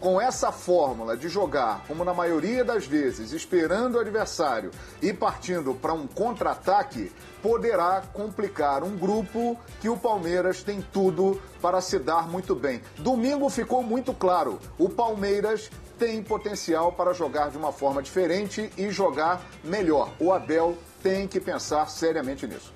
com 0.00 0.20
essa 0.20 0.52
fórmula 0.52 1.16
de 1.16 1.28
jogar, 1.28 1.84
como 1.88 2.04
na 2.04 2.12
maioria 2.12 2.64
das 2.64 2.86
vezes, 2.86 3.32
esperando 3.32 3.96
o 3.96 4.00
adversário 4.00 4.70
e 5.00 5.12
partindo 5.12 5.74
para 5.74 5.92
um 5.92 6.06
contra-ataque, 6.06 7.10
poderá 7.42 8.02
complicar 8.12 8.82
um 8.82 8.96
grupo 8.96 9.58
que 9.80 9.88
o 9.88 9.96
Palmeiras 9.96 10.62
tem 10.62 10.80
tudo 10.80 11.40
para 11.60 11.80
se 11.80 11.98
dar 11.98 12.28
muito 12.28 12.54
bem. 12.54 12.80
Domingo 12.98 13.48
ficou 13.48 13.82
muito 13.82 14.12
claro: 14.12 14.58
o 14.78 14.88
Palmeiras 14.88 15.70
tem 15.98 16.22
potencial 16.22 16.92
para 16.92 17.12
jogar 17.12 17.50
de 17.50 17.56
uma 17.56 17.72
forma 17.72 18.02
diferente 18.02 18.70
e 18.76 18.90
jogar 18.90 19.42
melhor. 19.64 20.10
O 20.20 20.32
Abel 20.32 20.76
tem 21.02 21.26
que 21.26 21.40
pensar 21.40 21.88
seriamente 21.88 22.46
nisso. 22.46 22.72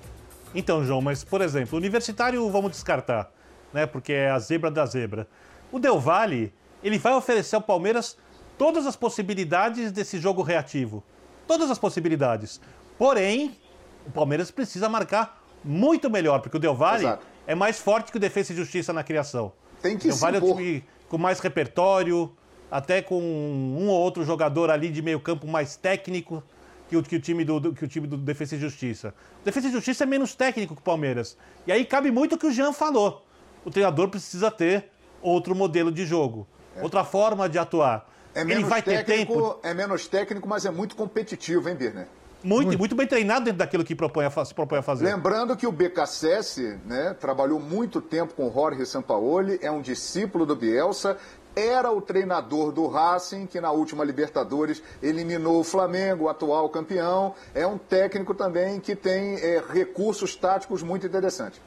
Então, 0.55 0.83
João, 0.83 1.01
mas 1.01 1.23
por 1.23 1.41
exemplo, 1.41 1.77
universitário 1.77 2.49
vamos 2.49 2.71
descartar, 2.71 3.31
né? 3.71 3.85
Porque 3.85 4.11
é 4.11 4.31
a 4.31 4.39
zebra 4.39 4.71
da 4.71 4.85
zebra. 4.85 5.27
O 5.71 5.79
Del 5.79 5.99
Valle 5.99 6.53
ele 6.83 6.97
vai 6.97 7.13
oferecer 7.13 7.55
ao 7.55 7.61
Palmeiras 7.61 8.17
todas 8.57 8.85
as 8.85 8.95
possibilidades 8.95 9.91
desse 9.91 10.19
jogo 10.19 10.41
reativo. 10.41 11.03
Todas 11.47 11.69
as 11.71 11.79
possibilidades. 11.79 12.61
Porém, 12.97 13.57
o 14.05 14.11
Palmeiras 14.11 14.51
precisa 14.51 14.87
marcar 14.87 15.43
muito 15.63 16.09
melhor, 16.09 16.41
porque 16.41 16.57
o 16.57 16.59
Del 16.59 16.75
Valle 16.75 17.03
Exato. 17.03 17.25
é 17.45 17.55
mais 17.55 17.79
forte 17.79 18.11
que 18.11 18.17
o 18.17 18.19
Defesa 18.19 18.53
e 18.53 18.55
Justiça 18.55 18.93
na 18.93 19.03
criação. 19.03 19.51
Tem 19.81 19.97
que 19.97 20.07
o 20.07 20.11
Del 20.11 20.17
Valle 20.17 20.37
é 20.37 20.41
um 20.41 20.55
time 20.55 20.83
com 21.09 21.17
mais 21.17 21.39
repertório, 21.39 22.31
até 22.69 23.01
com 23.01 23.19
um 23.21 23.87
ou 23.89 23.99
outro 23.99 24.23
jogador 24.23 24.69
ali 24.69 24.89
de 24.89 25.01
meio 25.01 25.19
campo 25.19 25.47
mais 25.47 25.75
técnico 25.75 26.43
que 26.87 26.95
o, 26.95 27.03
que 27.03 27.15
o, 27.15 27.19
time, 27.19 27.43
do, 27.43 27.73
que 27.73 27.85
o 27.85 27.87
time 27.87 28.07
do 28.07 28.17
Defesa 28.17 28.55
e 28.55 28.59
Justiça. 28.59 29.13
O 29.41 29.45
Defesa 29.45 29.67
e 29.67 29.71
Justiça 29.71 30.03
é 30.03 30.07
menos 30.07 30.35
técnico 30.35 30.75
que 30.75 30.81
o 30.81 30.83
Palmeiras. 30.83 31.37
E 31.65 31.71
aí 31.71 31.85
cabe 31.85 32.11
muito 32.11 32.35
o 32.35 32.37
que 32.37 32.47
o 32.47 32.51
Jean 32.51 32.73
falou. 32.73 33.25
O 33.65 33.69
treinador 33.69 34.09
precisa 34.09 34.49
ter 34.49 34.89
outro 35.21 35.53
modelo 35.55 35.91
de 35.91 36.05
jogo 36.05 36.47
outra 36.81 37.03
forma 37.03 37.49
de 37.49 37.57
atuar. 37.57 38.07
É 38.33 38.41
Ele 38.41 38.63
vai 38.63 38.81
técnico, 38.81 39.05
ter 39.05 39.17
tempo. 39.17 39.59
É 39.63 39.73
menos 39.73 40.07
técnico, 40.07 40.47
mas 40.47 40.65
é 40.65 40.71
muito 40.71 40.95
competitivo, 40.95 41.67
hein, 41.67 41.75
Birner? 41.75 42.07
Muito, 42.43 42.67
muito, 42.67 42.79
muito 42.79 42.95
bem 42.95 43.05
treinado 43.05 43.45
dentro 43.45 43.59
daquilo 43.59 43.83
que 43.83 43.93
propõe 43.93 44.25
a, 44.25 44.45
se 44.45 44.53
propõe 44.53 44.79
a 44.79 44.81
fazer. 44.81 45.05
Lembrando 45.05 45.55
que 45.55 45.67
o 45.67 45.71
BKSS 45.71 46.79
né, 46.85 47.15
trabalhou 47.19 47.59
muito 47.59 48.01
tempo 48.01 48.33
com 48.33 48.51
Jorge 48.51 48.83
Sampaoli, 48.85 49.59
é 49.61 49.69
um 49.69 49.79
discípulo 49.81 50.43
do 50.43 50.55
Bielsa, 50.55 51.17
era 51.55 51.91
o 51.91 52.01
treinador 52.01 52.71
do 52.71 52.87
Racing, 52.87 53.45
que 53.45 53.59
na 53.59 53.71
última 53.71 54.03
Libertadores 54.03 54.81
eliminou 55.03 55.59
o 55.59 55.63
Flamengo, 55.63 56.25
o 56.25 56.29
atual 56.29 56.69
campeão. 56.69 57.35
É 57.53 57.67
um 57.67 57.77
técnico 57.77 58.33
também 58.33 58.79
que 58.79 58.95
tem 58.95 59.35
é, 59.35 59.61
recursos 59.71 60.35
táticos 60.35 60.81
muito 60.81 61.05
interessantes. 61.05 61.61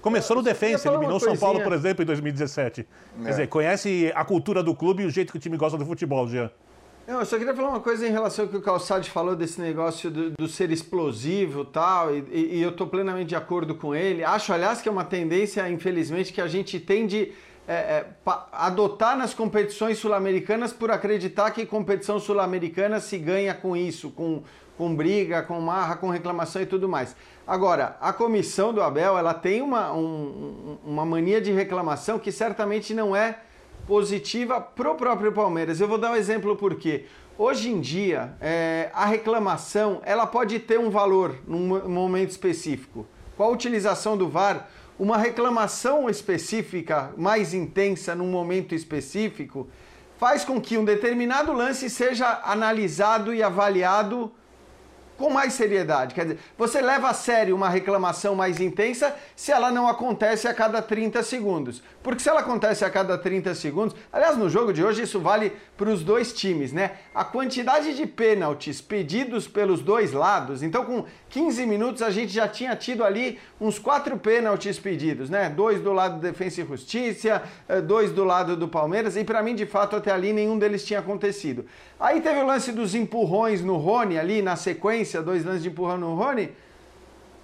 Começou 0.00 0.36
no 0.36 0.42
defensa, 0.42 0.88
eliminou 0.88 1.18
São 1.18 1.36
Paulo, 1.36 1.60
por 1.62 1.72
exemplo, 1.72 2.02
em 2.02 2.06
2017. 2.06 2.80
É. 2.80 3.24
Quer 3.24 3.30
dizer, 3.30 3.46
conhece 3.48 4.12
a 4.14 4.24
cultura 4.24 4.62
do 4.62 4.74
clube 4.74 5.02
e 5.02 5.06
o 5.06 5.10
jeito 5.10 5.32
que 5.32 5.38
o 5.38 5.40
time 5.40 5.56
gosta 5.56 5.76
do 5.76 5.84
futebol, 5.84 6.28
Jean. 6.28 6.50
Não, 7.06 7.20
eu 7.20 7.26
só 7.26 7.38
queria 7.38 7.54
falar 7.54 7.70
uma 7.70 7.80
coisa 7.80 8.06
em 8.06 8.10
relação 8.10 8.44
ao 8.44 8.50
que 8.50 8.56
o 8.58 8.60
Calçade 8.60 9.10
falou 9.10 9.34
desse 9.34 9.58
negócio 9.60 10.10
do, 10.10 10.30
do 10.32 10.46
ser 10.46 10.70
explosivo 10.70 11.64
tal, 11.64 12.14
e, 12.14 12.22
e, 12.30 12.56
e 12.56 12.62
eu 12.62 12.68
estou 12.68 12.86
plenamente 12.86 13.30
de 13.30 13.34
acordo 13.34 13.74
com 13.74 13.94
ele. 13.94 14.22
Acho, 14.22 14.52
aliás, 14.52 14.82
que 14.82 14.90
é 14.90 14.92
uma 14.92 15.04
tendência, 15.04 15.66
infelizmente, 15.70 16.34
que 16.34 16.40
a 16.40 16.46
gente 16.46 16.78
tem 16.78 17.06
de 17.06 17.32
é, 17.66 17.72
é, 17.72 18.06
adotar 18.52 19.16
nas 19.16 19.32
competições 19.32 19.98
sul-americanas 19.98 20.72
por 20.72 20.90
acreditar 20.90 21.50
que 21.50 21.64
competição 21.64 22.20
sul-americana 22.20 23.00
se 23.00 23.16
ganha 23.16 23.54
com 23.54 23.74
isso, 23.74 24.10
com, 24.10 24.42
com 24.78 24.94
briga, 24.94 25.42
com 25.42 25.60
marra, 25.60 25.96
com 25.96 26.08
reclamação 26.08 26.62
e 26.62 26.66
tudo 26.66 26.88
mais. 26.88 27.16
Agora, 27.44 27.96
a 28.00 28.12
comissão 28.12 28.72
do 28.72 28.80
Abel, 28.80 29.18
ela 29.18 29.34
tem 29.34 29.60
uma, 29.60 29.92
um, 29.92 30.78
uma 30.86 31.04
mania 31.04 31.40
de 31.40 31.50
reclamação 31.50 32.16
que 32.16 32.30
certamente 32.30 32.94
não 32.94 33.14
é 33.14 33.40
positiva 33.88 34.60
para 34.60 34.90
o 34.90 34.94
próprio 34.94 35.32
Palmeiras. 35.32 35.80
Eu 35.80 35.88
vou 35.88 35.98
dar 35.98 36.12
um 36.12 36.16
exemplo 36.16 36.54
por 36.54 36.76
quê. 36.76 37.06
Hoje 37.36 37.70
em 37.70 37.80
dia, 37.80 38.34
é, 38.40 38.90
a 38.94 39.04
reclamação, 39.04 40.00
ela 40.04 40.26
pode 40.26 40.58
ter 40.60 40.78
um 40.78 40.90
valor 40.90 41.36
num 41.46 41.88
momento 41.88 42.30
específico. 42.30 43.04
Com 43.36 43.42
a 43.42 43.48
utilização 43.48 44.16
do 44.16 44.28
VAR, 44.28 44.68
uma 44.98 45.16
reclamação 45.16 46.08
específica, 46.08 47.12
mais 47.16 47.52
intensa 47.52 48.14
num 48.14 48.28
momento 48.28 48.74
específico, 48.74 49.68
faz 50.18 50.44
com 50.44 50.60
que 50.60 50.76
um 50.76 50.84
determinado 50.84 51.52
lance 51.52 51.88
seja 51.88 52.42
analisado 52.44 53.32
e 53.32 53.42
avaliado 53.42 54.32
com 55.18 55.28
mais 55.28 55.52
seriedade. 55.52 56.14
Quer 56.14 56.22
dizer, 56.22 56.38
você 56.56 56.80
leva 56.80 57.10
a 57.10 57.14
sério 57.14 57.54
uma 57.54 57.68
reclamação 57.68 58.34
mais 58.34 58.60
intensa 58.60 59.14
se 59.36 59.52
ela 59.52 59.70
não 59.70 59.88
acontece 59.88 60.46
a 60.46 60.54
cada 60.54 60.80
30 60.80 61.22
segundos. 61.22 61.82
Porque 62.08 62.22
se 62.22 62.28
ela 62.30 62.40
acontece 62.40 62.86
a 62.86 62.90
cada 62.90 63.18
30 63.18 63.54
segundos, 63.54 63.94
aliás, 64.10 64.34
no 64.34 64.48
jogo 64.48 64.72
de 64.72 64.82
hoje 64.82 65.02
isso 65.02 65.20
vale 65.20 65.52
para 65.76 65.90
os 65.90 66.02
dois 66.02 66.32
times, 66.32 66.72
né? 66.72 66.92
A 67.14 67.22
quantidade 67.22 67.94
de 67.94 68.06
pênaltis 68.06 68.80
pedidos 68.80 69.46
pelos 69.46 69.82
dois 69.82 70.14
lados, 70.14 70.62
então 70.62 70.86
com 70.86 71.04
15 71.28 71.66
minutos 71.66 72.00
a 72.00 72.08
gente 72.08 72.32
já 72.32 72.48
tinha 72.48 72.74
tido 72.74 73.04
ali 73.04 73.38
uns 73.60 73.78
quatro 73.78 74.16
pênaltis 74.16 74.78
pedidos, 74.78 75.28
né? 75.28 75.50
Dois 75.50 75.82
do 75.82 75.92
lado 75.92 76.14
do 76.14 76.22
Defensa 76.22 76.62
e 76.62 76.66
Justiça, 76.66 77.42
eh, 77.68 77.82
dois 77.82 78.10
do 78.10 78.24
lado 78.24 78.56
do 78.56 78.68
Palmeiras, 78.68 79.14
e 79.14 79.22
para 79.22 79.42
mim, 79.42 79.54
de 79.54 79.66
fato, 79.66 79.94
até 79.94 80.10
ali 80.10 80.32
nenhum 80.32 80.58
deles 80.58 80.86
tinha 80.86 81.00
acontecido. 81.00 81.66
Aí 82.00 82.22
teve 82.22 82.40
o 82.40 82.46
lance 82.46 82.72
dos 82.72 82.94
empurrões 82.94 83.60
no 83.60 83.76
Rony 83.76 84.18
ali 84.18 84.40
na 84.40 84.56
sequência, 84.56 85.20
dois 85.20 85.44
lances 85.44 85.62
de 85.62 85.68
empurrão 85.68 85.98
no 85.98 86.14
Rony 86.14 86.52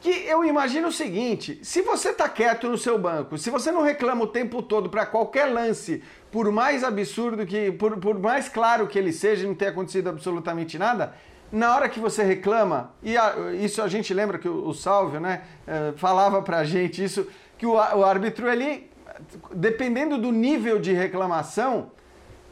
que 0.05 0.27
eu 0.27 0.45
imagino 0.45 0.89
o 0.89 0.93
seguinte: 0.93 1.59
se 1.63 1.81
você 1.81 2.11
está 2.11 2.29
quieto 2.29 2.69
no 2.69 2.77
seu 2.77 2.99
banco, 2.99 3.39
se 3.39 3.49
você 3.49 3.73
não 3.73 3.81
reclama 3.81 4.25
o 4.25 4.27
tempo 4.27 4.63
todo 4.63 4.91
para 4.91 5.07
qualquer 5.07 5.47
lance, 5.47 6.03
por 6.31 6.53
mais 6.53 6.85
absurdo 6.85 7.47
que, 7.47 7.73
por, 7.73 7.97
por 7.97 8.19
mais 8.19 8.47
claro 8.47 8.87
que 8.87 8.99
ele 8.99 9.15
seja, 9.15 9.47
não 9.47 9.55
ter 9.55 9.69
acontecido 9.69 10.11
absolutamente 10.11 10.79
nada, 10.79 11.15
na 11.51 11.75
hora 11.75 11.89
que 11.89 11.99
você 11.99 12.23
reclama, 12.23 12.93
e 13.03 13.17
a, 13.17 13.35
isso 13.55 13.81
a 13.81 13.89
gente 13.89 14.13
lembra 14.13 14.39
que 14.39 14.47
o, 14.47 14.69
o 14.69 14.75
Salvio, 14.75 15.19
né, 15.19 15.41
uh, 15.67 15.97
falava 15.97 16.43
pra 16.43 16.65
gente 16.65 17.03
isso, 17.03 17.27
que 17.57 17.65
o, 17.65 17.73
o 17.73 18.05
árbitro, 18.05 18.47
ele, 18.47 18.91
dependendo 19.55 20.19
do 20.19 20.31
nível 20.31 20.79
de 20.79 20.93
reclamação, 20.93 21.93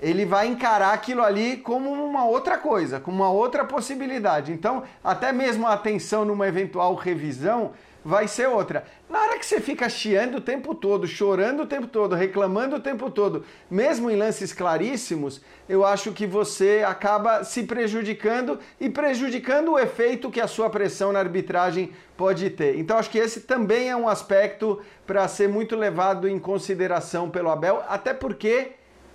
ele 0.02 0.26
vai 0.26 0.48
encarar 0.48 0.92
aquilo 0.92 1.22
ali 1.22 1.56
como 1.56 1.90
uma 1.90 2.24
outra 2.24 2.58
coisa, 2.58 2.98
como 2.98 3.18
uma 3.18 3.30
outra 3.30 3.64
possibilidade. 3.64 4.50
Então, 4.50 4.82
até 5.02 5.32
mesmo 5.32 5.64
a 5.64 5.74
atenção 5.74 6.24
numa 6.24 6.48
eventual 6.48 6.96
revisão 6.96 7.70
vai 8.04 8.26
ser 8.26 8.48
outra. 8.48 8.84
Na 9.08 9.20
hora 9.20 9.38
que 9.38 9.46
você 9.46 9.60
fica 9.60 9.88
chiando 9.88 10.38
o 10.38 10.40
tempo 10.40 10.74
todo, 10.74 11.06
chorando 11.06 11.62
o 11.62 11.66
tempo 11.66 11.86
todo, 11.86 12.16
reclamando 12.16 12.74
o 12.74 12.80
tempo 12.80 13.08
todo, 13.12 13.44
mesmo 13.70 14.10
em 14.10 14.16
lances 14.16 14.52
claríssimos, 14.52 15.40
eu 15.68 15.84
acho 15.86 16.10
que 16.10 16.26
você 16.26 16.82
acaba 16.84 17.44
se 17.44 17.62
prejudicando 17.62 18.58
e 18.80 18.90
prejudicando 18.90 19.70
o 19.70 19.78
efeito 19.78 20.32
que 20.32 20.40
a 20.40 20.48
sua 20.48 20.68
pressão 20.68 21.12
na 21.12 21.20
arbitragem 21.20 21.92
pode 22.16 22.50
ter. 22.50 22.76
Então 22.76 22.98
acho 22.98 23.08
que 23.08 23.18
esse 23.18 23.42
também 23.42 23.88
é 23.88 23.94
um 23.94 24.08
aspecto 24.08 24.80
para 25.06 25.28
ser 25.28 25.48
muito 25.48 25.76
levado 25.76 26.28
em 26.28 26.40
consideração 26.40 27.30
pelo 27.30 27.50
Abel, 27.50 27.84
até 27.88 28.12
porque 28.12 28.72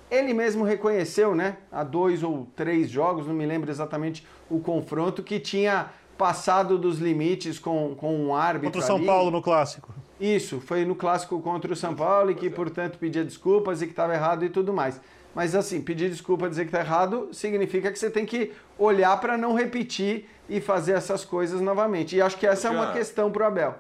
ele 0.10 0.34
mesmo 0.34 0.63
reconheceu, 0.63 1.36
né, 1.36 1.58
há 1.72 1.84
dois 1.84 2.24
ou 2.24 2.48
três 2.56 2.89
jogos, 2.89 3.28
não 3.28 3.34
me 3.34 3.46
lembro 3.46 3.70
exatamente 3.70 4.26
o 4.50 4.60
confronto, 4.60 5.22
que 5.22 5.39
tinha 5.39 5.88
passado 6.17 6.78
dos 6.78 6.98
limites 6.98 7.60
com, 7.60 7.96
com 7.96 8.15
um 8.15 8.36
árbitro. 8.36 8.72
Contra 8.72 8.82
o 8.82 8.84
São 8.84 8.96
ali. 8.98 9.06
Paulo 9.06 9.32
no 9.32 9.41
clássico. 9.41 9.93
Isso, 10.20 10.60
foi 10.60 10.84
no 10.84 10.96
clássico 10.96 11.39
contra 11.41 11.72
o 11.72 11.76
São 11.76 11.93
Paulo 11.93 12.32
e 12.32 12.36
que, 12.36 12.50
portanto, 12.50 12.98
pedia 12.98 13.24
desculpas 13.24 13.82
e 13.82 13.86
que 13.86 13.91
estava 13.91 14.15
errado 14.15 14.43
e 14.43 14.50
tudo 14.50 14.74
mais. 14.74 15.00
Mas 15.36 15.54
assim, 15.54 15.80
pedir 15.80 16.10
desculpa, 16.10 16.50
dizer 16.50 16.63
que 16.63 16.70
está 16.70 16.80
errado, 16.80 17.30
significa 17.32 17.91
que 17.91 18.00
você 18.00 18.10
tem 18.10 18.26
que 18.26 18.52
olhar 18.80 19.15
para 19.22 19.38
não 19.38 19.54
repetir 19.54 20.27
e 20.50 20.60
fazer 20.60 20.94
essas 20.94 21.23
coisas 21.23 21.62
novamente. 21.62 22.15
E 22.15 22.21
acho 22.21 22.38
que 22.38 22.48
essa 22.48 22.69
é 22.69 22.71
uma 22.71 22.92
questão 22.92 23.32
para 23.32 23.44
o 23.44 23.46
Abel. 23.46 23.75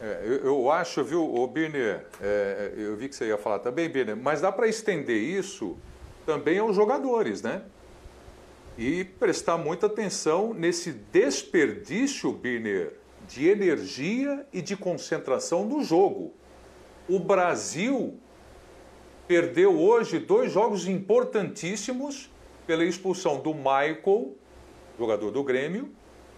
É, 0.00 0.20
eu, 0.24 0.44
eu, 0.44 0.70
acho, 0.70 1.02
viu, 1.02 1.22
o 1.22 1.46
Birner, 1.46 2.06
é, 2.20 2.72
eu 2.76 2.96
vi 2.96 3.08
que 3.08 3.16
você 3.16 3.26
ia 3.26 3.38
falar 3.38 3.58
também, 3.58 3.88
Birner, 3.88 4.16
mas 4.16 4.40
dá 4.40 4.52
para 4.52 4.68
estender 4.68 5.16
isso 5.16 5.76
também 6.24 6.58
aos 6.58 6.76
jogadores, 6.76 7.42
né? 7.42 7.62
E 8.76 9.02
prestar 9.02 9.58
muita 9.58 9.86
atenção 9.86 10.54
nesse 10.54 10.92
desperdício, 10.92 12.30
Birner, 12.30 12.96
de 13.26 13.48
energia 13.48 14.46
e 14.52 14.62
de 14.62 14.76
concentração 14.76 15.66
do 15.66 15.82
jogo. 15.82 16.32
O 17.08 17.18
Brasil 17.18 18.16
perdeu 19.26 19.76
hoje 19.80 20.20
dois 20.20 20.52
jogos 20.52 20.86
importantíssimos 20.86 22.30
pela 22.68 22.84
expulsão 22.84 23.40
do 23.40 23.52
Michael, 23.52 24.36
jogador 24.96 25.32
do 25.32 25.42
Grêmio, 25.42 25.90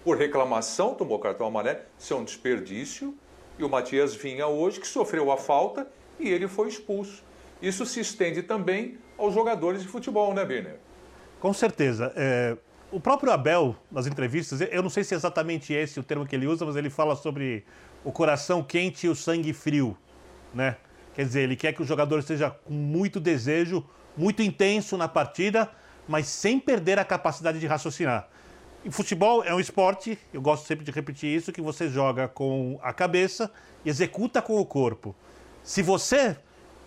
por 0.03 0.17
reclamação, 0.17 0.95
tomou 0.95 1.19
cartão 1.19 1.47
amarelo, 1.47 1.81
isso 1.99 2.15
é 2.15 2.17
um 2.17 2.25
desperdício 2.25 3.15
e 3.61 3.65
o 3.65 3.69
Matias 3.69 4.15
Vinha 4.15 4.47
hoje, 4.47 4.81
que 4.81 4.87
sofreu 4.87 5.31
a 5.31 5.37
falta 5.37 5.87
e 6.19 6.29
ele 6.29 6.49
foi 6.49 6.69
expulso. 6.69 7.23
Isso 7.61 7.85
se 7.85 8.01
estende 8.01 8.43
também 8.43 8.99
aos 9.19 9.35
jogadores 9.35 9.83
de 9.83 9.89
futebol, 9.89 10.33
né, 10.33 10.45
Birner? 10.45 10.79
Com 11.39 11.53
certeza. 11.53 12.13
É, 12.17 12.57
o 12.91 12.99
próprio 12.99 13.33
Abel, 13.33 13.77
nas 13.91 14.07
entrevistas, 14.07 14.61
eu 14.61 14.83
não 14.83 14.91
sei 14.91 15.05
se 15.05 15.15
é 15.15 15.17
exatamente 15.17 15.73
esse 15.73 16.01
o 16.01 16.03
termo 16.03 16.27
que 16.27 16.35
ele 16.35 16.47
usa, 16.47 16.65
mas 16.65 16.77
ele 16.77 16.89
fala 16.89 17.15
sobre 17.15 17.65
o 18.03 18.11
coração 18.11 18.63
quente 18.63 19.07
e 19.07 19.09
o 19.09 19.15
sangue 19.15 19.53
frio, 19.53 19.97
né? 20.55 20.77
Quer 21.15 21.25
dizer, 21.25 21.43
ele 21.43 21.57
quer 21.57 21.73
que 21.73 21.83
o 21.83 21.85
jogador 21.85 22.19
esteja 22.19 22.51
com 22.51 22.73
muito 22.73 23.21
desejo, 23.21 23.85
muito 24.17 24.43
intenso 24.43 24.97
na 24.97 25.07
partida, 25.07 25.71
mas 26.09 26.27
sem 26.27 26.59
perder 26.59 26.99
a 26.99 27.05
capacidade 27.05 27.61
de 27.61 27.67
raciocinar. 27.67 28.29
E 28.83 28.91
futebol 28.91 29.45
é 29.45 29.55
um 29.55 29.61
esporte, 29.61 30.19
eu 30.33 30.41
gosto 30.41 30.67
sempre 30.67 30.87
de 30.87 30.91
repetir 30.91 31.29
isso, 31.37 31.53
que 31.53 31.61
você 31.61 31.87
joga 31.91 32.27
com 32.27 32.79
a 32.83 32.95
cabeça 32.95 33.51
e 33.85 33.91
executa 33.91 34.41
com 34.41 34.59
o 34.59 34.65
corpo. 34.65 35.15
Se 35.63 35.83
você, 35.83 36.35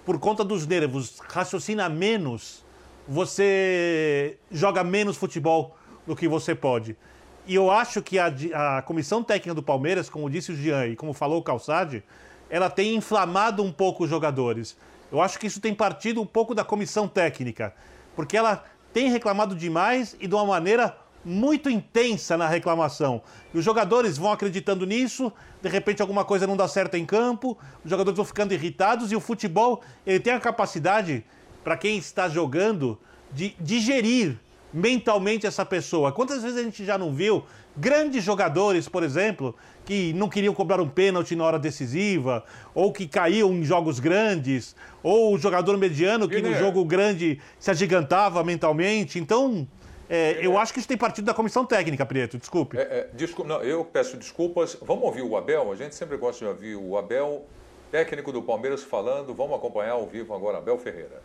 por 0.03 0.17
conta 0.17 0.43
dos 0.43 0.65
nervos, 0.65 1.19
raciocina 1.19 1.87
menos, 1.89 2.65
você 3.07 4.39
joga 4.51 4.83
menos 4.83 5.17
futebol 5.17 5.77
do 6.07 6.15
que 6.15 6.27
você 6.27 6.55
pode. 6.55 6.97
E 7.45 7.53
eu 7.53 7.69
acho 7.69 8.01
que 8.01 8.17
a, 8.17 8.33
a 8.77 8.81
comissão 8.81 9.23
técnica 9.23 9.53
do 9.53 9.61
Palmeiras, 9.61 10.09
como 10.09 10.27
disse 10.31 10.51
o 10.51 10.55
Jean 10.55 10.87
e 10.87 10.95
como 10.95 11.13
falou 11.13 11.41
o 11.41 11.43
Calçade, 11.43 12.03
ela 12.49 12.71
tem 12.71 12.95
inflamado 12.95 13.61
um 13.61 13.71
pouco 13.71 14.05
os 14.05 14.09
jogadores. 14.09 14.75
Eu 15.11 15.21
acho 15.21 15.37
que 15.37 15.45
isso 15.45 15.61
tem 15.61 15.75
partido 15.75 16.19
um 16.19 16.25
pouco 16.25 16.55
da 16.55 16.63
comissão 16.63 17.07
técnica, 17.07 17.71
porque 18.15 18.35
ela 18.35 18.63
tem 18.91 19.11
reclamado 19.11 19.55
demais 19.55 20.15
e 20.19 20.25
de 20.25 20.33
uma 20.33 20.45
maneira 20.45 21.02
muito 21.23 21.69
intensa 21.69 22.37
na 22.37 22.47
reclamação. 22.47 23.21
E 23.53 23.57
os 23.57 23.63
jogadores 23.63 24.17
vão 24.17 24.31
acreditando 24.31 24.85
nisso, 24.85 25.31
de 25.61 25.69
repente 25.69 26.01
alguma 26.01 26.25
coisa 26.25 26.45
não 26.45 26.57
dá 26.57 26.67
certo 26.67 26.95
em 26.95 27.05
campo, 27.05 27.57
os 27.83 27.89
jogadores 27.89 28.17
vão 28.17 28.25
ficando 28.25 28.53
irritados 28.53 29.11
e 29.11 29.15
o 29.15 29.19
futebol, 29.19 29.81
ele 30.05 30.19
tem 30.19 30.33
a 30.33 30.39
capacidade, 30.39 31.23
para 31.63 31.77
quem 31.77 31.97
está 31.97 32.27
jogando, 32.27 32.99
de 33.31 33.55
digerir 33.59 34.37
mentalmente 34.73 35.45
essa 35.45 35.65
pessoa. 35.65 36.11
Quantas 36.11 36.41
vezes 36.41 36.57
a 36.57 36.63
gente 36.63 36.83
já 36.83 36.97
não 36.97 37.13
viu 37.13 37.43
grandes 37.77 38.23
jogadores, 38.23 38.89
por 38.89 39.03
exemplo, 39.03 39.55
que 39.85 40.13
não 40.13 40.29
queriam 40.29 40.53
cobrar 40.53 40.81
um 40.81 40.87
pênalti 40.87 41.35
na 41.35 41.43
hora 41.43 41.59
decisiva, 41.59 42.43
ou 42.73 42.91
que 42.91 43.07
caíam 43.07 43.53
em 43.53 43.63
jogos 43.63 43.99
grandes, 43.99 44.75
ou 45.01 45.35
o 45.35 45.37
jogador 45.37 45.77
mediano 45.77 46.27
que 46.27 46.41
no 46.41 46.53
jogo 46.55 46.83
grande 46.85 47.39
se 47.59 47.69
agigantava 47.69 48.43
mentalmente. 48.43 49.19
Então, 49.19 49.67
é, 50.09 50.45
eu 50.45 50.57
acho 50.57 50.73
que 50.73 50.79
isso 50.79 50.87
tem 50.87 50.97
partido 50.97 51.25
da 51.25 51.33
comissão 51.33 51.65
técnica, 51.65 52.05
Prieto, 52.05 52.37
desculpe. 52.37 52.77
É, 52.77 52.81
é, 52.81 53.43
não, 53.45 53.61
eu 53.61 53.85
peço 53.85 54.17
desculpas. 54.17 54.77
Vamos 54.81 55.03
ouvir 55.03 55.21
o 55.21 55.37
Abel? 55.37 55.71
A 55.71 55.75
gente 55.75 55.95
sempre 55.95 56.17
gosta 56.17 56.45
de 56.45 56.51
ouvir 56.51 56.75
o 56.75 56.97
Abel, 56.97 57.45
técnico 57.91 58.31
do 58.31 58.41
Palmeiras, 58.41 58.83
falando. 58.83 59.33
Vamos 59.33 59.55
acompanhar 59.55 59.93
ao 59.93 60.05
vivo 60.05 60.33
agora, 60.33 60.57
Abel 60.57 60.77
Ferreira. 60.77 61.21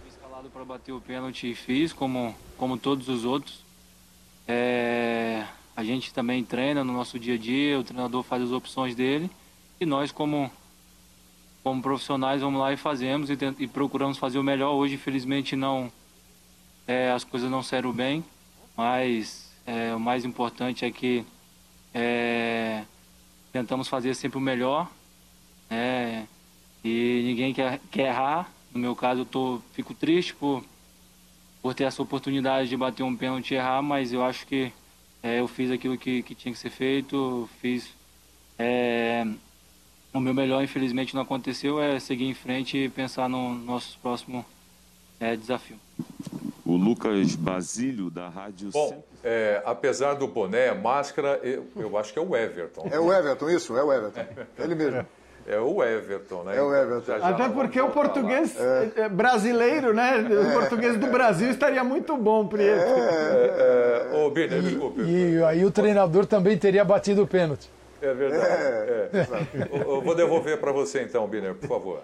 Fui 0.00 0.10
escalado 0.10 0.48
para 0.48 0.64
bater 0.64 0.92
o 0.92 1.00
pênalti 1.00 1.50
e 1.50 1.54
fiz, 1.54 1.92
como, 1.92 2.34
como 2.56 2.78
todos 2.78 3.08
os 3.08 3.24
outros. 3.24 3.64
É, 4.48 5.44
a 5.76 5.84
gente 5.84 6.14
também 6.14 6.42
treina 6.42 6.82
no 6.82 6.92
nosso 6.92 7.18
dia 7.18 7.34
a 7.34 7.38
dia, 7.38 7.78
o 7.78 7.84
treinador 7.84 8.22
faz 8.22 8.42
as 8.42 8.50
opções 8.50 8.94
dele 8.94 9.30
e 9.78 9.84
nós, 9.84 10.10
como, 10.10 10.50
como 11.62 11.82
profissionais, 11.82 12.40
vamos 12.40 12.60
lá 12.60 12.72
e 12.72 12.76
fazemos 12.76 13.28
e, 13.28 13.36
e 13.58 13.66
procuramos 13.66 14.16
fazer 14.16 14.38
o 14.38 14.42
melhor. 14.42 14.72
Hoje, 14.72 14.94
infelizmente, 14.94 15.54
não 15.54 15.92
é, 16.86 17.10
as 17.10 17.24
coisas 17.24 17.50
não 17.50 17.62
saíram 17.62 17.92
bem, 17.92 18.24
mas 18.76 19.50
é, 19.66 19.94
o 19.94 20.00
mais 20.00 20.24
importante 20.24 20.84
é 20.84 20.90
que 20.90 21.24
é, 21.92 22.84
tentamos 23.52 23.88
fazer 23.88 24.14
sempre 24.14 24.38
o 24.38 24.40
melhor 24.40 24.88
né? 25.68 26.28
e 26.84 27.22
ninguém 27.24 27.52
quer, 27.52 27.80
quer 27.90 28.08
errar. 28.08 28.50
No 28.72 28.80
meu 28.80 28.94
caso, 28.94 29.22
eu 29.22 29.24
tô, 29.24 29.60
fico 29.72 29.94
triste 29.94 30.34
por, 30.34 30.62
por 31.62 31.74
ter 31.74 31.84
essa 31.84 32.02
oportunidade 32.02 32.68
de 32.68 32.76
bater 32.76 33.02
um 33.02 33.16
pênalti 33.16 33.52
e 33.52 33.56
errar, 33.56 33.82
mas 33.82 34.12
eu 34.12 34.22
acho 34.22 34.46
que 34.46 34.72
é, 35.22 35.40
eu 35.40 35.48
fiz 35.48 35.70
aquilo 35.70 35.96
que, 35.96 36.22
que 36.22 36.34
tinha 36.34 36.52
que 36.52 36.58
ser 36.58 36.70
feito, 36.70 37.48
fiz 37.60 37.88
é, 38.58 39.26
o 40.12 40.20
meu 40.20 40.34
melhor, 40.34 40.62
infelizmente 40.62 41.14
não 41.14 41.22
aconteceu, 41.22 41.80
é 41.80 41.98
seguir 41.98 42.26
em 42.26 42.34
frente 42.34 42.76
e 42.76 42.88
pensar 42.88 43.28
no 43.28 43.54
nosso 43.54 43.98
próximo 43.98 44.44
é, 45.18 45.34
desafio 45.34 45.78
o 46.66 46.76
Lucas 46.76 47.36
Basílio, 47.36 48.10
da 48.10 48.28
Rádio 48.28 48.70
Bom, 48.72 49.04
é, 49.22 49.62
apesar 49.64 50.14
do 50.14 50.26
boné, 50.26 50.74
máscara, 50.74 51.38
eu, 51.42 51.64
eu, 51.76 51.96
acho 51.96 52.12
que 52.12 52.18
é 52.18 52.22
o 52.22 52.36
Everton. 52.36 52.88
É 52.90 52.98
o 52.98 53.12
Everton, 53.12 53.48
isso, 53.48 53.76
é 53.76 53.84
o 53.84 53.92
Everton. 53.92 54.26
Ele 54.58 54.74
mesmo. 54.74 55.06
É 55.46 55.60
o 55.60 55.80
Everton, 55.80 56.42
né? 56.42 56.56
É 56.56 56.60
o 56.60 56.74
Everton. 56.74 57.06
Já, 57.06 57.18
já 57.20 57.28
Até 57.28 57.48
porque 57.48 57.80
o 57.80 57.90
português 57.90 58.56
é. 58.58 58.90
é. 58.96 59.08
brasileiro, 59.08 59.94
né? 59.94 60.26
O 60.28 60.52
português 60.54 60.98
do 60.98 61.06
Brasil 61.06 61.50
estaria 61.50 61.84
muito 61.84 62.16
bom, 62.16 62.48
Prieto. 62.48 62.82
É, 62.82 64.08
é, 64.12 64.16
ô, 64.16 64.30
Birner, 64.30 64.60
desculpe. 64.60 65.02
E 65.02 65.40
aí 65.44 65.64
o 65.64 65.70
treinador 65.70 66.26
também 66.26 66.58
teria 66.58 66.84
batido 66.84 67.22
o 67.22 67.28
pênalti. 67.28 67.70
É 68.02 68.12
verdade. 68.12 68.44
É, 68.44 69.10
é. 69.12 69.82
Eu 69.82 70.02
vou 70.02 70.16
devolver 70.16 70.58
para 70.58 70.72
você 70.72 71.02
então, 71.02 71.28
Birner, 71.28 71.54
por 71.54 71.68
favor. 71.68 72.00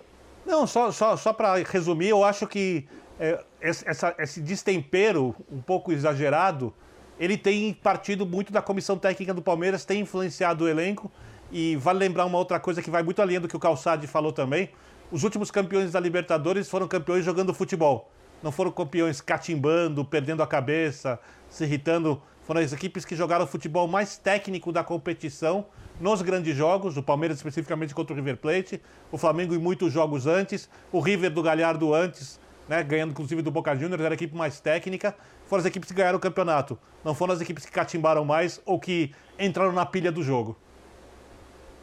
Não, 0.47 0.65
só, 0.65 0.93
só, 0.93 1.17
só 1.17 1.33
para 1.33 1.57
resumir, 1.57 2.11
eu 2.11 2.23
acho 2.23 2.47
que 2.47 2.87
é, 3.19 3.39
essa, 3.63 4.15
esse 4.19 4.41
destempero 4.41 5.35
um 5.51 5.61
pouco 5.61 5.93
exagerado, 5.93 6.75
ele 7.19 7.37
tem 7.37 7.73
partido 7.73 8.27
muito 8.27 8.53
da 8.53 8.61
comissão 8.61 8.99
técnica 8.99 9.33
do 9.33 9.41
Palmeiras, 9.41 9.85
tem 9.85 10.01
influenciado 10.01 10.65
o 10.65 10.69
elenco. 10.69 11.11
E 11.53 11.77
vale 11.77 11.99
lembrar 11.99 12.25
uma 12.25 12.39
outra 12.39 12.59
coisa 12.59 12.83
que 12.83 12.91
vai 12.91 13.03
muito 13.03 13.21
além 13.21 13.39
do 13.39 13.47
que 13.47 13.57
o 13.57 13.61
Calçade 13.61 14.07
falou 14.07 14.33
também. 14.33 14.71
Os 15.11 15.23
últimos 15.23 15.51
campeões 15.51 15.93
da 15.93 16.01
Libertadores 16.01 16.69
foram 16.69 16.89
campeões 16.89 17.25
jogando 17.25 17.53
futebol. 17.53 18.11
Não 18.43 18.51
foram 18.51 18.73
campeões 18.73 19.21
catimbando, 19.21 20.05
perdendo 20.05 20.43
a 20.43 20.47
cabeça, 20.47 21.21
se 21.49 21.65
irritando. 21.65 22.21
Foram 22.45 22.61
as 22.61 22.73
equipes 22.73 23.05
que 23.05 23.15
jogaram 23.15 23.45
o 23.45 23.47
futebol 23.47 23.87
mais 23.87 24.17
técnico 24.17 24.73
da 24.73 24.83
competição 24.83 25.67
nos 26.01 26.23
grandes 26.23 26.57
jogos, 26.57 26.97
o 26.97 27.03
Palmeiras 27.03 27.37
especificamente 27.37 27.95
contra 27.95 28.13
o 28.13 28.17
River 28.17 28.39
Plate, 28.39 28.81
o 29.13 29.19
Flamengo 29.19 29.55
em 29.55 29.59
muitos 29.59 29.93
jogos 29.93 30.27
antes, 30.27 30.69
o 30.91 30.99
River 30.99 31.31
do 31.31 31.43
Galhardo 31.43 31.95
antes, 31.95 32.41
né, 32.73 32.83
ganhando 32.83 33.11
inclusive 33.11 33.43
do 33.43 33.51
Boca 33.51 33.77
Juniors, 33.77 34.01
era 34.01 34.15
a 34.15 34.17
equipe 34.17 34.35
mais 34.35 34.59
técnica, 34.59 35.15
foram 35.45 35.61
as 35.61 35.67
equipes 35.67 35.91
que 35.91 35.95
ganharam 35.95 36.17
o 36.17 36.21
campeonato. 36.21 36.79
Não 37.05 37.15
foram 37.15 37.35
as 37.35 37.41
equipes 37.43 37.67
que 37.67 37.71
catimbaram 37.71 38.25
mais 38.25 38.63
ou 38.65 38.81
que 38.81 39.15
entraram 39.39 39.73
na 39.73 39.85
pilha 39.85 40.11
do 40.11 40.23
jogo. 40.23 40.57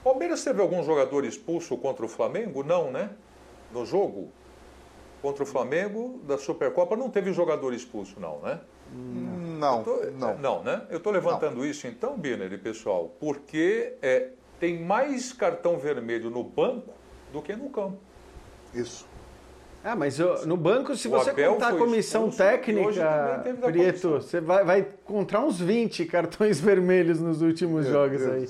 Palmeiras 0.03 0.43
teve 0.43 0.59
algum 0.59 0.83
jogador 0.83 1.25
expulso 1.25 1.77
contra 1.77 2.03
o 2.03 2.09
Flamengo? 2.09 2.63
Não, 2.63 2.89
né? 2.89 3.11
No 3.71 3.85
jogo 3.85 4.31
contra 5.21 5.43
o 5.43 5.45
Flamengo 5.45 6.21
da 6.23 6.39
Supercopa 6.39 6.95
não 6.95 7.11
teve 7.11 7.31
jogador 7.33 7.71
expulso, 7.71 8.19
não, 8.19 8.39
né? 8.39 8.59
Não, 8.91 9.83
tô, 9.83 10.05
não. 10.17 10.37
Não, 10.39 10.63
né? 10.63 10.87
Eu 10.89 10.97
estou 10.97 11.13
levantando 11.13 11.57
não. 11.57 11.65
isso 11.65 11.85
então, 11.85 12.17
Biner 12.17 12.51
e 12.51 12.57
pessoal, 12.57 13.13
porque 13.19 13.93
é, 14.01 14.29
tem 14.59 14.83
mais 14.83 15.31
cartão 15.31 15.77
vermelho 15.77 16.31
no 16.31 16.43
banco 16.43 16.95
do 17.31 17.43
que 17.43 17.55
no 17.55 17.69
campo. 17.69 17.99
Isso. 18.73 19.08
Ah, 19.83 19.95
mas 19.95 20.19
no 20.45 20.57
banco, 20.57 20.95
se 20.95 21.07
o 21.07 21.11
você 21.11 21.31
contar 21.31 21.69
a 21.69 21.75
comissão 21.75 22.29
técnica, 22.29 23.43
Prieto, 23.65 24.09
você 24.11 24.41
vai, 24.41 24.63
vai, 24.65 24.79
encontrar 24.79 25.39
uns 25.39 25.59
20 25.59 26.05
cartões 26.05 26.59
vermelhos 26.61 27.19
nos 27.19 27.41
últimos 27.41 27.85
Meu 27.85 27.93
jogos 27.93 28.19
Deus. 28.19 28.33
aí. 28.33 28.49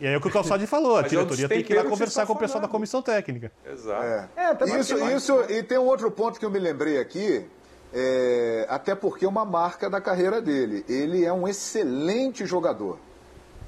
E 0.00 0.06
aí 0.06 0.14
é 0.14 0.16
o 0.16 0.20
que 0.20 0.28
o 0.28 0.30
Calçade 0.30 0.66
falou, 0.66 0.96
a 0.96 1.02
mas 1.02 1.10
diretoria 1.10 1.48
tem 1.48 1.62
que 1.62 1.72
ir 1.72 1.76
lá 1.76 1.84
conversar 1.84 2.26
com 2.26 2.32
o 2.32 2.36
pessoal 2.36 2.60
da 2.60 2.68
comissão 2.68 3.00
técnica. 3.00 3.52
Exato. 3.64 4.02
É. 4.02 4.28
É, 4.36 4.80
isso, 4.80 4.98
isso, 5.10 5.44
e 5.48 5.62
tem 5.62 5.78
um 5.78 5.86
outro 5.86 6.10
ponto 6.10 6.38
que 6.38 6.44
eu 6.44 6.50
me 6.50 6.58
lembrei 6.58 6.98
aqui, 6.98 7.46
é, 7.92 8.66
até 8.68 8.94
porque 8.94 9.24
é 9.24 9.28
uma 9.28 9.44
marca 9.44 9.88
da 9.88 10.00
carreira 10.00 10.42
dele. 10.42 10.84
Ele 10.88 11.24
é 11.24 11.32
um 11.32 11.46
excelente 11.46 12.44
jogador. 12.44 12.98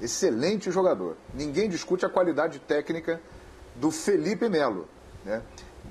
Excelente 0.01 0.69
jogador. 0.69 1.15
Ninguém 1.33 1.69
discute 1.69 2.05
a 2.05 2.09
qualidade 2.09 2.59
técnica 2.59 3.21
do 3.75 3.89
Felipe 3.89 4.49
Melo. 4.49 4.87
Né? 5.23 5.41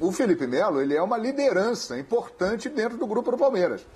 O 0.00 0.12
Felipe 0.12 0.46
Melo 0.46 0.80
ele 0.80 0.94
é 0.94 1.02
uma 1.02 1.16
liderança 1.16 1.98
importante 1.98 2.68
dentro 2.68 2.98
do 2.98 3.06
grupo 3.06 3.30
do 3.30 3.38
Palmeiras. 3.38 3.86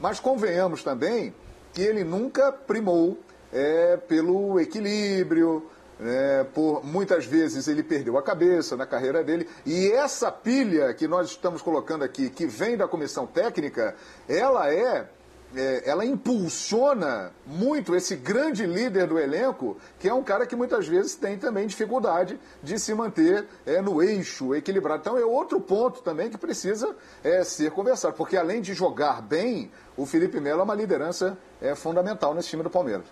Mas 0.00 0.18
convenhamos 0.18 0.82
também 0.82 1.34
que 1.72 1.82
ele 1.82 2.04
nunca 2.04 2.50
primou 2.50 3.18
é, 3.52 3.96
pelo 3.96 4.58
equilíbrio, 4.58 5.66
né, 5.98 6.44
por 6.54 6.84
muitas 6.84 7.26
vezes 7.26 7.68
ele 7.68 7.82
perdeu 7.82 8.16
a 8.16 8.22
cabeça 8.22 8.76
na 8.76 8.86
carreira 8.86 9.22
dele. 9.22 9.46
E 9.66 9.90
essa 9.92 10.32
pilha 10.32 10.94
que 10.94 11.06
nós 11.06 11.28
estamos 11.28 11.60
colocando 11.60 12.02
aqui, 12.02 12.30
que 12.30 12.46
vem 12.46 12.76
da 12.76 12.88
comissão 12.88 13.26
técnica, 13.26 13.94
ela 14.28 14.72
é 14.72 15.08
é, 15.54 15.88
ela 15.88 16.04
impulsiona 16.04 17.32
muito 17.46 17.94
esse 17.94 18.14
grande 18.16 18.66
líder 18.66 19.06
do 19.06 19.18
elenco, 19.18 19.76
que 19.98 20.08
é 20.08 20.14
um 20.14 20.22
cara 20.22 20.46
que 20.46 20.54
muitas 20.54 20.86
vezes 20.86 21.14
tem 21.14 21.38
também 21.38 21.66
dificuldade 21.66 22.38
de 22.62 22.78
se 22.78 22.94
manter 22.94 23.46
é, 23.66 23.80
no 23.80 24.02
eixo 24.02 24.54
equilibrado. 24.54 25.00
Então 25.00 25.18
é 25.18 25.24
outro 25.24 25.60
ponto 25.60 26.02
também 26.02 26.30
que 26.30 26.38
precisa 26.38 26.94
é, 27.22 27.42
ser 27.42 27.70
conversado, 27.72 28.14
porque 28.14 28.36
além 28.36 28.60
de 28.60 28.74
jogar 28.74 29.20
bem, 29.20 29.70
o 29.96 30.06
Felipe 30.06 30.40
Melo 30.40 30.60
é 30.60 30.64
uma 30.64 30.74
liderança 30.74 31.36
é, 31.60 31.74
fundamental 31.74 32.34
nesse 32.34 32.48
time 32.48 32.62
do 32.62 32.70
Palmeiras. 32.70 33.06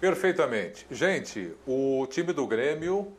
Perfeitamente. 0.00 0.84
Gente, 0.90 1.56
o 1.64 2.04
time 2.08 2.32
do 2.32 2.44
Grêmio 2.44 3.12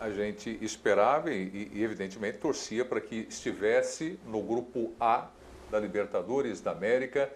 a 0.00 0.10
gente 0.10 0.56
esperava 0.62 1.32
e, 1.32 1.72
e 1.74 1.82
evidentemente 1.82 2.38
torcia 2.38 2.84
para 2.84 3.00
que 3.00 3.26
estivesse 3.28 4.20
no 4.24 4.40
grupo 4.40 4.92
A 5.00 5.28
da 5.70 5.78
Libertadores 5.78 6.60
da 6.60 6.72
América, 6.72 7.30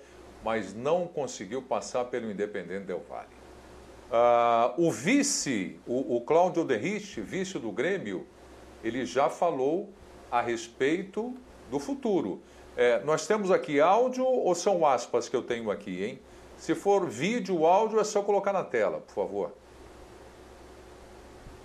mas 0.44 0.74
não 0.74 1.06
conseguiu 1.06 1.62
passar 1.62 2.06
pelo 2.06 2.30
Independente 2.30 2.86
Del 2.86 3.02
Valle. 3.08 3.28
Uh, 4.10 4.86
o 4.86 4.90
vice, 4.90 5.80
o, 5.86 6.16
o 6.16 6.20
Cláudio 6.20 6.66
vice 6.66 7.58
do 7.58 7.72
Grêmio, 7.72 8.26
ele 8.84 9.06
já 9.06 9.30
falou 9.30 9.88
a 10.30 10.40
respeito 10.40 11.34
do 11.70 11.78
futuro. 11.78 12.42
É, 12.76 13.02
nós 13.04 13.26
temos 13.26 13.50
aqui 13.50 13.80
áudio 13.80 14.24
ou 14.24 14.54
são 14.54 14.86
aspas 14.86 15.28
que 15.28 15.36
eu 15.36 15.42
tenho 15.42 15.70
aqui, 15.70 16.04
hein? 16.04 16.20
Se 16.56 16.74
for 16.74 17.06
vídeo, 17.06 17.66
áudio, 17.66 18.00
é 18.00 18.04
só 18.04 18.22
colocar 18.22 18.52
na 18.52 18.64
tela, 18.64 19.00
por 19.00 19.14
favor. 19.14 19.52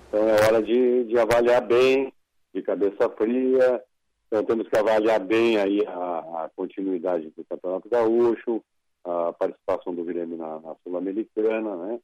Então 0.07 0.28
é 0.28 0.45
hora 0.45 0.63
de, 0.63 1.05
de 1.05 1.18
avaliar 1.18 1.61
bem, 1.61 2.13
de 2.53 2.61
cabeça 2.61 3.09
fria. 3.09 3.84
Então 4.28 4.44
temos 4.44 4.68
que 4.68 4.78
avaliar 4.78 5.20
bem 5.20 5.58
aí 5.58 5.86
a, 5.88 6.44
a 6.44 6.52
continuidade 6.56 7.32
do 7.36 7.46
Campeonato 7.46 7.90
Gaúcho, 7.90 8.62
a 9.04 9.32
participação 9.34 9.96
do 9.96 10.04
Grêmio 10.04 10.38
na, 10.38 10.60
na 10.60 10.76
Sul-Americana, 10.84 11.76
né? 11.78 12.00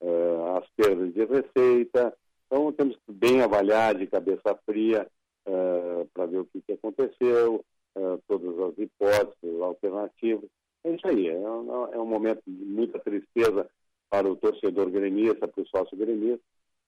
Uh, 0.00 0.56
as 0.58 0.68
perdas 0.76 1.12
de 1.12 1.24
receita. 1.24 2.12
Então 2.46 2.72
temos 2.72 2.96
que 2.96 3.12
bem 3.12 3.42
avaliar 3.42 3.94
de 3.94 4.06
cabeça 4.06 4.58
fria 4.66 5.06
uh, 5.46 6.08
para 6.12 6.26
ver 6.26 6.38
o 6.38 6.44
que, 6.46 6.60
que 6.62 6.72
aconteceu, 6.72 7.64
uh, 7.96 8.22
todas 8.26 8.58
as 8.58 8.78
hipóteses, 8.78 9.60
alternativas. 9.60 10.50
É 10.84 10.92
isso 10.92 11.06
aí, 11.06 11.28
é, 11.28 11.34
é 11.34 11.98
um 11.98 12.06
momento 12.06 12.40
de 12.46 12.64
muita 12.64 12.98
tristeza 13.00 13.68
para 14.08 14.30
o 14.30 14.36
torcedor 14.36 14.90
gremista, 14.90 15.46
para 15.46 15.62
o 15.62 15.66
sócio 15.66 15.96
gremista, 15.96 16.40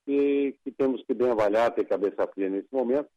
e 0.07 0.55
que 0.65 0.71
temos 0.71 1.03
que 1.05 1.13
bem 1.13 1.31
avaliar, 1.31 1.75
ter 1.75 1.85
cabeça 1.85 2.27
fria 2.29 2.49
nesse 2.49 2.69
momento, 2.73 3.09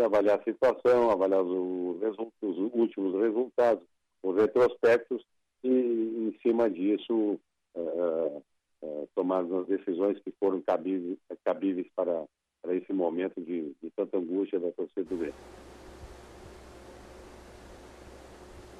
avaliar 0.00 0.38
a 0.38 0.44
situação, 0.44 1.10
avaliar 1.10 1.42
os, 1.42 2.18
os 2.42 2.58
últimos 2.72 3.14
resultados, 3.20 3.84
os 4.22 4.36
retrospectos, 4.36 5.22
e 5.62 5.68
em 5.68 6.38
cima 6.40 6.70
disso 6.70 7.38
uh, 7.74 8.42
uh, 8.82 9.08
tomar 9.14 9.40
as 9.40 9.66
decisões 9.66 10.18
que 10.20 10.32
foram 10.38 10.60
cabíveis, 10.62 11.18
cabíveis 11.44 11.86
para, 11.94 12.24
para 12.62 12.74
esse 12.74 12.92
momento 12.92 13.40
de, 13.40 13.74
de 13.82 13.90
tanta 13.96 14.18
angústia 14.18 14.60
da 14.60 14.70
torcida 14.72 15.04
do 15.04 15.16
Grêmio. 15.16 15.34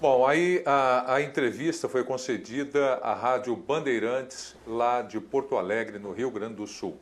Bom, 0.01 0.25
aí 0.25 0.63
a, 0.65 1.15
a, 1.15 1.23
entrevista 1.23 1.89
foi 1.89 2.05
concedida 2.05 2.95
à 2.99 3.15
Rádio 3.15 3.57
Bandeirantes, 3.57 4.57
lá 4.65 5.03
de 5.03 5.21
Porto 5.21 5.57
Alegre, 5.57 5.99
no 5.99 6.13
Rio 6.13 6.31
Grande 6.31 6.55
do 6.55 6.69
Sul. 6.69 6.97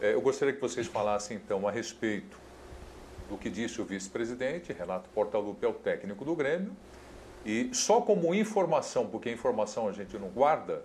É, 0.00 0.14
eu 0.14 0.20
gostaria 0.20 0.52
que 0.52 0.60
vocês 0.60 0.88
falassem, 0.88 1.36
então, 1.36 1.68
a 1.68 1.70
respeito 1.70 2.41
do 3.32 3.38
que 3.38 3.48
disse 3.48 3.80
o 3.80 3.84
vice-presidente, 3.84 4.74
Renato 4.74 5.08
Portaluppi, 5.08 5.64
é 5.64 5.68
o 5.68 5.72
técnico 5.72 6.22
do 6.22 6.36
Grêmio, 6.36 6.76
e 7.46 7.70
só 7.72 8.02
como 8.02 8.34
informação, 8.34 9.06
porque 9.06 9.32
informação 9.32 9.88
a 9.88 9.92
gente 9.92 10.18
não 10.18 10.28
guarda, 10.28 10.84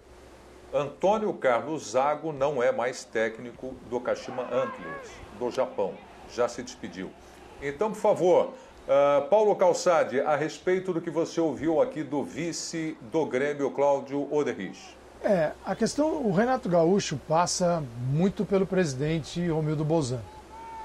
Antônio 0.73 1.33
Carlos 1.33 1.91
Zago 1.91 2.31
não 2.31 2.63
é 2.63 2.71
mais 2.71 3.03
técnico 3.03 3.75
do 3.89 3.99
Kashima 3.99 4.43
Antlers, 4.43 5.09
do 5.37 5.51
Japão. 5.51 5.93
Já 6.33 6.47
se 6.47 6.63
despediu. 6.63 7.11
Então, 7.61 7.91
por 7.91 7.99
favor, 7.99 8.45
uh, 8.47 9.27
Paulo 9.29 9.55
Calçade, 9.55 10.19
a 10.21 10.35
respeito 10.35 10.93
do 10.93 11.01
que 11.01 11.09
você 11.09 11.41
ouviu 11.41 11.81
aqui 11.81 12.01
do 12.01 12.23
vice 12.23 12.97
do 13.11 13.25
Grêmio, 13.25 13.71
Cláudio 13.71 14.33
Oderich. 14.33 14.95
É, 15.21 15.51
a 15.65 15.75
questão, 15.75 16.25
o 16.25 16.31
Renato 16.31 16.69
Gaúcho 16.69 17.19
passa 17.27 17.83
muito 18.09 18.45
pelo 18.45 18.65
presidente 18.65 19.45
Romildo 19.49 19.83
Bolzan, 19.83 20.21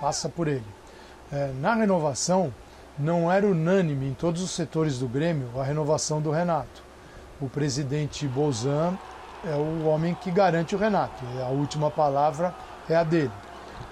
passa 0.00 0.28
por 0.28 0.48
ele. 0.48 0.82
É, 1.33 1.51
na 1.61 1.74
renovação, 1.74 2.53
não 2.99 3.33
era 3.33 3.47
unânime 3.47 4.07
em 4.07 4.12
todos 4.12 4.43
os 4.43 4.51
setores 4.51 4.99
do 4.99 5.09
Grêmio 5.09 5.49
a 5.59 5.64
renovação 5.64 6.20
do 6.20 6.30
Renato. 6.30 6.83
O 7.41 7.49
presidente 7.49 8.28
Bolzan 8.28 8.99
é 9.43 9.55
o 9.55 9.87
homem 9.87 10.14
que 10.14 10.30
garante 10.30 10.74
o 10.74 10.78
Renato, 10.78 11.24
a 11.43 11.49
última 11.49 11.91
palavra 11.91 12.55
é 12.89 12.95
a 12.95 13.03
dele. 13.03 13.33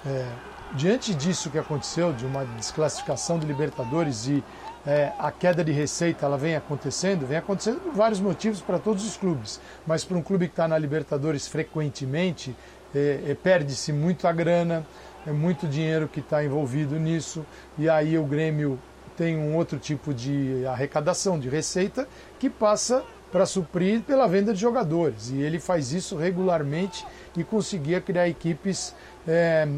É, 0.06 0.26
diante 0.74 1.14
disso 1.14 1.50
que 1.50 1.58
aconteceu, 1.58 2.12
de 2.12 2.26
uma 2.26 2.44
desclassificação 2.44 3.38
do 3.38 3.46
Libertadores 3.46 4.26
e 4.28 4.44
é, 4.86 5.12
a 5.18 5.32
queda 5.32 5.64
de 5.64 5.72
receita 5.72 6.26
ela 6.26 6.36
vem 6.36 6.56
acontecendo, 6.56 7.26
vem 7.26 7.38
acontecendo 7.38 7.80
por 7.80 7.94
vários 7.94 8.20
motivos 8.20 8.60
para 8.60 8.78
todos 8.78 9.04
os 9.04 9.16
clubes, 9.16 9.60
mas 9.86 10.04
para 10.04 10.16
um 10.16 10.22
clube 10.22 10.46
que 10.46 10.52
está 10.52 10.68
na 10.68 10.78
Libertadores 10.78 11.48
frequentemente, 11.48 12.54
é, 12.94 13.20
é, 13.28 13.34
perde-se 13.34 13.92
muita 13.92 14.32
grana, 14.32 14.84
é 15.26 15.32
muito 15.32 15.66
dinheiro 15.66 16.08
que 16.08 16.20
está 16.20 16.44
envolvido 16.44 16.98
nisso, 16.98 17.44
e 17.78 17.88
aí 17.88 18.18
o 18.18 18.24
Grêmio 18.24 18.78
tem 19.16 19.36
um 19.36 19.54
outro 19.54 19.78
tipo 19.78 20.14
de 20.14 20.64
arrecadação, 20.66 21.38
de 21.38 21.48
receita, 21.48 22.08
que 22.38 22.48
passa 22.48 23.04
para 23.30 23.46
suprir 23.46 24.00
pela 24.00 24.26
venda 24.26 24.52
de 24.52 24.60
jogadores. 24.60 25.30
E 25.30 25.40
ele 25.40 25.60
faz 25.60 25.92
isso 25.92 26.16
regularmente 26.16 27.06
e 27.36 27.44
conseguia 27.44 28.00
criar 28.00 28.28
equipes 28.28 28.94
é, 29.28 29.68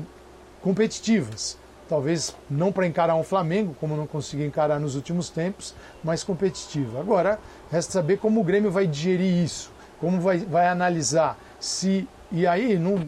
competitivas. 0.61 1.59
Talvez 1.88 2.34
não 2.49 2.72
para 2.72 2.86
encarar 2.86 3.16
um 3.16 3.24
Flamengo, 3.24 3.76
como 3.78 3.97
não 3.97 4.07
conseguiu 4.07 4.47
encarar 4.47 4.80
nos 4.80 4.95
últimos 4.95 5.28
tempos, 5.28 5.74
mas 6.03 6.24
competitiva. 6.24 7.01
Agora, 7.01 7.38
resta 7.70 7.93
saber 7.93 8.18
como 8.18 8.40
o 8.40 8.45
Grêmio 8.45 8.70
vai 8.70 8.86
digerir 8.86 9.45
isso, 9.45 9.70
como 10.01 10.20
vai, 10.20 10.38
vai 10.38 10.68
analisar 10.68 11.36
se. 11.61 12.09
E 12.30 12.47
aí, 12.47 12.78
não, 12.78 13.07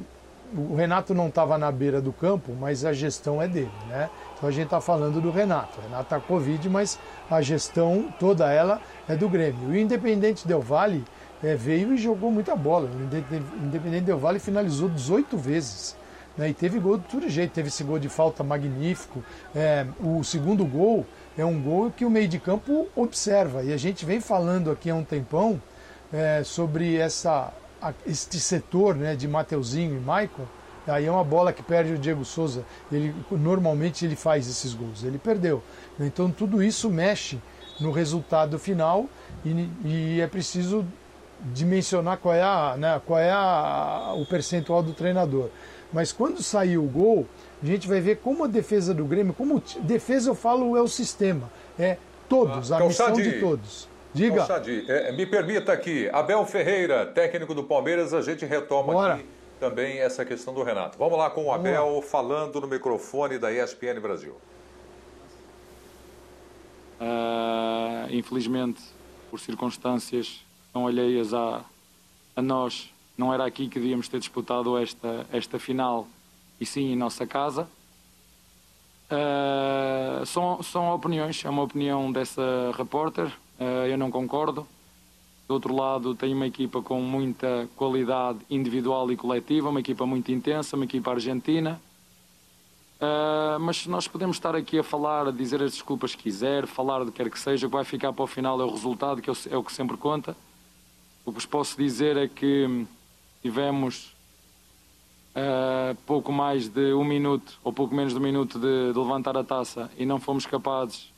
o 0.57 0.77
Renato 0.77 1.13
não 1.15 1.29
estava 1.29 1.59
na 1.59 1.71
beira 1.73 2.01
do 2.01 2.13
campo, 2.13 2.53
mas 2.59 2.85
a 2.85 2.93
gestão 2.93 3.43
é 3.43 3.49
dele, 3.49 3.71
né? 3.89 4.09
Então 4.37 4.49
a 4.49 4.53
gente 4.53 4.67
está 4.67 4.81
falando 4.81 5.21
do 5.21 5.31
Renato. 5.31 5.79
O 5.81 5.83
Renato 5.83 6.03
está 6.05 6.21
Covid, 6.21 6.69
mas 6.69 6.99
a 7.31 7.41
gestão, 7.43 8.13
toda 8.21 8.53
ela, 8.53 8.81
é 9.09 9.17
do 9.17 9.29
Grêmio. 9.29 9.69
O 9.69 9.77
Independente 9.77 10.47
Del 10.47 10.61
Vale 10.61 11.05
é, 11.43 11.57
veio 11.57 11.93
e 11.93 11.97
jogou 11.97 12.31
muita 12.31 12.55
bola. 12.55 12.89
O 12.89 13.65
Independente 13.65 14.05
Del 14.05 14.19
Vale 14.19 14.39
finalizou 14.39 14.89
18 14.89 15.37
vezes. 15.37 15.97
Né, 16.37 16.49
e 16.49 16.55
teve 16.55 16.81
gol 16.81 16.99
de 16.99 17.05
todo 17.05 17.29
jeito, 17.29 17.53
teve 17.53 17.69
esse 17.69 17.85
gol 17.85 17.99
de 17.99 18.09
falta 18.09 18.43
magnífico. 18.43 19.23
É, 19.55 19.87
o 20.01 20.23
segundo 20.25 20.65
gol 20.65 21.07
é 21.39 21.45
um 21.45 21.61
gol 21.61 21.91
que 21.91 22.05
o 22.05 22.11
meio 22.11 22.27
de 22.27 22.39
campo 22.39 22.89
observa. 22.97 23.63
E 23.63 23.73
a 23.73 23.77
gente 23.77 24.05
vem 24.05 24.21
falando 24.21 24.71
aqui 24.71 24.91
há 24.91 24.95
um 24.95 25.05
tempão 25.05 25.61
é, 26.13 26.43
sobre 26.45 26.97
essa, 26.97 27.53
este 28.07 28.39
setor 28.39 28.95
né, 28.95 29.17
de 29.17 29.27
Mateuzinho 29.27 29.97
e 29.97 30.01
Michael 30.01 30.49
Aí 30.87 31.07
é 31.07 31.11
uma 31.11 31.25
bola 31.25 31.53
que 31.53 31.63
perde 31.63 31.95
o 31.95 31.99
Diego 31.99 32.25
Souza. 32.25 32.65
Ele 32.93 33.15
normalmente 33.31 34.05
ele 34.05 34.17
faz 34.17 34.49
esses 34.49 34.75
gols. 34.75 35.03
Ele 35.03 35.19
perdeu. 35.19 35.63
Então 35.99 36.31
tudo 36.31 36.63
isso 36.63 36.91
mexe 36.91 37.39
no 37.81 37.91
resultado 37.91 38.59
final 38.59 39.07
e, 39.45 39.69
e 39.85 40.21
é 40.21 40.27
preciso 40.27 40.85
dimensionar 41.53 42.19
qual 42.19 42.35
é, 42.35 42.43
a, 42.43 42.77
né, 42.79 43.01
qual 43.05 43.19
é 43.19 43.31
a, 43.31 44.15
o 44.17 44.27
percentual 44.27 44.83
do 44.83 44.93
treinador. 44.93 45.49
Mas 45.93 46.13
quando 46.13 46.43
sair 46.43 46.79
o 46.79 46.85
gol, 46.85 47.27
a 47.63 47.67
gente 47.67 47.89
vai 47.89 48.01
ver 48.01 48.19
como 48.19 48.45
a 48.45 48.47
defesa 48.47 48.93
do 48.93 49.05
Grêmio, 49.05 49.33
como 49.33 49.63
defesa 49.81 50.31
eu 50.31 50.35
falo 50.35 50.77
é 50.77 50.83
o 50.83 50.89
sistema, 50.89 51.51
é 51.79 51.99
todos, 52.29 52.73
ah, 52.73 52.79
a 52.79 52.87
missão 52.87 53.13
de 53.13 53.41
todos. 53.41 53.89
Diga. 54.15 54.37
Calçade, 54.37 54.85
é, 54.89 55.11
me 55.13 55.27
permita 55.27 55.73
aqui, 55.73 56.09
Abel 56.13 56.47
Ferreira, 56.47 57.05
técnico 57.05 57.53
do 57.53 57.65
Palmeiras, 57.65 58.15
a 58.15 58.23
gente 58.23 58.45
retoma 58.45 58.93
Bora. 58.93 59.15
aqui 59.15 59.27
também 59.59 59.99
essa 59.99 60.25
questão 60.25 60.53
do 60.53 60.63
Renato. 60.63 60.99
Vamos 60.99 61.19
lá 61.19 61.31
com 61.31 61.47
o 61.47 61.53
Abel 61.53 62.03
falando 62.03 62.61
no 62.61 62.67
microfone 62.67 63.39
da 63.39 63.53
ESPN 63.53 63.99
Brasil. 64.01 64.37
Uh, 67.01 68.11
infelizmente, 68.11 68.83
por 69.31 69.41
circunstâncias 69.41 70.45
não 70.75 70.87
alheias 70.87 71.33
a, 71.33 71.65
a 72.37 72.43
nós, 72.43 72.93
não 73.17 73.33
era 73.33 73.45
aqui 73.45 73.69
que 73.69 73.79
devíamos 73.79 74.09
ter 74.09 74.19
disputado 74.19 74.77
esta, 74.77 75.27
esta 75.33 75.59
final, 75.59 76.07
e 76.61 76.67
sim 76.67 76.93
em 76.93 76.97
nossa 76.97 77.27
casa. 77.27 77.69
Uh, 79.11 80.27
são, 80.27 80.63
são 80.63 80.95
opiniões, 80.95 81.45
é 81.45 81.49
uma 81.49 81.63
opinião 81.63 82.13
dessa 82.13 82.73
repórter, 82.77 83.33
eu 83.59 83.97
não 83.97 84.11
concordo. 84.11 84.67
Do 85.47 85.53
outro 85.53 85.75
lado, 85.75 86.15
tem 86.15 86.33
uma 86.33 86.47
equipa 86.47 86.81
com 86.81 87.01
muita 87.03 87.69
qualidade 87.77 88.39
individual 88.49 89.13
e 89.13 89.17
coletiva, 89.17 89.69
uma 89.69 89.81
equipa 89.81 90.07
muito 90.07 90.33
intensa, 90.33 90.75
uma 90.75 90.87
equipa 90.87 91.11
argentina. 91.11 91.81
Uh, 92.95 93.61
mas 93.61 93.87
nós 93.87 94.09
podemos 94.09 94.37
estar 94.37 94.57
aqui 94.57 94.79
a 94.79 94.83
falar, 94.83 95.29
a 95.29 95.31
dizer 95.31 95.63
as 95.63 95.73
desculpas 95.73 96.15
que 96.15 96.23
quiser, 96.23 96.67
falar 96.67 97.05
do 97.05 97.13
que 97.13 97.23
quer 97.23 97.31
que 97.31 97.39
seja, 97.39 97.67
o 97.67 97.71
que 97.71 97.77
vai 97.77 97.85
ficar 97.85 98.13
para 98.15 98.25
o 98.25 98.27
final 98.27 98.59
é 98.59 98.65
o 98.65 98.71
resultado, 98.71 99.21
que 99.21 99.29
é 99.29 99.57
o 99.57 99.63
que 99.63 99.73
sempre 99.73 99.99
conta. 99.99 100.35
O 101.27 101.31
que 101.31 101.35
vos 101.35 101.47
posso 101.47 101.77
dizer 101.77 102.17
é 102.17 102.27
que 102.27 102.87
tivemos 103.43 104.17
uh, 105.37 105.95
pouco 106.07 106.33
mais 106.33 106.69
de 106.69 106.95
um 106.95 107.05
minuto, 107.05 107.59
ou 107.63 107.71
pouco 107.71 107.95
menos 107.95 108.15
de 108.15 108.19
um 108.19 108.23
minuto, 108.23 108.59
de, 108.59 108.93
de 108.95 108.99
levantar 108.99 109.37
a 109.37 109.45
taça 109.45 109.91
e 109.99 110.07
não 110.07 110.19
fomos 110.19 110.47
capazes 110.47 111.13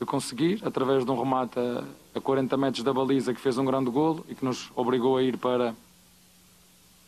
de 0.00 0.06
conseguir, 0.06 0.62
através 0.64 1.04
de 1.04 1.10
um 1.10 1.18
remate 1.18 1.58
a, 1.58 1.84
a 2.14 2.20
40 2.20 2.56
metros 2.56 2.82
da 2.82 2.92
baliza 2.92 3.34
que 3.34 3.40
fez 3.40 3.58
um 3.58 3.64
grande 3.66 3.90
golo 3.90 4.24
e 4.30 4.34
que 4.34 4.42
nos 4.42 4.72
obrigou 4.74 5.18
a 5.18 5.22
ir 5.22 5.36
para, 5.36 5.74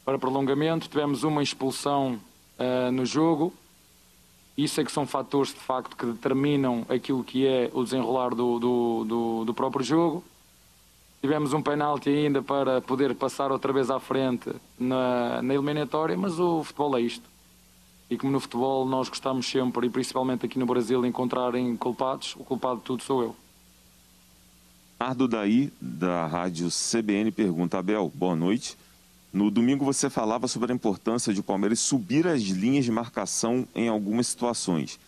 para 0.04 0.18
prolongamento. 0.18 0.90
Tivemos 0.90 1.24
uma 1.24 1.42
expulsão 1.42 2.20
uh, 2.58 2.92
no 2.92 3.06
jogo. 3.06 3.54
Isso 4.58 4.78
é 4.78 4.84
que 4.84 4.92
são 4.92 5.06
fatores 5.06 5.54
de 5.54 5.60
facto 5.60 5.96
que 5.96 6.04
determinam 6.04 6.84
aquilo 6.86 7.24
que 7.24 7.46
é 7.46 7.70
o 7.72 7.82
desenrolar 7.82 8.34
do, 8.34 8.58
do, 8.58 9.04
do, 9.04 9.44
do 9.46 9.54
próprio 9.54 9.82
jogo. 9.82 10.22
tivemos 11.22 11.54
um 11.54 11.62
penalti 11.62 12.10
ainda 12.10 12.42
para 12.42 12.82
poder 12.82 13.14
passar 13.14 13.50
outra 13.50 13.72
vez 13.72 13.90
à 13.90 13.98
frente 13.98 14.54
na, 14.78 15.40
na 15.40 15.54
eliminatória, 15.54 16.14
mas 16.14 16.38
o 16.38 16.62
futebol 16.62 16.98
é 16.98 17.00
isto. 17.00 17.31
E 18.12 18.18
como 18.18 18.30
no 18.30 18.40
futebol 18.40 18.86
nós 18.86 19.08
gostamos 19.08 19.48
sempre, 19.48 19.86
e 19.86 19.90
principalmente 19.90 20.44
aqui 20.44 20.58
no 20.58 20.66
Brasil, 20.66 21.02
encontrarem 21.06 21.74
culpados, 21.78 22.36
o 22.36 22.44
culpado 22.44 22.76
de 22.76 22.84
tudo 22.84 23.02
sou 23.02 23.22
eu. 23.22 23.36
Ardo 25.00 25.26
Daí, 25.26 25.72
da 25.80 26.26
rádio 26.26 26.68
CBN, 26.68 27.32
pergunta: 27.32 27.78
Abel, 27.78 28.12
boa 28.14 28.36
noite. 28.36 28.76
No 29.32 29.50
domingo 29.50 29.82
você 29.82 30.10
falava 30.10 30.46
sobre 30.46 30.70
a 30.70 30.74
importância 30.74 31.32
de 31.32 31.40
o 31.40 31.42
Palmeiras 31.42 31.80
subir 31.80 32.26
as 32.26 32.42
linhas 32.42 32.84
de 32.84 32.92
marcação 32.92 33.66
em 33.74 33.88
algumas 33.88 34.26
situações. 34.26 35.00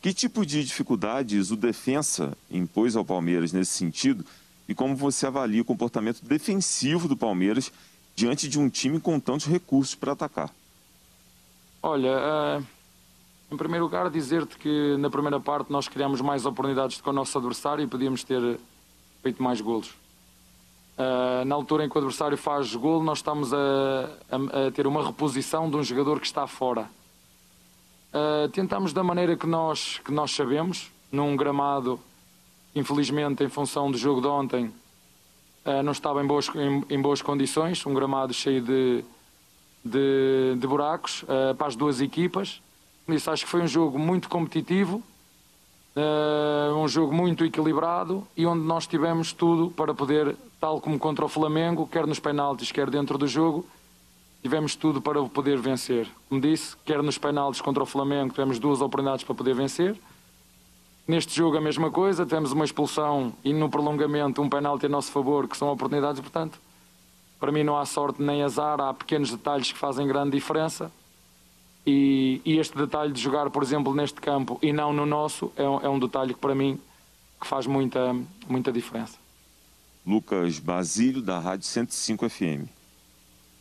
Que 0.00 0.14
tipo 0.14 0.46
de 0.46 0.62
dificuldades 0.62 1.50
o 1.50 1.56
defensa 1.56 2.38
impôs 2.48 2.94
ao 2.94 3.04
Palmeiras 3.04 3.52
nesse 3.52 3.72
sentido? 3.72 4.24
E 4.68 4.76
como 4.76 4.94
você 4.94 5.26
avalia 5.26 5.60
o 5.60 5.64
comportamento 5.64 6.24
defensivo 6.24 7.08
do 7.08 7.16
Palmeiras 7.16 7.72
diante 8.14 8.48
de 8.48 8.60
um 8.60 8.68
time 8.68 9.00
com 9.00 9.18
tantos 9.18 9.46
recursos 9.46 9.96
para 9.96 10.12
atacar? 10.12 10.54
Olha, 11.86 12.16
uh, 12.16 12.66
em 13.52 13.56
primeiro 13.58 13.84
lugar, 13.84 14.08
dizer-te 14.08 14.56
que 14.56 14.96
na 14.96 15.10
primeira 15.10 15.38
parte 15.38 15.70
nós 15.70 15.86
criamos 15.86 16.22
mais 16.22 16.46
oportunidades 16.46 16.98
que 16.98 17.06
o 17.06 17.12
nosso 17.12 17.36
adversário 17.36 17.84
e 17.84 17.86
podíamos 17.86 18.24
ter 18.24 18.58
feito 19.22 19.42
mais 19.42 19.60
golos. 19.60 19.90
Uh, 20.96 21.44
na 21.44 21.54
altura 21.54 21.84
em 21.84 21.88
que 21.90 21.94
o 21.94 21.98
adversário 21.98 22.38
faz 22.38 22.74
gol, 22.74 23.02
nós 23.02 23.18
estamos 23.18 23.52
a, 23.52 23.58
a, 23.58 24.68
a, 24.68 24.70
ter 24.70 24.86
uma 24.86 25.04
reposição 25.04 25.68
de 25.68 25.76
um 25.76 25.82
jogador 25.82 26.20
que 26.20 26.26
está 26.26 26.46
fora. 26.46 26.88
Uh, 28.14 28.48
tentamos 28.48 28.94
da 28.94 29.04
maneira 29.04 29.36
que 29.36 29.46
nós, 29.46 30.00
que 30.02 30.10
nós 30.10 30.30
sabemos, 30.30 30.90
num 31.12 31.36
gramado 31.36 32.00
infelizmente, 32.74 33.44
em 33.44 33.48
função 33.50 33.90
do 33.90 33.98
jogo 33.98 34.22
de 34.22 34.26
ontem, 34.26 34.72
uh, 35.66 35.82
não 35.84 35.92
estava 35.92 36.24
em 36.24 36.26
boas, 36.26 36.48
em, 36.54 36.82
em, 36.88 37.02
boas 37.02 37.20
condições. 37.20 37.84
Um 37.84 37.92
gramado 37.92 38.32
cheio 38.32 38.62
de, 38.62 39.04
de, 39.84 40.56
de 40.58 40.66
buracos 40.66 41.22
uh, 41.24 41.54
para 41.56 41.66
as 41.66 41.76
duas 41.76 42.00
equipas. 42.00 42.60
Isso 43.08 43.30
acho 43.30 43.44
que 43.44 43.50
foi 43.50 43.60
um 43.60 43.66
jogo 43.66 43.98
muito 43.98 44.28
competitivo, 44.28 45.02
uh, 45.96 46.74
um 46.76 46.88
jogo 46.88 47.12
muito 47.12 47.44
equilibrado 47.44 48.26
e 48.36 48.46
onde 48.46 48.64
nós 48.64 48.86
tivemos 48.86 49.32
tudo 49.32 49.70
para 49.70 49.92
poder, 49.92 50.34
tal 50.60 50.80
como 50.80 50.98
contra 50.98 51.24
o 51.24 51.28
Flamengo, 51.28 51.86
quer 51.86 52.06
nos 52.06 52.18
penaltis, 52.18 52.72
quer 52.72 52.88
dentro 52.88 53.18
do 53.18 53.26
jogo, 53.26 53.66
tivemos 54.42 54.74
tudo 54.74 55.02
para 55.02 55.22
poder 55.24 55.58
vencer. 55.58 56.08
Como 56.28 56.40
disse, 56.40 56.76
quer 56.84 57.02
nos 57.02 57.18
penaltis 57.18 57.60
contra 57.60 57.82
o 57.82 57.86
Flamengo, 57.86 58.32
tivemos 58.32 58.58
duas 58.58 58.80
oportunidades 58.80 59.24
para 59.24 59.34
poder 59.34 59.54
vencer 59.54 59.96
Neste 61.06 61.36
jogo 61.36 61.58
a 61.58 61.60
mesma 61.60 61.90
coisa, 61.90 62.24
temos 62.24 62.52
uma 62.52 62.64
expulsão 62.64 63.34
e 63.44 63.52
no 63.52 63.68
prolongamento 63.68 64.40
um 64.40 64.48
penalti 64.48 64.86
a 64.86 64.88
nosso 64.88 65.12
favor, 65.12 65.46
que 65.46 65.54
são 65.54 65.68
oportunidades, 65.68 66.18
portanto, 66.18 66.58
para 67.38 67.52
mim 67.52 67.62
não 67.62 67.76
há 67.76 67.84
sorte 67.84 68.22
nem 68.22 68.42
azar, 68.42 68.80
há 68.80 68.92
pequenos 68.92 69.30
detalhes 69.30 69.72
que 69.72 69.78
fazem 69.78 70.06
grande 70.06 70.32
diferença. 70.32 70.90
E, 71.86 72.40
e 72.44 72.58
este 72.58 72.76
detalhe 72.76 73.12
de 73.12 73.20
jogar, 73.20 73.50
por 73.50 73.62
exemplo, 73.62 73.94
neste 73.94 74.20
campo 74.20 74.58
e 74.62 74.72
não 74.72 74.92
no 74.92 75.04
nosso, 75.04 75.52
é 75.56 75.68
um, 75.68 75.80
é 75.80 75.88
um 75.88 75.98
detalhe 75.98 76.32
que 76.32 76.40
para 76.40 76.54
mim 76.54 76.80
que 77.40 77.46
faz 77.46 77.66
muita, 77.66 78.16
muita 78.48 78.72
diferença. 78.72 79.18
Lucas 80.06 80.58
Basílio, 80.58 81.20
da 81.20 81.38
Rádio 81.38 81.66
105 81.66 82.28
FM. 82.28 82.68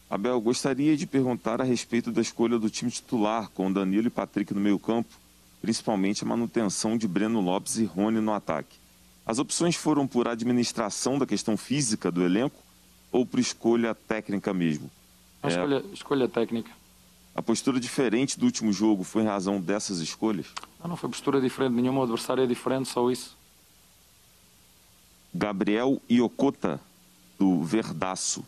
Abel, 0.09 0.39
gostaria 0.39 0.95
de 0.95 1.05
perguntar 1.05 1.59
a 1.59 1.63
respeito 1.63 2.11
da 2.11 2.21
escolha 2.21 2.57
do 2.57 2.69
time 2.69 2.91
titular, 2.91 3.49
com 3.49 3.71
Danilo 3.71 4.07
e 4.07 4.09
Patrick 4.09 4.53
no 4.53 4.61
meio 4.61 4.79
campo 4.79 5.23
principalmente 5.63 6.25
a 6.25 6.27
manutenção 6.27 6.97
de 6.97 7.07
Breno 7.07 7.39
Lopes 7.39 7.77
e 7.77 7.85
Rony 7.85 8.19
no 8.19 8.33
ataque. 8.33 8.75
As 9.25 9.39
opções 9.39 9.77
foram 9.77 10.05
por 10.05 10.27
administração 10.27 11.17
da 11.17 11.25
questão 11.25 11.55
física 11.55 12.11
do 12.11 12.21
elenco 12.21 12.61
ou 13.13 13.25
por 13.25 13.39
escolha 13.39 13.95
técnica 13.95 14.53
mesmo? 14.53 14.91
É... 15.43 15.47
escolha, 15.47 15.85
escolha 15.93 16.27
técnica. 16.27 16.71
A 17.35 17.41
postura 17.41 17.79
diferente 17.79 18.37
do 18.37 18.45
último 18.45 18.73
jogo 18.73 19.03
foi 19.03 19.23
em 19.23 19.25
razão 19.25 19.61
dessas 19.61 19.99
escolhas? 19.99 20.47
Não, 20.81 20.89
não 20.89 20.97
foi 20.97 21.09
postura 21.09 21.39
diferente 21.39 21.73
nenhuma, 21.73 22.01
o 22.01 22.03
adversário 22.03 22.43
é 22.43 22.47
diferente, 22.47 22.89
só 22.89 23.09
isso. 23.09 23.37
Gabriel 25.33 26.01
Iocota, 26.09 26.79
do 27.39 27.63
Verdaço. 27.63 28.45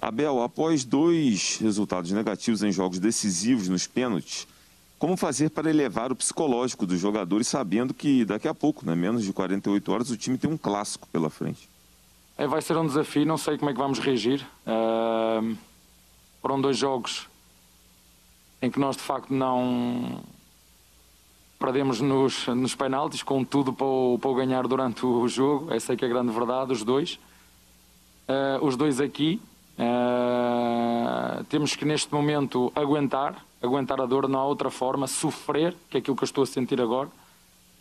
Abel, 0.00 0.42
após 0.42 0.84
dois 0.84 1.58
resultados 1.58 2.10
negativos 2.12 2.62
em 2.62 2.72
jogos 2.72 2.98
decisivos 2.98 3.68
nos 3.68 3.86
pênaltis, 3.86 4.46
como 4.98 5.16
fazer 5.16 5.50
para 5.50 5.70
elevar 5.70 6.10
o 6.10 6.16
psicológico 6.16 6.86
dos 6.86 7.00
jogadores, 7.00 7.46
sabendo 7.46 7.94
que 7.94 8.24
daqui 8.24 8.48
a 8.48 8.54
pouco, 8.54 8.84
né, 8.84 8.96
menos 8.96 9.24
de 9.24 9.32
48 9.32 9.92
horas, 9.92 10.10
o 10.10 10.16
time 10.16 10.36
tem 10.36 10.50
um 10.50 10.58
clássico 10.58 11.08
pela 11.08 11.30
frente? 11.30 11.68
É, 12.38 12.46
vai 12.46 12.62
ser 12.62 12.76
um 12.76 12.86
desafio, 12.86 13.26
não 13.26 13.36
sei 13.36 13.58
como 13.58 13.68
é 13.68 13.74
que 13.74 13.80
vamos 13.80 13.98
reagir. 13.98 14.46
Uh, 14.64 15.56
foram 16.40 16.60
dois 16.60 16.78
jogos 16.78 17.26
em 18.62 18.70
que 18.70 18.78
nós 18.78 18.96
de 18.96 19.02
facto 19.02 19.34
não 19.34 20.22
perdemos 21.58 22.00
nos, 22.00 22.46
nos 22.46 22.76
penaltis, 22.76 23.24
com 23.24 23.42
tudo 23.42 23.72
para 23.72 23.84
o, 23.84 24.20
para 24.22 24.30
o 24.30 24.34
ganhar 24.36 24.68
durante 24.68 25.04
o 25.04 25.26
jogo. 25.26 25.74
Essa 25.74 25.94
é 25.94 25.96
que 25.96 26.04
é 26.04 26.06
a 26.06 26.10
grande 26.12 26.30
verdade, 26.30 26.72
os 26.72 26.84
dois. 26.84 27.18
Uh, 28.28 28.64
os 28.64 28.76
dois 28.76 29.00
aqui. 29.00 29.42
Uh, 29.76 31.42
temos 31.46 31.74
que 31.74 31.84
neste 31.84 32.14
momento 32.14 32.72
aguentar, 32.76 33.44
aguentar 33.60 34.00
a 34.00 34.06
dor, 34.06 34.28
não 34.28 34.38
há 34.38 34.44
outra 34.44 34.70
forma, 34.70 35.08
sofrer, 35.08 35.74
que 35.90 35.96
é 35.96 36.00
aquilo 36.00 36.16
que 36.16 36.22
eu 36.22 36.26
estou 36.26 36.44
a 36.44 36.46
sentir 36.46 36.80
agora, 36.80 37.08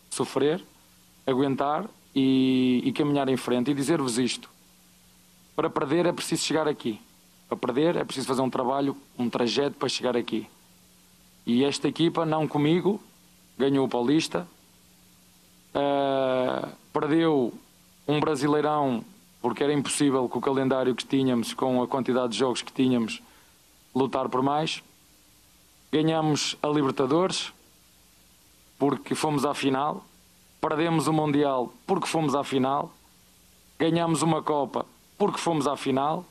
sofrer, 0.09 0.63
aguentar 1.27 1.85
e, 2.17 2.81
e 2.83 2.91
caminhar 2.91 3.29
em 3.29 3.37
frente. 3.37 3.69
E 3.69 3.75
dizer-vos 3.75 4.17
isto: 4.17 4.49
para 5.55 5.69
perder 5.69 6.07
é 6.07 6.11
preciso 6.11 6.43
chegar 6.43 6.67
aqui. 6.67 6.99
Para 7.47 7.57
perder 7.57 7.95
é 7.95 8.03
preciso 8.03 8.27
fazer 8.27 8.41
um 8.41 8.49
trabalho, 8.49 8.97
um 9.19 9.29
trajeto 9.29 9.77
para 9.77 9.87
chegar 9.87 10.17
aqui. 10.17 10.47
E 11.45 11.63
esta 11.63 11.87
equipa, 11.87 12.25
não 12.25 12.47
comigo, 12.47 12.99
ganhou 13.57 13.85
o 13.85 13.89
Paulista, 13.89 14.47
uh, 15.73 16.69
perdeu 16.91 17.53
um 18.07 18.19
Brasileirão 18.19 19.05
porque 19.39 19.63
era 19.63 19.71
impossível 19.71 20.27
com 20.27 20.39
o 20.39 20.41
calendário 20.41 20.95
que 20.95 21.05
tínhamos, 21.05 21.53
com 21.53 21.81
a 21.81 21.87
quantidade 21.87 22.33
de 22.33 22.39
jogos 22.39 22.63
que 22.63 22.71
tínhamos, 22.73 23.21
lutar 23.95 24.27
por 24.27 24.41
mais. 24.41 24.83
Ganhamos 25.91 26.57
a 26.61 26.67
Libertadores 26.67 27.53
porque 28.77 29.15
fomos 29.15 29.45
à 29.45 29.53
final. 29.53 30.03
Perdemos 30.61 31.07
o 31.07 31.13
Mundial 31.13 31.71
porque 31.85 32.07
fomos 32.07 32.35
à 32.35 32.43
final. 32.43 32.91
Ganhamos 33.79 34.21
uma 34.21 34.41
Copa 34.41 34.85
porque 35.17 35.39
fomos 35.39 35.67
à 35.67 35.75
final. 35.75 36.25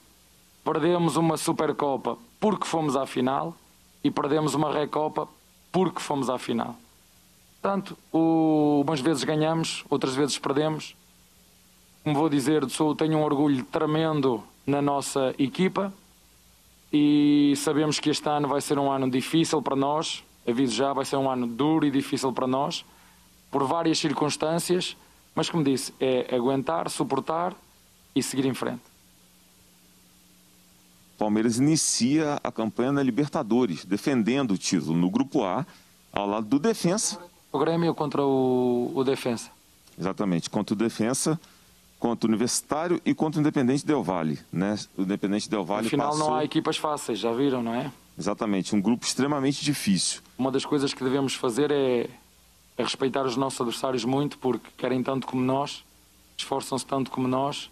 Perdemos 0.64 1.16
uma 1.16 1.36
Supercopa 1.36 2.18
porque 2.40 2.66
fomos 2.66 2.96
à 2.96 3.06
final. 3.06 3.54
E 4.02 4.10
perdemos 4.10 4.54
uma 4.54 4.72
Recopa 4.72 5.28
porque 5.72 6.00
fomos 6.00 6.30
à 6.30 6.38
final. 6.38 6.76
Portanto, 7.60 7.96
o, 8.12 8.82
umas 8.86 9.00
vezes 9.00 9.24
ganhamos, 9.24 9.84
outras 9.90 10.14
vezes 10.14 10.38
perdemos. 10.38 10.94
Como 12.04 12.16
vou 12.16 12.28
dizer, 12.28 12.68
sou, 12.70 12.94
tenho 12.94 13.18
um 13.18 13.22
orgulho 13.22 13.64
tremendo 13.64 14.42
na 14.64 14.80
nossa 14.80 15.34
equipa 15.38 15.92
e 16.92 17.54
sabemos 17.56 17.98
que 17.98 18.10
este 18.10 18.28
ano 18.28 18.48
vai 18.48 18.60
ser 18.60 18.78
um 18.78 18.90
ano 18.90 19.10
difícil 19.10 19.60
para 19.60 19.74
nós. 19.74 20.22
Aviso 20.48 20.74
já, 20.74 20.92
vai 20.92 21.04
ser 21.04 21.16
um 21.16 21.28
ano 21.28 21.46
duro 21.46 21.84
e 21.84 21.90
difícil 21.90 22.32
para 22.32 22.46
nós, 22.46 22.84
por 23.56 23.64
várias 23.64 23.98
circunstâncias, 23.98 24.94
mas 25.34 25.48
como 25.48 25.64
disse, 25.64 25.90
é 25.98 26.34
aguentar, 26.36 26.90
suportar 26.90 27.54
e 28.14 28.22
seguir 28.22 28.44
em 28.44 28.52
frente. 28.52 28.82
Palmeiras 31.16 31.56
inicia 31.56 32.38
a 32.44 32.52
campanha 32.52 32.92
na 32.92 33.02
Libertadores, 33.02 33.82
defendendo 33.86 34.50
o 34.50 34.58
título 34.58 34.94
no 34.94 35.08
Grupo 35.08 35.42
A, 35.42 35.64
ao 36.12 36.26
lado 36.26 36.46
do 36.46 36.58
Defensa. 36.58 37.18
O 37.50 37.58
Grêmio 37.58 37.94
contra 37.94 38.22
o, 38.22 38.92
o 38.94 39.02
Defensa. 39.02 39.50
Exatamente, 39.98 40.50
contra 40.50 40.74
o 40.74 40.76
Defensa 40.76 41.40
contra 41.98 42.26
o 42.26 42.30
Universitário 42.30 43.00
e 43.06 43.14
contra 43.14 43.38
o 43.38 43.40
Independente 43.40 43.86
Del 43.86 44.02
Valle. 44.02 44.38
Né? 44.52 44.78
O 44.98 45.00
Independente 45.00 45.48
Del 45.48 45.64
Valle 45.64 45.86
Afinal, 45.86 46.10
passou... 46.10 46.28
não 46.28 46.36
há 46.36 46.44
equipas 46.44 46.76
fáceis, 46.76 47.18
já 47.18 47.32
viram, 47.32 47.62
não 47.62 47.74
é? 47.74 47.90
Exatamente, 48.18 48.76
um 48.76 48.82
grupo 48.82 49.06
extremamente 49.06 49.64
difícil. 49.64 50.20
Uma 50.36 50.50
das 50.50 50.66
coisas 50.66 50.92
que 50.92 51.02
devemos 51.02 51.34
fazer 51.34 51.70
é, 51.70 52.10
é 52.76 52.82
respeitar 52.82 53.24
os 53.24 53.36
nossos 53.36 53.60
adversários 53.60 54.04
muito, 54.04 54.38
porque 54.38 54.68
querem 54.76 55.02
tanto 55.02 55.26
como 55.26 55.42
nós, 55.42 55.84
esforçam-se 56.36 56.84
tanto 56.84 57.10
como 57.10 57.26
nós, 57.26 57.70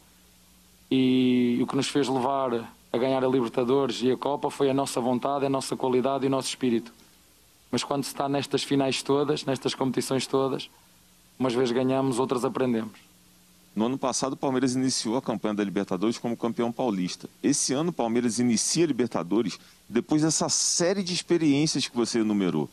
e 0.91 1.59
o 1.63 1.67
que 1.67 1.77
nos 1.77 1.89
fez 1.89 2.09
levar 2.09 2.69
a 2.93 2.99
ganhar 2.99 3.25
a 3.25 3.29
Libertadores 3.29 4.01
e 4.03 4.11
a 4.11 4.17
Copa 4.17 4.51
foi 4.51 4.71
a 4.71 4.75
nossa 4.75 5.01
vontade, 5.01 5.45
a 5.45 5.51
nossa 5.51 5.77
qualidade 5.77 6.25
e 6.25 6.29
o 6.29 6.31
nosso 6.31 6.49
espírito. 6.49 6.93
Mas 7.71 7.83
quando 7.83 8.05
se 8.05 8.11
está 8.11 8.29
nestas 8.29 8.63
finais 8.63 9.03
todas, 9.03 9.45
nestas 9.45 9.75
competições 9.75 10.27
todas, 10.27 10.71
umas 11.39 11.53
vezes 11.53 11.73
ganhamos, 11.73 12.19
outras 12.19 12.45
aprendemos. 12.45 12.93
No 13.75 13.87
ano 13.87 13.99
passado, 13.99 14.35
o 14.35 14.37
Palmeiras 14.37 14.77
iniciou 14.77 15.17
a 15.17 15.23
campanha 15.23 15.55
da 15.55 15.65
Libertadores 15.65 16.17
como 16.17 16.37
campeão 16.37 16.71
paulista. 16.71 17.29
Esse 17.43 17.73
ano, 17.73 17.91
o 17.91 17.93
Palmeiras 17.93 18.39
inicia 18.39 18.85
a 18.85 18.87
Libertadores 18.87 19.59
depois 19.89 20.23
dessa 20.23 20.49
série 20.49 21.03
de 21.03 21.13
experiências 21.13 21.89
que 21.89 21.97
você 21.97 22.21
enumerou. 22.21 22.71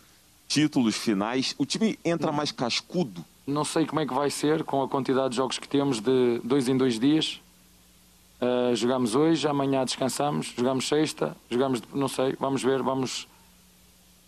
Títulos 0.52 0.98
finais, 0.98 1.56
o 1.58 1.66
time 1.66 1.98
entra 2.04 2.30
mais 2.30 2.52
cascudo? 2.52 3.24
Não 3.48 3.64
sei 3.64 3.86
como 3.86 4.02
é 4.02 4.06
que 4.06 4.14
vai 4.14 4.30
ser 4.30 4.66
com 4.66 4.84
a 4.84 4.88
quantidade 4.90 5.30
de 5.30 5.38
jogos 5.38 5.58
que 5.58 5.66
temos 5.66 6.02
de 6.02 6.42
dois 6.44 6.68
em 6.68 6.76
dois 6.76 7.00
dias. 7.00 7.40
Uh, 8.42 8.76
jogamos 8.76 9.16
hoje, 9.16 9.48
amanhã 9.48 9.86
descansamos, 9.86 10.48
jogamos 10.48 10.90
sexta, 10.90 11.38
jogamos, 11.50 11.82
não 11.94 12.10
sei, 12.10 12.36
vamos 12.38 12.62
ver, 12.62 12.84
vamos, 12.84 13.30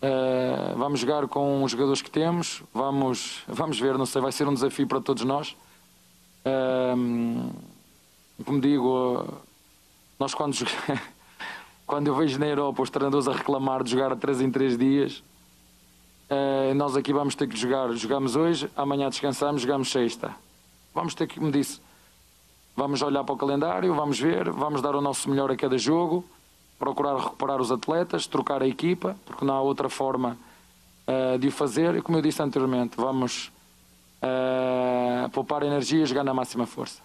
uh, 0.02 0.74
vamos 0.78 1.00
jogar 1.00 1.28
com 1.28 1.62
os 1.62 1.72
jogadores 1.72 2.00
que 2.00 2.10
temos, 2.10 2.62
vamos, 2.72 3.42
vamos 3.46 3.78
ver, 3.78 3.98
não 3.98 4.06
sei, 4.06 4.22
vai 4.22 4.32
ser 4.32 4.48
um 4.48 4.54
desafio 4.54 4.86
para 4.86 5.02
todos 5.02 5.24
nós. 5.24 5.54
Uh, 6.46 7.52
como 8.46 8.62
digo, 8.62 9.28
nós 10.18 10.32
quando, 10.32 10.56
quando 11.86 12.06
eu 12.06 12.16
vejo 12.16 12.38
na 12.38 12.46
Europa 12.46 12.80
os 12.80 12.88
treinadores 12.88 13.28
a 13.28 13.32
reclamar 13.34 13.84
de 13.84 13.90
jogar 13.90 14.10
a 14.10 14.16
3 14.16 14.40
em 14.40 14.50
3 14.50 14.78
dias, 14.78 15.22
nós 16.74 16.96
aqui 16.96 17.12
vamos 17.12 17.34
ter 17.34 17.46
que 17.48 17.56
jogar, 17.56 17.92
jogamos 17.92 18.34
hoje, 18.36 18.70
amanhã 18.76 19.08
descansamos, 19.08 19.62
jogamos 19.62 19.90
sexta. 19.90 20.34
Vamos 20.94 21.14
ter 21.14 21.26
que, 21.26 21.38
como 21.38 21.50
disse, 21.50 21.80
Vamos 22.76 23.02
olhar 23.02 23.22
para 23.22 23.34
o 23.34 23.38
calendário, 23.38 23.94
vamos 23.94 24.18
ver, 24.18 24.50
vamos 24.50 24.82
dar 24.82 24.96
o 24.96 25.00
nosso 25.00 25.30
melhor 25.30 25.50
a 25.50 25.56
cada 25.56 25.78
jogo, 25.78 26.24
procurar 26.76 27.16
recuperar 27.16 27.60
os 27.60 27.70
atletas, 27.70 28.26
trocar 28.26 28.62
a 28.62 28.66
equipa, 28.66 29.16
porque 29.24 29.44
não 29.44 29.54
há 29.54 29.60
outra 29.60 29.88
forma 29.88 30.36
uh, 31.06 31.38
de 31.38 31.48
o 31.48 31.52
fazer. 31.52 31.94
E 31.94 32.02
como 32.02 32.18
eu 32.18 32.22
disse 32.22 32.42
anteriormente, 32.42 32.96
vamos 32.96 33.52
uh, 34.20 35.28
poupar 35.30 35.62
energia 35.62 36.02
e 36.02 36.06
jogar 36.06 36.24
na 36.24 36.34
máxima 36.34 36.66
força. 36.66 37.00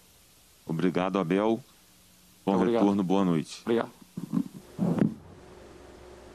Obrigado, 0.66 1.20
Abel. 1.20 1.64
Bom 2.44 2.56
Obrigado. 2.56 2.82
retorno, 2.82 3.04
boa 3.04 3.24
noite. 3.24 3.62
Obrigado. 3.62 3.99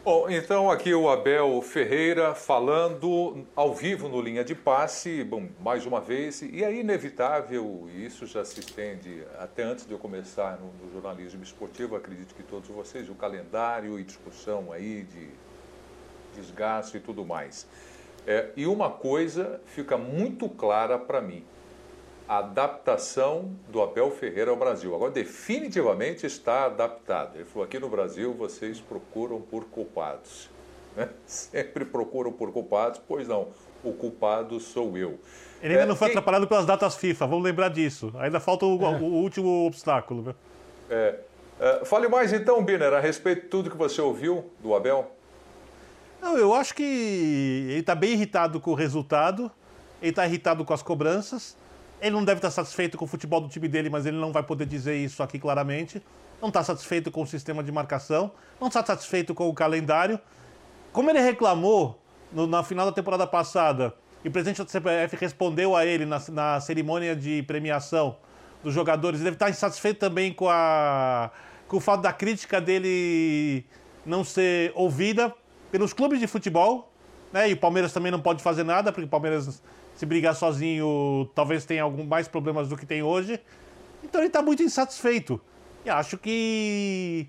Bom, 0.05 0.29
então 0.29 0.71
aqui 0.71 0.93
o 0.93 1.09
Abel 1.09 1.63
Ferreira 1.63 2.35
falando 2.35 3.47
ao 3.57 3.75
vivo 3.75 4.07
no 4.07 4.21
Linha 4.21 4.45
de 4.45 4.55
Passe, 4.55 5.25
bom, 5.25 5.49
mais 5.59 5.87
uma 5.87 5.99
vez, 5.99 6.43
e 6.43 6.63
é 6.63 6.71
inevitável, 6.75 7.89
e 7.91 8.05
isso 8.05 8.27
já 8.27 8.45
se 8.45 8.61
estende 8.61 9.27
até 9.39 9.63
antes 9.63 9.87
de 9.87 9.93
eu 9.93 9.99
começar 9.99 10.59
no, 10.61 10.71
no 10.75 10.93
jornalismo 10.93 11.43
esportivo, 11.43 11.97
acredito 11.97 12.35
que 12.35 12.43
todos 12.43 12.69
vocês, 12.69 13.09
o 13.09 13.15
calendário 13.15 13.99
e 13.99 14.05
discussão 14.05 14.71
aí 14.71 15.05
de 15.05 15.31
desgaste 16.39 16.99
e 16.99 17.01
tudo 17.01 17.25
mais. 17.25 17.67
É, 18.27 18.51
e 18.55 18.67
uma 18.67 18.91
coisa 18.91 19.59
fica 19.65 19.97
muito 19.97 20.51
clara 20.51 20.99
para 20.99 21.23
mim, 21.23 21.43
adaptação 22.29 23.51
do 23.69 23.83
Abel 23.83 24.11
Ferreira 24.11 24.51
ao 24.51 24.57
Brasil. 24.57 24.95
Agora, 24.95 25.11
definitivamente 25.11 26.27
está 26.27 26.67
adaptado. 26.67 27.37
Ele 27.37 27.45
falou: 27.45 27.65
aqui 27.65 27.79
no 27.79 27.89
Brasil 27.89 28.33
vocês 28.33 28.81
procuram 28.81 29.41
por 29.41 29.65
culpados. 29.65 30.51
Né? 30.97 31.09
Sempre 31.27 31.85
procuram 31.85 32.31
por 32.31 32.53
culpados, 32.53 33.01
pois 33.09 33.27
não, 33.27 33.49
o 33.83 33.93
culpado 33.93 34.61
sou 34.61 34.97
eu. 34.97 35.19
Ele 35.61 35.73
ainda 35.73 35.83
é, 35.83 35.87
não 35.87 35.97
foi 35.97 36.07
quem... 36.07 36.17
atrapalhado 36.17 36.47
pelas 36.47 36.65
datas 36.65 36.95
FIFA, 36.95 37.27
vamos 37.27 37.43
lembrar 37.43 37.69
disso. 37.69 38.13
Ainda 38.17 38.39
falta 38.39 38.65
o, 38.65 38.81
é. 38.81 38.91
o 39.01 39.03
último 39.03 39.67
obstáculo. 39.67 40.23
Viu? 40.23 40.35
É. 40.89 41.19
é. 41.59 41.85
fale 41.85 42.07
mais 42.07 42.33
então, 42.33 42.65
Biner, 42.65 42.93
a 42.93 43.01
respeito 43.01 43.43
de 43.43 43.49
tudo 43.49 43.71
que 43.73 43.77
você 43.77 44.01
ouviu 44.01 44.53
do 44.61 44.73
Abel. 44.73 45.11
Não, 46.23 46.39
eu 46.39 46.55
acho 46.55 46.73
que 46.77 46.85
ele 46.85 47.81
está 47.81 47.97
bem 47.97 48.13
irritado 48.13 48.61
com 48.61 48.71
o 48.71 48.75
resultado, 48.75 49.51
ele 50.01 50.11
está 50.11 50.25
irritado 50.25 50.65
com 50.65 50.73
as 50.73 50.81
cobranças. 50.81 51.57
Ele 52.01 52.11
não 52.11 52.25
deve 52.25 52.39
estar 52.39 52.51
satisfeito 52.51 52.99
com 52.99 53.05
o 53.05 53.09
futebol 53.09 53.41
do 53.41 53.49
time 53.49 53.69
dele, 53.69 53.89
mas 53.89 54.07
ele 54.07 54.17
não 54.17 54.33
vai 54.33 54.43
poder 54.43 54.67
dizer 54.67 54.97
isso 54.97 55.23
aqui 55.23 55.39
claramente. 55.39 56.03
Não 56.41 56.49
está 56.49 56.63
satisfeito 56.63 57.11
com 57.11 57.23
o 57.23 57.27
sistema 57.27 57.63
de 57.63 57.73
marcação, 57.73 58.33
não 58.61 58.69
está 58.69 58.85
satisfeito 58.85 59.35
com 59.35 59.49
o 59.49 59.55
calendário. 59.55 60.19
Como 60.93 61.09
ele 61.11 61.21
reclamou 61.21 62.01
no, 62.33 62.47
na 62.47 62.63
final 62.63 62.87
da 62.87 62.93
temporada 62.93 63.27
passada, 63.27 63.95
e 64.25 64.29
o 64.29 64.31
presidente 64.31 64.63
da 64.63 64.69
CPF 64.69 65.17
respondeu 65.17 65.77
a 65.77 65.85
ele 65.85 66.07
na, 66.07 66.21
na 66.31 66.61
cerimônia 66.61 67.15
de 67.15 67.43
premiação 67.43 68.17
dos 68.63 68.73
jogadores, 68.73 69.21
ele 69.21 69.25
deve 69.25 69.37
estar 69.37 69.51
insatisfeito 69.51 70.01
também 70.01 70.33
com, 70.33 70.49
a, 70.49 71.31
com 71.69 71.77
o 71.77 71.81
fato 71.81 72.01
da 72.01 72.13
crítica 72.13 72.61
dele 72.61 73.67
não 74.07 74.25
ser 74.25 74.73
ouvida 74.75 75.35
pelos 75.71 75.93
clubes 75.93 76.19
de 76.19 76.27
futebol. 76.27 76.91
Né? 77.33 77.51
E 77.51 77.53
o 77.53 77.57
Palmeiras 77.57 77.93
também 77.93 78.11
não 78.11 78.21
pode 78.21 78.43
fazer 78.43 78.65
nada, 78.65 78.91
porque 78.91 79.05
o 79.05 79.09
Palmeiras 79.09 79.63
se 79.95 80.05
brigar 80.05 80.35
sozinho, 80.35 81.31
talvez 81.35 81.65
tenha 81.65 81.83
algum 81.83 82.05
mais 82.05 82.27
problemas 82.27 82.69
do 82.69 82.77
que 82.77 82.85
tem 82.85 83.03
hoje. 83.03 83.41
Então 84.03 84.21
ele 84.21 84.29
está 84.29 84.43
muito 84.43 84.63
insatisfeito. 84.63 85.41
E 85.85 85.91
acho 85.91 86.19
que 86.19 87.29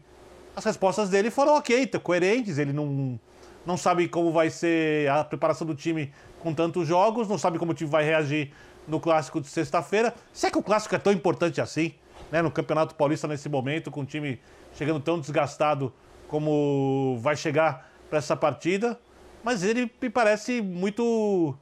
as 0.56 0.64
respostas 0.64 1.10
dele 1.10 1.30
foram 1.30 1.56
ok, 1.56 1.88
coerentes. 2.02 2.58
Ele 2.58 2.74
não, 2.74 3.20
não 3.66 3.78
sabe 3.78 4.08
como 4.08 4.32
vai 4.32 4.50
ser 4.50 5.10
a 5.10 5.24
preparação 5.24 5.68
do 5.68 5.76
time 5.76 6.12
com 6.40 6.54
tantos 6.54 6.88
jogos, 6.88 7.28
não 7.28 7.38
sabe 7.38 7.58
como 7.58 7.72
o 7.72 7.76
time 7.76 7.90
vai 7.90 8.04
reagir 8.04 8.52
no 8.88 9.00
clássico 9.00 9.42
de 9.42 9.48
sexta-feira. 9.48 10.14
Se 10.32 10.48
é 10.48 10.52
que 10.52 10.58
o 10.58 10.64
clássico 10.64 10.96
é 10.96 11.00
tão 11.00 11.12
importante 11.12 11.60
assim, 11.60 11.94
né, 12.32 12.42
no 12.42 12.52
Campeonato 12.52 12.96
Paulista 12.96 13.28
nesse 13.28 13.50
momento, 13.50 13.92
com 13.92 14.02
o 14.02 14.06
time 14.06 14.40
chegando 14.74 15.00
tão 15.00 15.20
desgastado 15.20 15.94
como 16.28 17.18
vai 17.22 17.36
chegar 17.36 17.92
para 18.10 18.20
essa 18.20 18.36
partida. 18.36 19.00
Mas 19.44 19.64
ele 19.64 19.92
me 20.02 20.10
parece 20.10 20.62
muito 20.62 21.56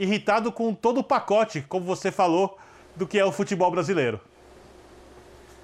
irritado 0.00 0.50
com 0.50 0.74
todo 0.74 1.00
o 1.00 1.04
pacote, 1.04 1.60
como 1.68 1.84
você 1.84 2.10
falou, 2.10 2.56
do 2.96 3.06
que 3.06 3.18
é 3.18 3.24
o 3.24 3.30
futebol 3.30 3.70
brasileiro. 3.70 4.18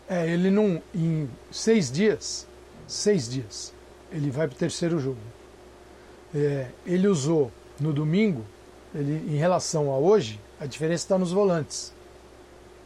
É, 0.09 0.29
ele 0.29 0.51
não. 0.51 0.81
Em 0.95 1.29
seis 1.51 1.91
dias, 1.91 2.47
seis 2.87 3.29
dias, 3.29 3.73
ele 4.13 4.31
vai 4.31 4.47
para 4.47 4.55
o 4.55 4.59
terceiro 4.59 5.01
jogo. 5.01 5.19
É, 6.35 6.67
ele 6.85 7.09
usou 7.09 7.51
no 7.81 7.95
domingo, 7.95 8.45
ele, 8.95 9.35
em 9.35 9.39
relação 9.39 9.91
a 9.91 9.97
hoje, 9.97 10.39
a 10.61 10.67
diferença 10.67 11.05
está 11.05 11.19
nos 11.19 11.33
volantes. 11.33 11.95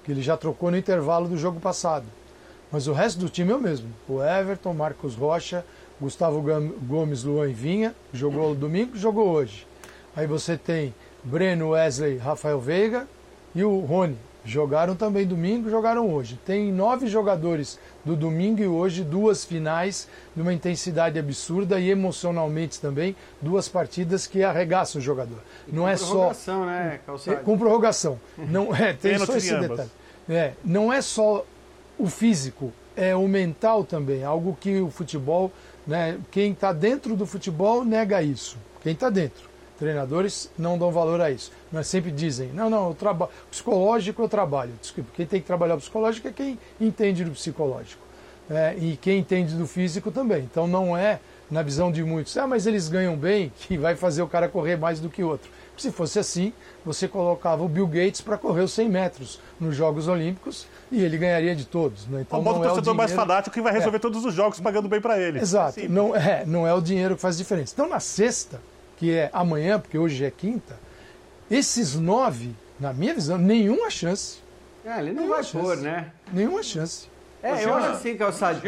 Que 0.05 0.13
ele 0.13 0.23
já 0.23 0.37
trocou 0.37 0.71
no 0.71 0.79
intervalo 0.79 1.29
do 1.29 1.37
jogo 1.37 1.59
passado. 1.61 2.07
Mas 2.71 2.87
o 2.87 2.93
resto 2.93 3.19
do 3.19 3.29
time 3.29 3.51
é 3.51 3.57
o 3.57 3.61
mesmo. 3.61 3.93
O 4.09 4.23
Everton, 4.23 4.73
Marcos 4.73 5.17
Rocha, 5.17 5.67
Gustavo 6.01 6.43
Gomes, 6.83 7.25
Luan 7.25 7.51
e 7.51 7.53
Vinha, 7.53 7.95
jogou 8.13 8.55
domingo, 8.55 8.97
jogou 8.97 9.29
hoje. 9.29 9.67
Aí 10.15 10.27
você 10.27 10.57
tem 10.57 10.95
Breno, 11.23 11.71
Wesley, 11.71 12.17
Rafael 12.17 12.61
Veiga 12.61 13.07
e 13.55 13.63
o 13.63 13.81
Rony. 13.81 14.17
Jogaram 14.45 14.97
também 14.97 15.27
domingo, 15.27 15.69
jogaram 15.69 16.11
hoje. 16.11 16.39
Tem 16.47 16.73
nove 16.73 17.07
jogadores 17.07 17.79
do 18.05 18.17
domingo 18.17 18.63
e 18.63 18.67
hoje, 18.67 19.05
duas 19.05 19.45
finais 19.45 20.09
de 20.35 20.41
uma 20.41 20.53
intensidade 20.53 21.19
absurda 21.19 21.79
e 21.79 21.91
emocionalmente 21.91 22.81
também, 22.81 23.15
duas 23.41 23.69
partidas 23.69 24.27
que 24.27 24.43
arregaçam 24.43 24.99
o 24.99 25.05
jogador. 25.05 25.39
E 25.69 25.75
não 25.75 25.87
é 25.87 25.95
só. 25.97 26.07
Com 26.07 26.15
prorrogação, 26.15 26.67
né, 26.67 27.01
Calçado? 27.05 27.37
É, 27.37 27.41
com 27.43 27.59
prorrogação. 27.59 28.21
Não, 28.39 28.75
é, 28.75 28.95
tem 28.95 29.19
só 29.19 29.37
esse 29.37 29.55
detalhe. 29.59 29.91
É, 30.27 30.53
não 30.65 30.91
é 30.91 31.03
só 31.03 31.45
o 31.99 32.07
físico, 32.07 32.73
é 32.97 33.15
o 33.15 33.29
mental 33.29 33.85
também. 33.85 34.25
Algo 34.25 34.57
que 34.59 34.81
o 34.81 34.91
futebol, 34.91 35.53
né, 35.87 36.19
quem 36.31 36.53
está 36.53 36.73
dentro 36.73 37.15
do 37.15 37.27
futebol 37.27 37.85
nega 37.85 38.23
isso. 38.23 38.57
Quem 38.83 38.95
está 38.95 39.11
dentro. 39.11 39.50
Treinadores 39.81 40.51
não 40.59 40.77
dão 40.77 40.93
valor 40.93 41.23
a 41.23 41.31
isso. 41.31 41.51
Mas 41.73 41.87
sempre 41.87 42.11
dizem, 42.11 42.51
não, 42.53 42.69
não, 42.69 42.91
o 42.91 42.95
trabalho 42.95 43.33
psicológico 43.51 44.21
eu 44.21 44.29
trabalho. 44.29 44.73
Desculpa, 44.79 45.11
quem 45.17 45.25
tem 45.25 45.41
que 45.41 45.47
trabalhar 45.47 45.77
o 45.77 45.79
psicológico 45.79 46.29
é 46.29 46.33
quem 46.33 46.59
entende 46.79 47.25
do 47.25 47.31
psicológico. 47.31 48.03
É, 48.51 48.75
e 48.77 48.99
quem 48.99 49.21
entende 49.21 49.55
do 49.55 49.67
físico 49.67 50.11
também. 50.11 50.43
Então 50.43 50.67
não 50.67 50.95
é, 50.95 51.19
na 51.51 51.63
visão 51.63 51.91
de 51.91 52.05
muitos, 52.05 52.37
ah, 52.37 52.47
mas 52.47 52.67
eles 52.67 52.89
ganham 52.91 53.17
bem, 53.17 53.51
que 53.67 53.79
vai 53.79 53.97
fazer 53.97 54.21
o 54.21 54.29
cara 54.29 54.51
correr 54.51 54.77
mais 54.77 55.01
do 55.01 55.09
que 55.09 55.25
outro. 55.25 55.49
Se 55.79 55.91
fosse 55.91 56.19
assim, 56.19 56.53
você 56.85 57.09
colocava 57.09 57.63
o 57.63 57.69
Bill 57.69 57.87
Gates 57.87 58.21
para 58.21 58.37
correr 58.37 58.61
os 58.61 58.73
100 58.73 58.87
metros 58.91 59.41
nos 59.59 59.75
Jogos 59.75 60.09
Olímpicos 60.09 60.67
e 60.93 61.03
ele 61.03 61.17
ganharia 61.17 61.57
de 61.57 61.65
todos. 61.65 62.07
Né? 62.07 62.21
Então, 62.21 62.39
o 62.39 62.45
torcedor 62.45 62.67
é 62.67 62.73
o 62.73 62.75
dinheiro... 62.75 62.97
mais 62.99 63.13
fanático 63.13 63.55
que 63.55 63.63
vai 63.63 63.73
resolver 63.73 63.97
é. 63.97 64.01
todos 64.01 64.23
os 64.27 64.35
jogos 64.35 64.61
pagando 64.61 64.91
bem 64.91 65.01
para 65.01 65.19
ele. 65.19 65.39
Exato. 65.39 65.81
Não 65.89 66.15
é, 66.15 66.45
não 66.45 66.67
é 66.67 66.75
o 66.75 66.83
dinheiro 66.83 67.15
que 67.15 67.23
faz 67.23 67.39
diferença. 67.39 67.73
Então, 67.73 67.89
na 67.89 67.99
sexta, 67.99 68.61
que 69.01 69.11
é 69.17 69.31
amanhã, 69.33 69.81
porque 69.81 69.97
hoje 69.97 70.23
é 70.23 70.31
quinta, 70.31 70.79
esses 71.51 71.95
nove, 71.95 72.55
na 72.79 72.93
minha 72.93 73.15
visão, 73.15 73.39
nenhuma 73.39 73.89
chance. 73.89 74.41
É, 74.85 74.99
ele 74.99 75.13
não 75.13 75.23
nenhuma 75.23 75.37
vai 75.37 75.43
chance. 75.45 75.65
pôr, 75.65 75.77
né? 75.79 76.13
Nenhuma 76.31 76.63
chance. 76.63 77.09
É, 77.43 77.65
eu 77.65 77.75
acho 77.75 77.89
assim, 77.93 78.15
Calçado. 78.15 78.61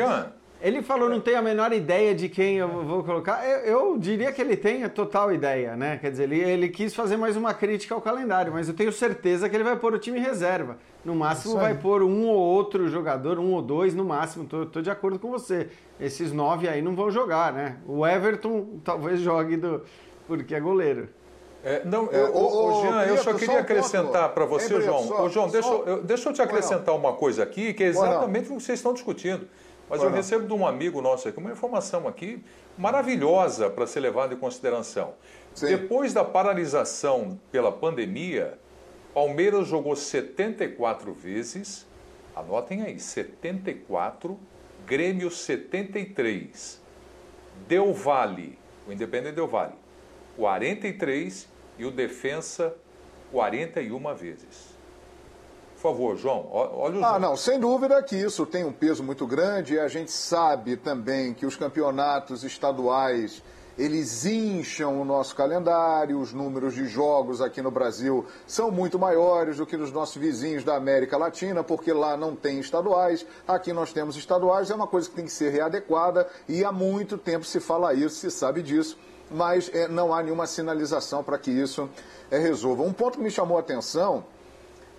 Ele 0.63 0.81
falou 0.81 1.11
não 1.11 1.21
tem 1.21 1.35
a 1.35 1.43
menor 1.43 1.73
ideia 1.73 2.15
de 2.15 2.29
quem 2.29 2.57
eu 2.57 2.69
vou 2.85 3.03
colocar. 3.03 3.45
Eu, 3.45 3.59
eu, 3.59 3.99
diria 3.99 4.33
que 4.33 4.41
ele 4.41 4.57
tem 4.57 4.85
a 4.85 4.89
total 4.89 5.33
ideia, 5.35 5.77
né? 5.77 5.99
Quer 6.01 6.13
dizer, 6.13 6.23
ele, 6.23 6.39
ele 6.39 6.69
quis 6.69 6.95
fazer 6.95 7.17
mais 7.17 7.37
uma 7.37 7.53
crítica 7.53 7.95
ao 7.95 8.01
calendário, 8.01 8.53
mas 8.53 8.69
eu 8.69 8.75
tenho 8.75 8.93
certeza 8.93 9.49
que 9.49 9.57
ele 9.57 9.65
vai 9.65 9.77
pôr 9.77 9.93
o 9.93 9.99
time 9.99 10.19
em 10.19 10.23
reserva. 10.23 10.79
No 11.05 11.17
máximo 11.17 11.57
vai 11.57 11.75
pôr 11.75 12.03
um 12.03 12.29
ou 12.29 12.39
outro 12.39 12.89
jogador, 12.89 13.41
um 13.41 13.53
ou 13.53 13.61
dois 13.61 13.93
no 13.93 14.05
máximo. 14.05 14.47
Tô, 14.47 14.65
tô 14.65 14.81
de 14.81 14.89
acordo 14.89 15.19
com 15.19 15.31
você. 15.31 15.69
Esses 16.01 16.33
nove 16.33 16.69
aí 16.69 16.81
não 16.81 16.95
vão 16.95 17.11
jogar, 17.11 17.53
né? 17.53 17.77
O 17.85 18.07
Everton 18.07 18.79
talvez 18.85 19.19
jogue 19.19 19.57
do, 19.57 19.83
porque 20.39 20.55
é 20.55 20.61
goleiro. 20.61 21.09
É, 21.65 21.85
não, 21.85 22.09
é, 22.11 22.25
o, 22.25 22.37
o, 22.37 22.67
o, 22.67 22.83
Jean, 22.83 23.05
eu 23.05 23.19
só 23.19 23.35
queria 23.35 23.61
acrescentar 23.61 24.31
para 24.31 24.45
você, 24.45 24.81
João. 24.81 25.07
Só, 25.07 25.29
João, 25.29 25.49
deixa, 25.49 25.69
eu, 25.69 26.03
deixa 26.03 26.29
eu 26.29 26.33
te 26.33 26.43
acrescentar 26.43 26.95
uma 26.95 27.13
coisa 27.13 27.43
aqui, 27.45 27.73
que 27.73 27.85
é 27.85 27.87
exatamente 27.87 28.51
o 28.51 28.57
que 28.57 28.63
vocês 28.63 28.79
estão 28.79 28.93
discutindo. 28.93 29.49
Mas 29.89 30.03
eu 30.03 30.11
recebo 30.11 30.47
de 30.47 30.53
um 30.53 30.67
amigo 30.67 31.01
nosso 31.01 31.29
aqui 31.29 31.39
uma 31.39 31.53
informação 31.53 32.09
aqui 32.09 32.43
maravilhosa 32.79 33.69
para 33.69 33.87
ser 33.87 34.01
levada 34.01 34.35
em 34.35 34.37
consideração. 34.37 35.15
Sim. 35.55 35.67
Depois 35.67 36.13
da 36.15 36.25
paralisação 36.25 37.39
pela 37.53 37.71
pandemia, 37.71 38.59
Palmeiras 39.15 39.69
jogou 39.69 39.95
74 39.95 41.13
vezes 41.13 41.87
Anotem 42.35 42.83
aí, 42.83 42.99
74, 42.99 44.39
Grêmio 44.87 45.31
73. 45.31 46.81
Del 47.69 47.93
Valle, 47.93 48.59
o 48.89 48.93
Independente 48.93 49.35
Del 49.35 49.47
Valle, 49.47 49.75
43 50.37 51.49
e 51.79 51.85
o 51.85 51.91
Defensa 51.91 52.75
41 53.31 54.15
vezes. 54.15 54.73
Por 55.75 55.91
favor, 55.91 56.17
João, 56.17 56.49
olha 56.53 57.01
o 57.01 57.05
Ah, 57.05 57.19
não, 57.19 57.37
sem 57.37 57.59
dúvida 57.59 58.01
que 58.03 58.15
isso 58.15 58.47
tem 58.47 58.65
um 58.65 58.73
peso 58.73 59.03
muito 59.03 59.27
grande 59.27 59.75
e 59.75 59.81
a 59.81 59.89
gente 59.89 60.13
sabe 60.13 60.77
também 60.77 61.35
que 61.35 61.45
os 61.45 61.57
campeonatos 61.57 62.45
estaduais 62.45 63.43
eles 63.79 64.27
incham 64.27 65.01
o 65.01 65.05
nosso 65.05 65.35
calendário, 65.35 66.21
os 66.21 66.33
números 66.33 66.75
de 66.75 66.87
jogos 66.87 67.41
aqui 67.41 67.63
no 67.63 67.71
Brasil 67.71 68.27
são 68.47 68.71
muito 68.71 68.99
maiores 68.99 69.57
do 69.57 69.67
que 69.67 69.77
nos 69.77 69.91
nossos 69.91 70.17
vizinhos 70.17 70.63
da 70.63 70.77
América 70.77 71.17
Latina, 71.17 71.65
porque 71.65 71.93
lá 71.93 72.17
não 72.17 72.37
tem 72.37 72.61
estaduais, 72.61 73.27
aqui 73.49 73.73
nós 73.73 73.93
temos 73.93 74.17
estaduais, 74.17 74.71
é 74.71 74.75
uma 74.75 74.87
coisa 74.87 75.09
que 75.09 75.17
tem 75.17 75.25
que 75.25 75.33
ser 75.33 75.51
readequada 75.51 76.29
e 76.49 76.65
há 76.65 76.71
muito 76.71 77.17
tempo 77.17 77.45
se 77.45 77.61
fala 77.61 77.95
isso, 77.95 78.17
se 78.17 78.31
sabe 78.31 78.63
disso, 78.63 78.99
mas 79.33 79.71
é, 79.73 79.89
não 79.89 80.15
há 80.15 80.23
nenhuma 80.23 80.47
sinalização 80.47 81.23
para 81.23 81.39
que 81.39 81.51
isso 81.51 81.89
é, 82.31 82.39
resolva. 82.39 82.83
Um 82.83 82.93
ponto 82.93 83.19
que 83.19 83.25
me 83.25 83.31
chamou 83.31 83.57
a 83.57 83.61
atenção 83.61 84.25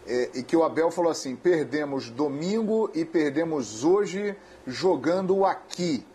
é, 0.06 0.32
e 0.34 0.44
que 0.44 0.56
o 0.56 0.64
Abel 0.64 0.92
falou 0.92 1.12
assim: 1.12 1.36
perdemos 1.36 2.10
domingo 2.10 2.90
e 2.94 3.06
perdemos 3.06 3.84
hoje 3.84 4.36
jogando 4.66 5.46
aqui. 5.46 6.06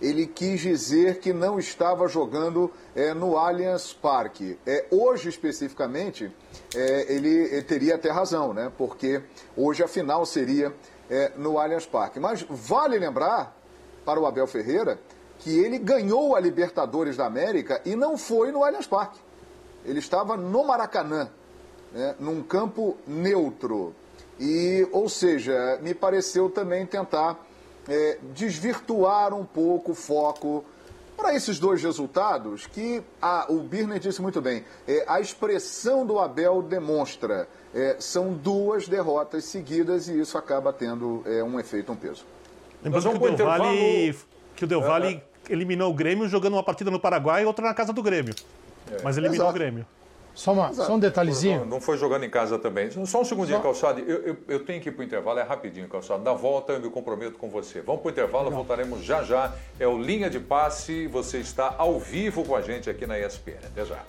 Ele 0.00 0.26
quis 0.26 0.60
dizer 0.60 1.18
que 1.18 1.32
não 1.32 1.58
estava 1.58 2.06
jogando 2.06 2.70
é, 2.94 3.12
no 3.12 3.36
Allianz 3.36 3.92
Parque. 3.92 4.56
É, 4.64 4.86
hoje, 4.92 5.28
especificamente, 5.28 6.30
é, 6.74 7.12
ele, 7.12 7.28
ele 7.28 7.62
teria 7.62 7.96
até 7.96 8.08
razão, 8.08 8.54
né? 8.54 8.70
porque 8.78 9.20
hoje 9.56 9.82
a 9.82 9.88
final 9.88 10.24
seria 10.24 10.72
é, 11.10 11.32
no 11.36 11.58
Allianz 11.58 11.84
Parque. 11.84 12.20
Mas 12.20 12.46
vale 12.48 12.96
lembrar 12.96 13.56
para 14.04 14.20
o 14.20 14.26
Abel 14.26 14.46
Ferreira 14.46 15.00
que 15.38 15.56
ele 15.58 15.78
ganhou 15.78 16.34
a 16.34 16.40
Libertadores 16.40 17.16
da 17.16 17.26
América 17.26 17.80
e 17.84 17.94
não 17.94 18.18
foi 18.18 18.50
no 18.50 18.64
Allianz 18.64 18.86
Parque. 18.86 19.18
Ele 19.84 19.98
estava 19.98 20.36
no 20.36 20.64
Maracanã 20.64 21.30
né, 21.92 22.14
num 22.18 22.42
campo 22.42 22.96
neutro. 23.06 23.94
E, 24.38 24.86
ou 24.92 25.08
seja, 25.08 25.78
me 25.82 25.94
pareceu 25.94 26.48
também 26.48 26.86
tentar 26.86 27.38
é, 27.88 28.18
desvirtuar 28.34 29.34
um 29.34 29.44
pouco 29.44 29.92
o 29.92 29.94
foco 29.94 30.64
para 31.16 31.34
esses 31.34 31.58
dois 31.58 31.82
resultados 31.82 32.66
que 32.66 33.02
a, 33.20 33.46
o 33.48 33.58
Birner 33.58 33.98
disse 33.98 34.22
muito 34.22 34.40
bem. 34.40 34.64
É, 34.86 35.04
a 35.08 35.20
expressão 35.20 36.06
do 36.06 36.18
Abel 36.18 36.62
demonstra. 36.62 37.48
É, 37.74 37.96
são 37.98 38.32
duas 38.32 38.88
derrotas 38.88 39.44
seguidas 39.44 40.08
e 40.08 40.18
isso 40.18 40.38
acaba 40.38 40.72
tendo 40.72 41.22
é, 41.26 41.42
um 41.42 41.58
efeito, 41.58 41.92
um 41.92 41.96
peso. 41.96 42.24
Lembrando 42.82 43.18
que 43.18 43.26
o, 43.26 43.36
Del 43.36 43.46
Valle. 43.46 44.16
Que 44.58 44.64
o 44.64 44.68
Del 44.68 44.80
Valle 44.80 45.22
eliminou 45.48 45.90
o 45.90 45.94
Grêmio 45.94 46.28
jogando 46.28 46.54
uma 46.54 46.62
partida 46.64 46.90
no 46.90 46.98
Paraguai 46.98 47.44
e 47.44 47.46
outra 47.46 47.64
na 47.64 47.72
casa 47.72 47.92
do 47.92 48.02
Grêmio. 48.02 48.34
Mas 49.04 49.16
eliminou 49.16 49.46
Exato. 49.46 49.50
o 49.50 49.54
Grêmio. 49.54 49.86
Só, 50.34 50.52
uma, 50.52 50.72
só 50.72 50.94
um 50.94 50.98
detalhezinho. 50.98 51.60
Não, 51.60 51.66
não 51.66 51.80
foi 51.80 51.96
jogando 51.96 52.24
em 52.24 52.30
casa 52.30 52.58
também. 52.58 52.90
Só 53.06 53.20
um 53.20 53.24
segundinho, 53.24 53.60
Calçado. 53.60 54.00
Eu, 54.00 54.22
eu, 54.22 54.36
eu 54.48 54.64
tenho 54.64 54.80
que 54.80 54.88
ir 54.88 54.92
para 54.92 55.02
o 55.02 55.04
intervalo, 55.04 55.38
é 55.38 55.42
rapidinho, 55.42 55.88
Calçado. 55.88 56.22
Na 56.22 56.32
volta 56.32 56.72
eu 56.72 56.80
me 56.80 56.90
comprometo 56.90 57.38
com 57.38 57.48
você. 57.48 57.80
Vamos 57.80 58.02
para 58.02 58.08
o 58.08 58.12
intervalo, 58.12 58.50
voltaremos 58.50 59.04
já 59.04 59.22
já. 59.22 59.52
É 59.78 59.86
o 59.86 59.96
Linha 59.96 60.28
de 60.28 60.40
Passe, 60.40 61.06
você 61.06 61.38
está 61.38 61.74
ao 61.78 61.98
vivo 61.98 62.44
com 62.44 62.54
a 62.54 62.60
gente 62.60 62.90
aqui 62.90 63.06
na 63.06 63.18
ESPN. 63.18 63.58
Até 63.64 63.84
já. 63.84 64.04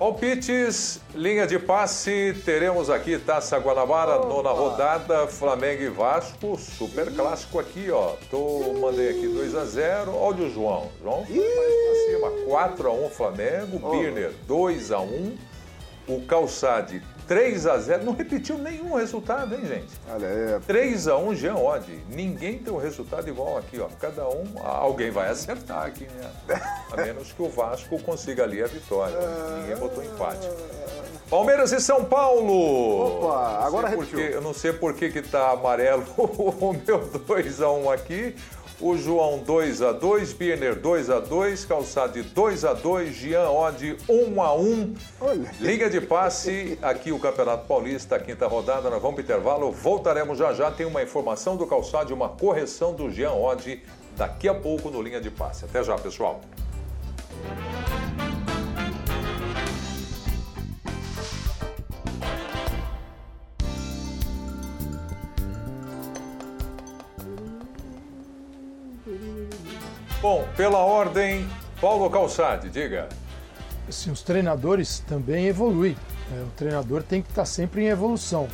Palpites, 0.00 0.98
linha 1.14 1.46
de 1.46 1.58
passe, 1.58 2.34
teremos 2.42 2.88
aqui 2.88 3.18
Taça 3.18 3.58
Guanabara, 3.58 4.20
nona 4.20 4.48
rodada, 4.48 5.26
Flamengo 5.26 5.82
e 5.82 5.88
Vasco, 5.90 6.56
super 6.58 7.14
clássico 7.14 7.58
aqui, 7.58 7.90
ó. 7.90 8.14
Tô, 8.30 8.72
mandei 8.80 9.10
aqui 9.10 9.28
2 9.28 9.54
a 9.54 9.66
0 9.66 10.16
olha 10.16 10.44
o 10.44 10.50
João. 10.50 10.90
João 11.02 11.26
foi 11.26 11.36
mais 11.36 11.74
pra 11.74 11.94
cima, 12.06 12.46
4 12.46 12.88
a 12.88 12.92
1 12.94 13.10
Flamengo, 13.10 13.90
Birner 13.90 14.32
2 14.46 14.90
a 14.90 15.00
1 15.00 15.36
o 16.08 16.22
Calçade 16.22 17.02
3 17.30 17.64
a 17.68 17.78
0 17.78 18.04
não 18.04 18.12
repetiu 18.12 18.58
nenhum 18.58 18.96
resultado, 18.96 19.54
hein, 19.54 19.64
gente? 19.64 19.86
Olha, 20.12 20.26
é, 20.26 20.60
3 20.66 21.06
a 21.06 21.16
1 21.16 21.36
Jean 21.36 21.54
Oddi. 21.54 22.00
Ninguém 22.08 22.58
tem 22.58 22.72
um 22.74 22.76
resultado 22.76 23.28
igual 23.28 23.56
aqui, 23.56 23.78
ó. 23.78 23.86
Cada 24.00 24.28
um, 24.28 24.46
alguém 24.64 25.12
vai 25.12 25.28
acertar 25.28 25.86
aqui, 25.86 26.08
né? 26.48 26.60
A 26.90 26.96
menos 26.96 27.30
que 27.30 27.40
o 27.40 27.48
Vasco 27.48 28.02
consiga 28.02 28.42
ali 28.42 28.60
a 28.60 28.66
vitória. 28.66 29.14
Ninguém 29.60 29.76
botou 29.76 30.02
empate. 30.02 30.48
Palmeiras 31.30 31.70
e 31.70 31.80
São 31.80 32.04
Paulo. 32.04 33.18
Opa, 33.22 33.60
agora 33.64 33.86
repetiu. 33.88 34.18
porque- 34.18 34.34
Eu 34.34 34.40
não 34.42 34.52
sei 34.52 34.72
por 34.72 34.92
que 34.94 35.10
que 35.12 35.22
tá 35.22 35.52
amarelo 35.52 36.02
o 36.18 36.72
meu 36.84 36.98
2 37.28 37.62
a 37.62 37.70
1 37.70 37.90
aqui. 37.92 38.34
O 38.80 38.96
João 38.96 39.40
2 39.40 39.82
a 39.82 39.92
2, 39.92 40.32
Birner 40.32 40.74
2 40.74 41.10
a 41.10 41.20
2, 41.20 41.66
Calçade 41.66 42.22
2 42.22 42.64
a 42.64 42.72
2, 42.72 43.14
Jean 43.14 43.50
Oddi 43.50 43.94
1 44.08 44.42
a 44.42 44.54
1. 44.54 44.94
Olha. 45.20 45.50
Liga 45.60 45.90
de 45.90 46.00
passe, 46.00 46.78
aqui 46.80 47.12
o 47.12 47.18
Campeonato 47.18 47.66
Paulista, 47.66 48.18
quinta 48.18 48.46
rodada, 48.46 48.88
nós 48.88 49.02
vamos 49.02 49.16
para 49.16 49.24
intervalo, 49.24 49.70
voltaremos 49.70 50.38
já 50.38 50.54
já, 50.54 50.70
tem 50.70 50.86
uma 50.86 51.02
informação 51.02 51.58
do 51.58 51.66
Calçado 51.66 52.10
e 52.10 52.14
uma 52.14 52.30
correção 52.30 52.94
do 52.94 53.10
Jean 53.10 53.32
Oddi 53.32 53.82
daqui 54.16 54.48
a 54.48 54.54
pouco 54.54 54.88
no 54.90 55.02
Linha 55.02 55.20
de 55.20 55.30
Passe. 55.30 55.66
Até 55.66 55.84
já, 55.84 55.96
pessoal. 55.96 56.40
Bom, 70.20 70.46
pela 70.54 70.78
ordem, 70.78 71.48
Paulo 71.80 72.10
Calçade, 72.10 72.68
diga. 72.68 73.08
assim, 73.88 74.10
os 74.10 74.20
treinadores 74.22 74.98
também 75.00 75.46
evoluem. 75.46 75.96
né? 76.30 76.42
O 76.46 76.50
treinador 76.56 77.02
tem 77.02 77.22
que 77.22 77.30
estar 77.30 77.46
sempre 77.46 77.84
em 77.84 77.88
evolução. 77.88 78.46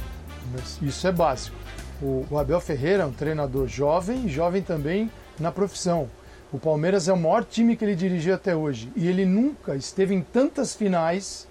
Isso 0.81 1.07
é 1.09 1.13
básico. 1.13 1.57
O, 2.01 2.25
o 2.31 2.39
Abel 2.39 2.61
Ferreira 2.61 3.03
é 3.03 3.07
um 3.07 3.13
treinador 3.13 3.67
jovem, 3.67 4.29
jovem 4.29 4.63
também 4.63 5.11
na 5.41 5.51
profissão. 5.51 6.09
O 6.53 6.59
Palmeiras 6.59 7.09
é 7.09 7.13
o 7.13 7.17
maior 7.17 7.45
time 7.45 7.75
que 7.75 7.85
ele 7.85 7.97
dirigiu 7.97 8.35
até 8.35 8.55
hoje. 8.55 8.93
E 8.95 9.09
ele 9.09 9.27
nunca 9.27 9.75
esteve 9.75 10.15
em 10.15 10.23
tantas 10.23 10.73
finais 10.73 11.49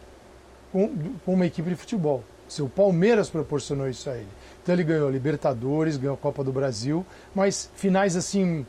com, 0.71 0.95
com 1.25 1.33
uma 1.33 1.45
equipe 1.45 1.69
de 1.69 1.75
futebol. 1.75 2.23
O 2.59 2.69
Palmeiras 2.69 3.29
proporcionou 3.29 3.89
isso 3.89 4.09
a 4.09 4.15
ele. 4.15 4.27
Então 4.63 4.73
ele 4.73 4.83
ganhou 4.83 5.09
a 5.09 5.11
Libertadores, 5.11 5.97
ganhou 5.97 6.13
a 6.15 6.17
Copa 6.17 6.43
do 6.43 6.53
Brasil, 6.53 7.05
mas 7.33 7.69
finais 7.75 8.15
assim 8.15 8.65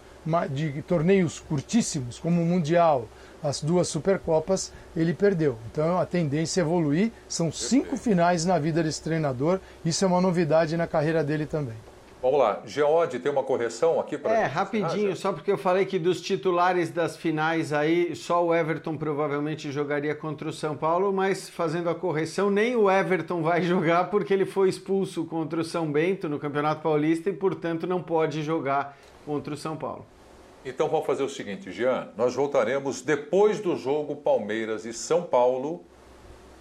de 0.51 0.83
torneios 0.83 1.41
curtíssimos, 1.41 2.19
como 2.19 2.43
o 2.43 2.47
Mundial, 2.47 3.07
as 3.43 3.63
duas 3.63 3.89
Supercopas, 3.89 4.73
ele 4.97 5.15
perdeu. 5.15 5.57
Então 5.71 5.99
a 5.99 6.07
tendência 6.07 6.61
é 6.61 6.65
evoluir. 6.65 7.13
São 7.29 7.53
cinco 7.53 7.97
finais 7.97 8.45
na 8.45 8.59
vida 8.59 8.83
desse 8.83 9.03
treinador. 9.03 9.61
Isso 9.85 10.05
é 10.05 10.09
uma 10.09 10.21
novidade 10.21 10.77
na 10.77 10.87
carreira 10.87 11.23
dele 11.23 11.47
também. 11.47 11.77
Vamos 12.23 12.41
lá, 12.41 12.63
Geode 12.67 13.21
tem 13.21 13.31
uma 13.31 13.43
correção 13.45 14.01
aqui 14.01 14.19
para 14.19 14.33
É, 14.33 14.47
rapidinho, 14.47 15.15
só 15.15 15.33
porque 15.33 15.53
eu 15.53 15.59
falei 15.59 15.85
que 15.85 15.97
dos 15.97 16.21
titulares 16.21 16.91
das 16.91 17.17
finais 17.17 17.73
aí, 17.73 18.17
só 18.17 18.45
o 18.45 18.55
Everton 18.55 18.97
provavelmente 18.97 19.71
jogaria 19.71 20.13
contra 20.13 20.49
o 20.49 20.53
São 20.53 20.77
Paulo, 20.77 21.13
mas 21.13 21.49
fazendo 21.49 21.89
a 21.89 21.95
correção, 21.95 22.51
nem 22.51 22.75
o 22.75 22.91
Everton 22.91 23.43
vai 23.43 23.63
jogar 23.63 24.05
porque 24.11 24.33
ele 24.33 24.47
foi 24.47 24.69
expulso 24.69 25.25
contra 25.27 25.61
o 25.61 25.65
São 25.65 25.93
Bento 25.93 26.29
no 26.29 26.39
Campeonato 26.39 26.83
Paulista 26.83 27.31
e, 27.31 27.33
portanto, 27.33 27.87
não 27.87 28.03
pode 28.03 28.43
jogar 28.43 28.97
contra 29.25 29.55
o 29.55 29.57
São 29.57 29.77
Paulo. 29.77 30.05
Então 30.69 30.89
vamos 30.89 31.07
fazer 31.07 31.23
o 31.23 31.29
seguinte, 31.29 31.71
Jean, 31.71 32.09
nós 32.17 32.35
voltaremos 32.35 33.01
depois 33.01 33.61
do 33.61 33.77
jogo 33.77 34.17
Palmeiras 34.17 34.85
e 34.85 34.93
São 34.93 35.23
Paulo, 35.23 35.85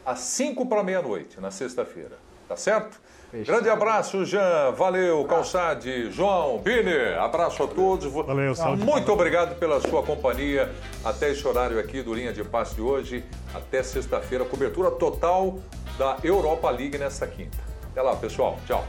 às 0.05 0.19
5 0.19 0.67
para 0.67 0.83
meia-noite, 0.83 1.41
na 1.41 1.49
sexta-feira. 1.49 2.19
Tá 2.47 2.55
certo? 2.55 3.01
Grande 3.33 3.67
abraço, 3.67 4.23
Jean. 4.23 4.71
Valeu, 4.73 5.25
Calçade, 5.25 6.11
João, 6.11 6.59
Biner. 6.59 7.19
Abraço 7.19 7.63
a 7.63 7.67
todos. 7.67 8.05
Valeu, 8.05 8.53
saúde. 8.53 8.83
Muito 8.83 9.11
obrigado 9.11 9.57
pela 9.57 9.81
sua 9.81 10.03
companhia 10.03 10.71
até 11.03 11.31
esse 11.31 11.45
horário 11.47 11.79
aqui 11.79 12.03
do 12.03 12.13
Linha 12.13 12.31
de 12.31 12.43
Passe 12.43 12.75
de 12.75 12.81
hoje. 12.81 13.25
Até 13.55 13.81
sexta-feira, 13.81 14.45
cobertura 14.45 14.91
total 14.91 15.57
da 15.97 16.17
Europa 16.23 16.69
League 16.69 16.99
nesta 16.99 17.25
quinta. 17.25 17.57
Até 17.91 18.03
lá, 18.03 18.15
pessoal. 18.15 18.59
Tchau. 18.67 18.85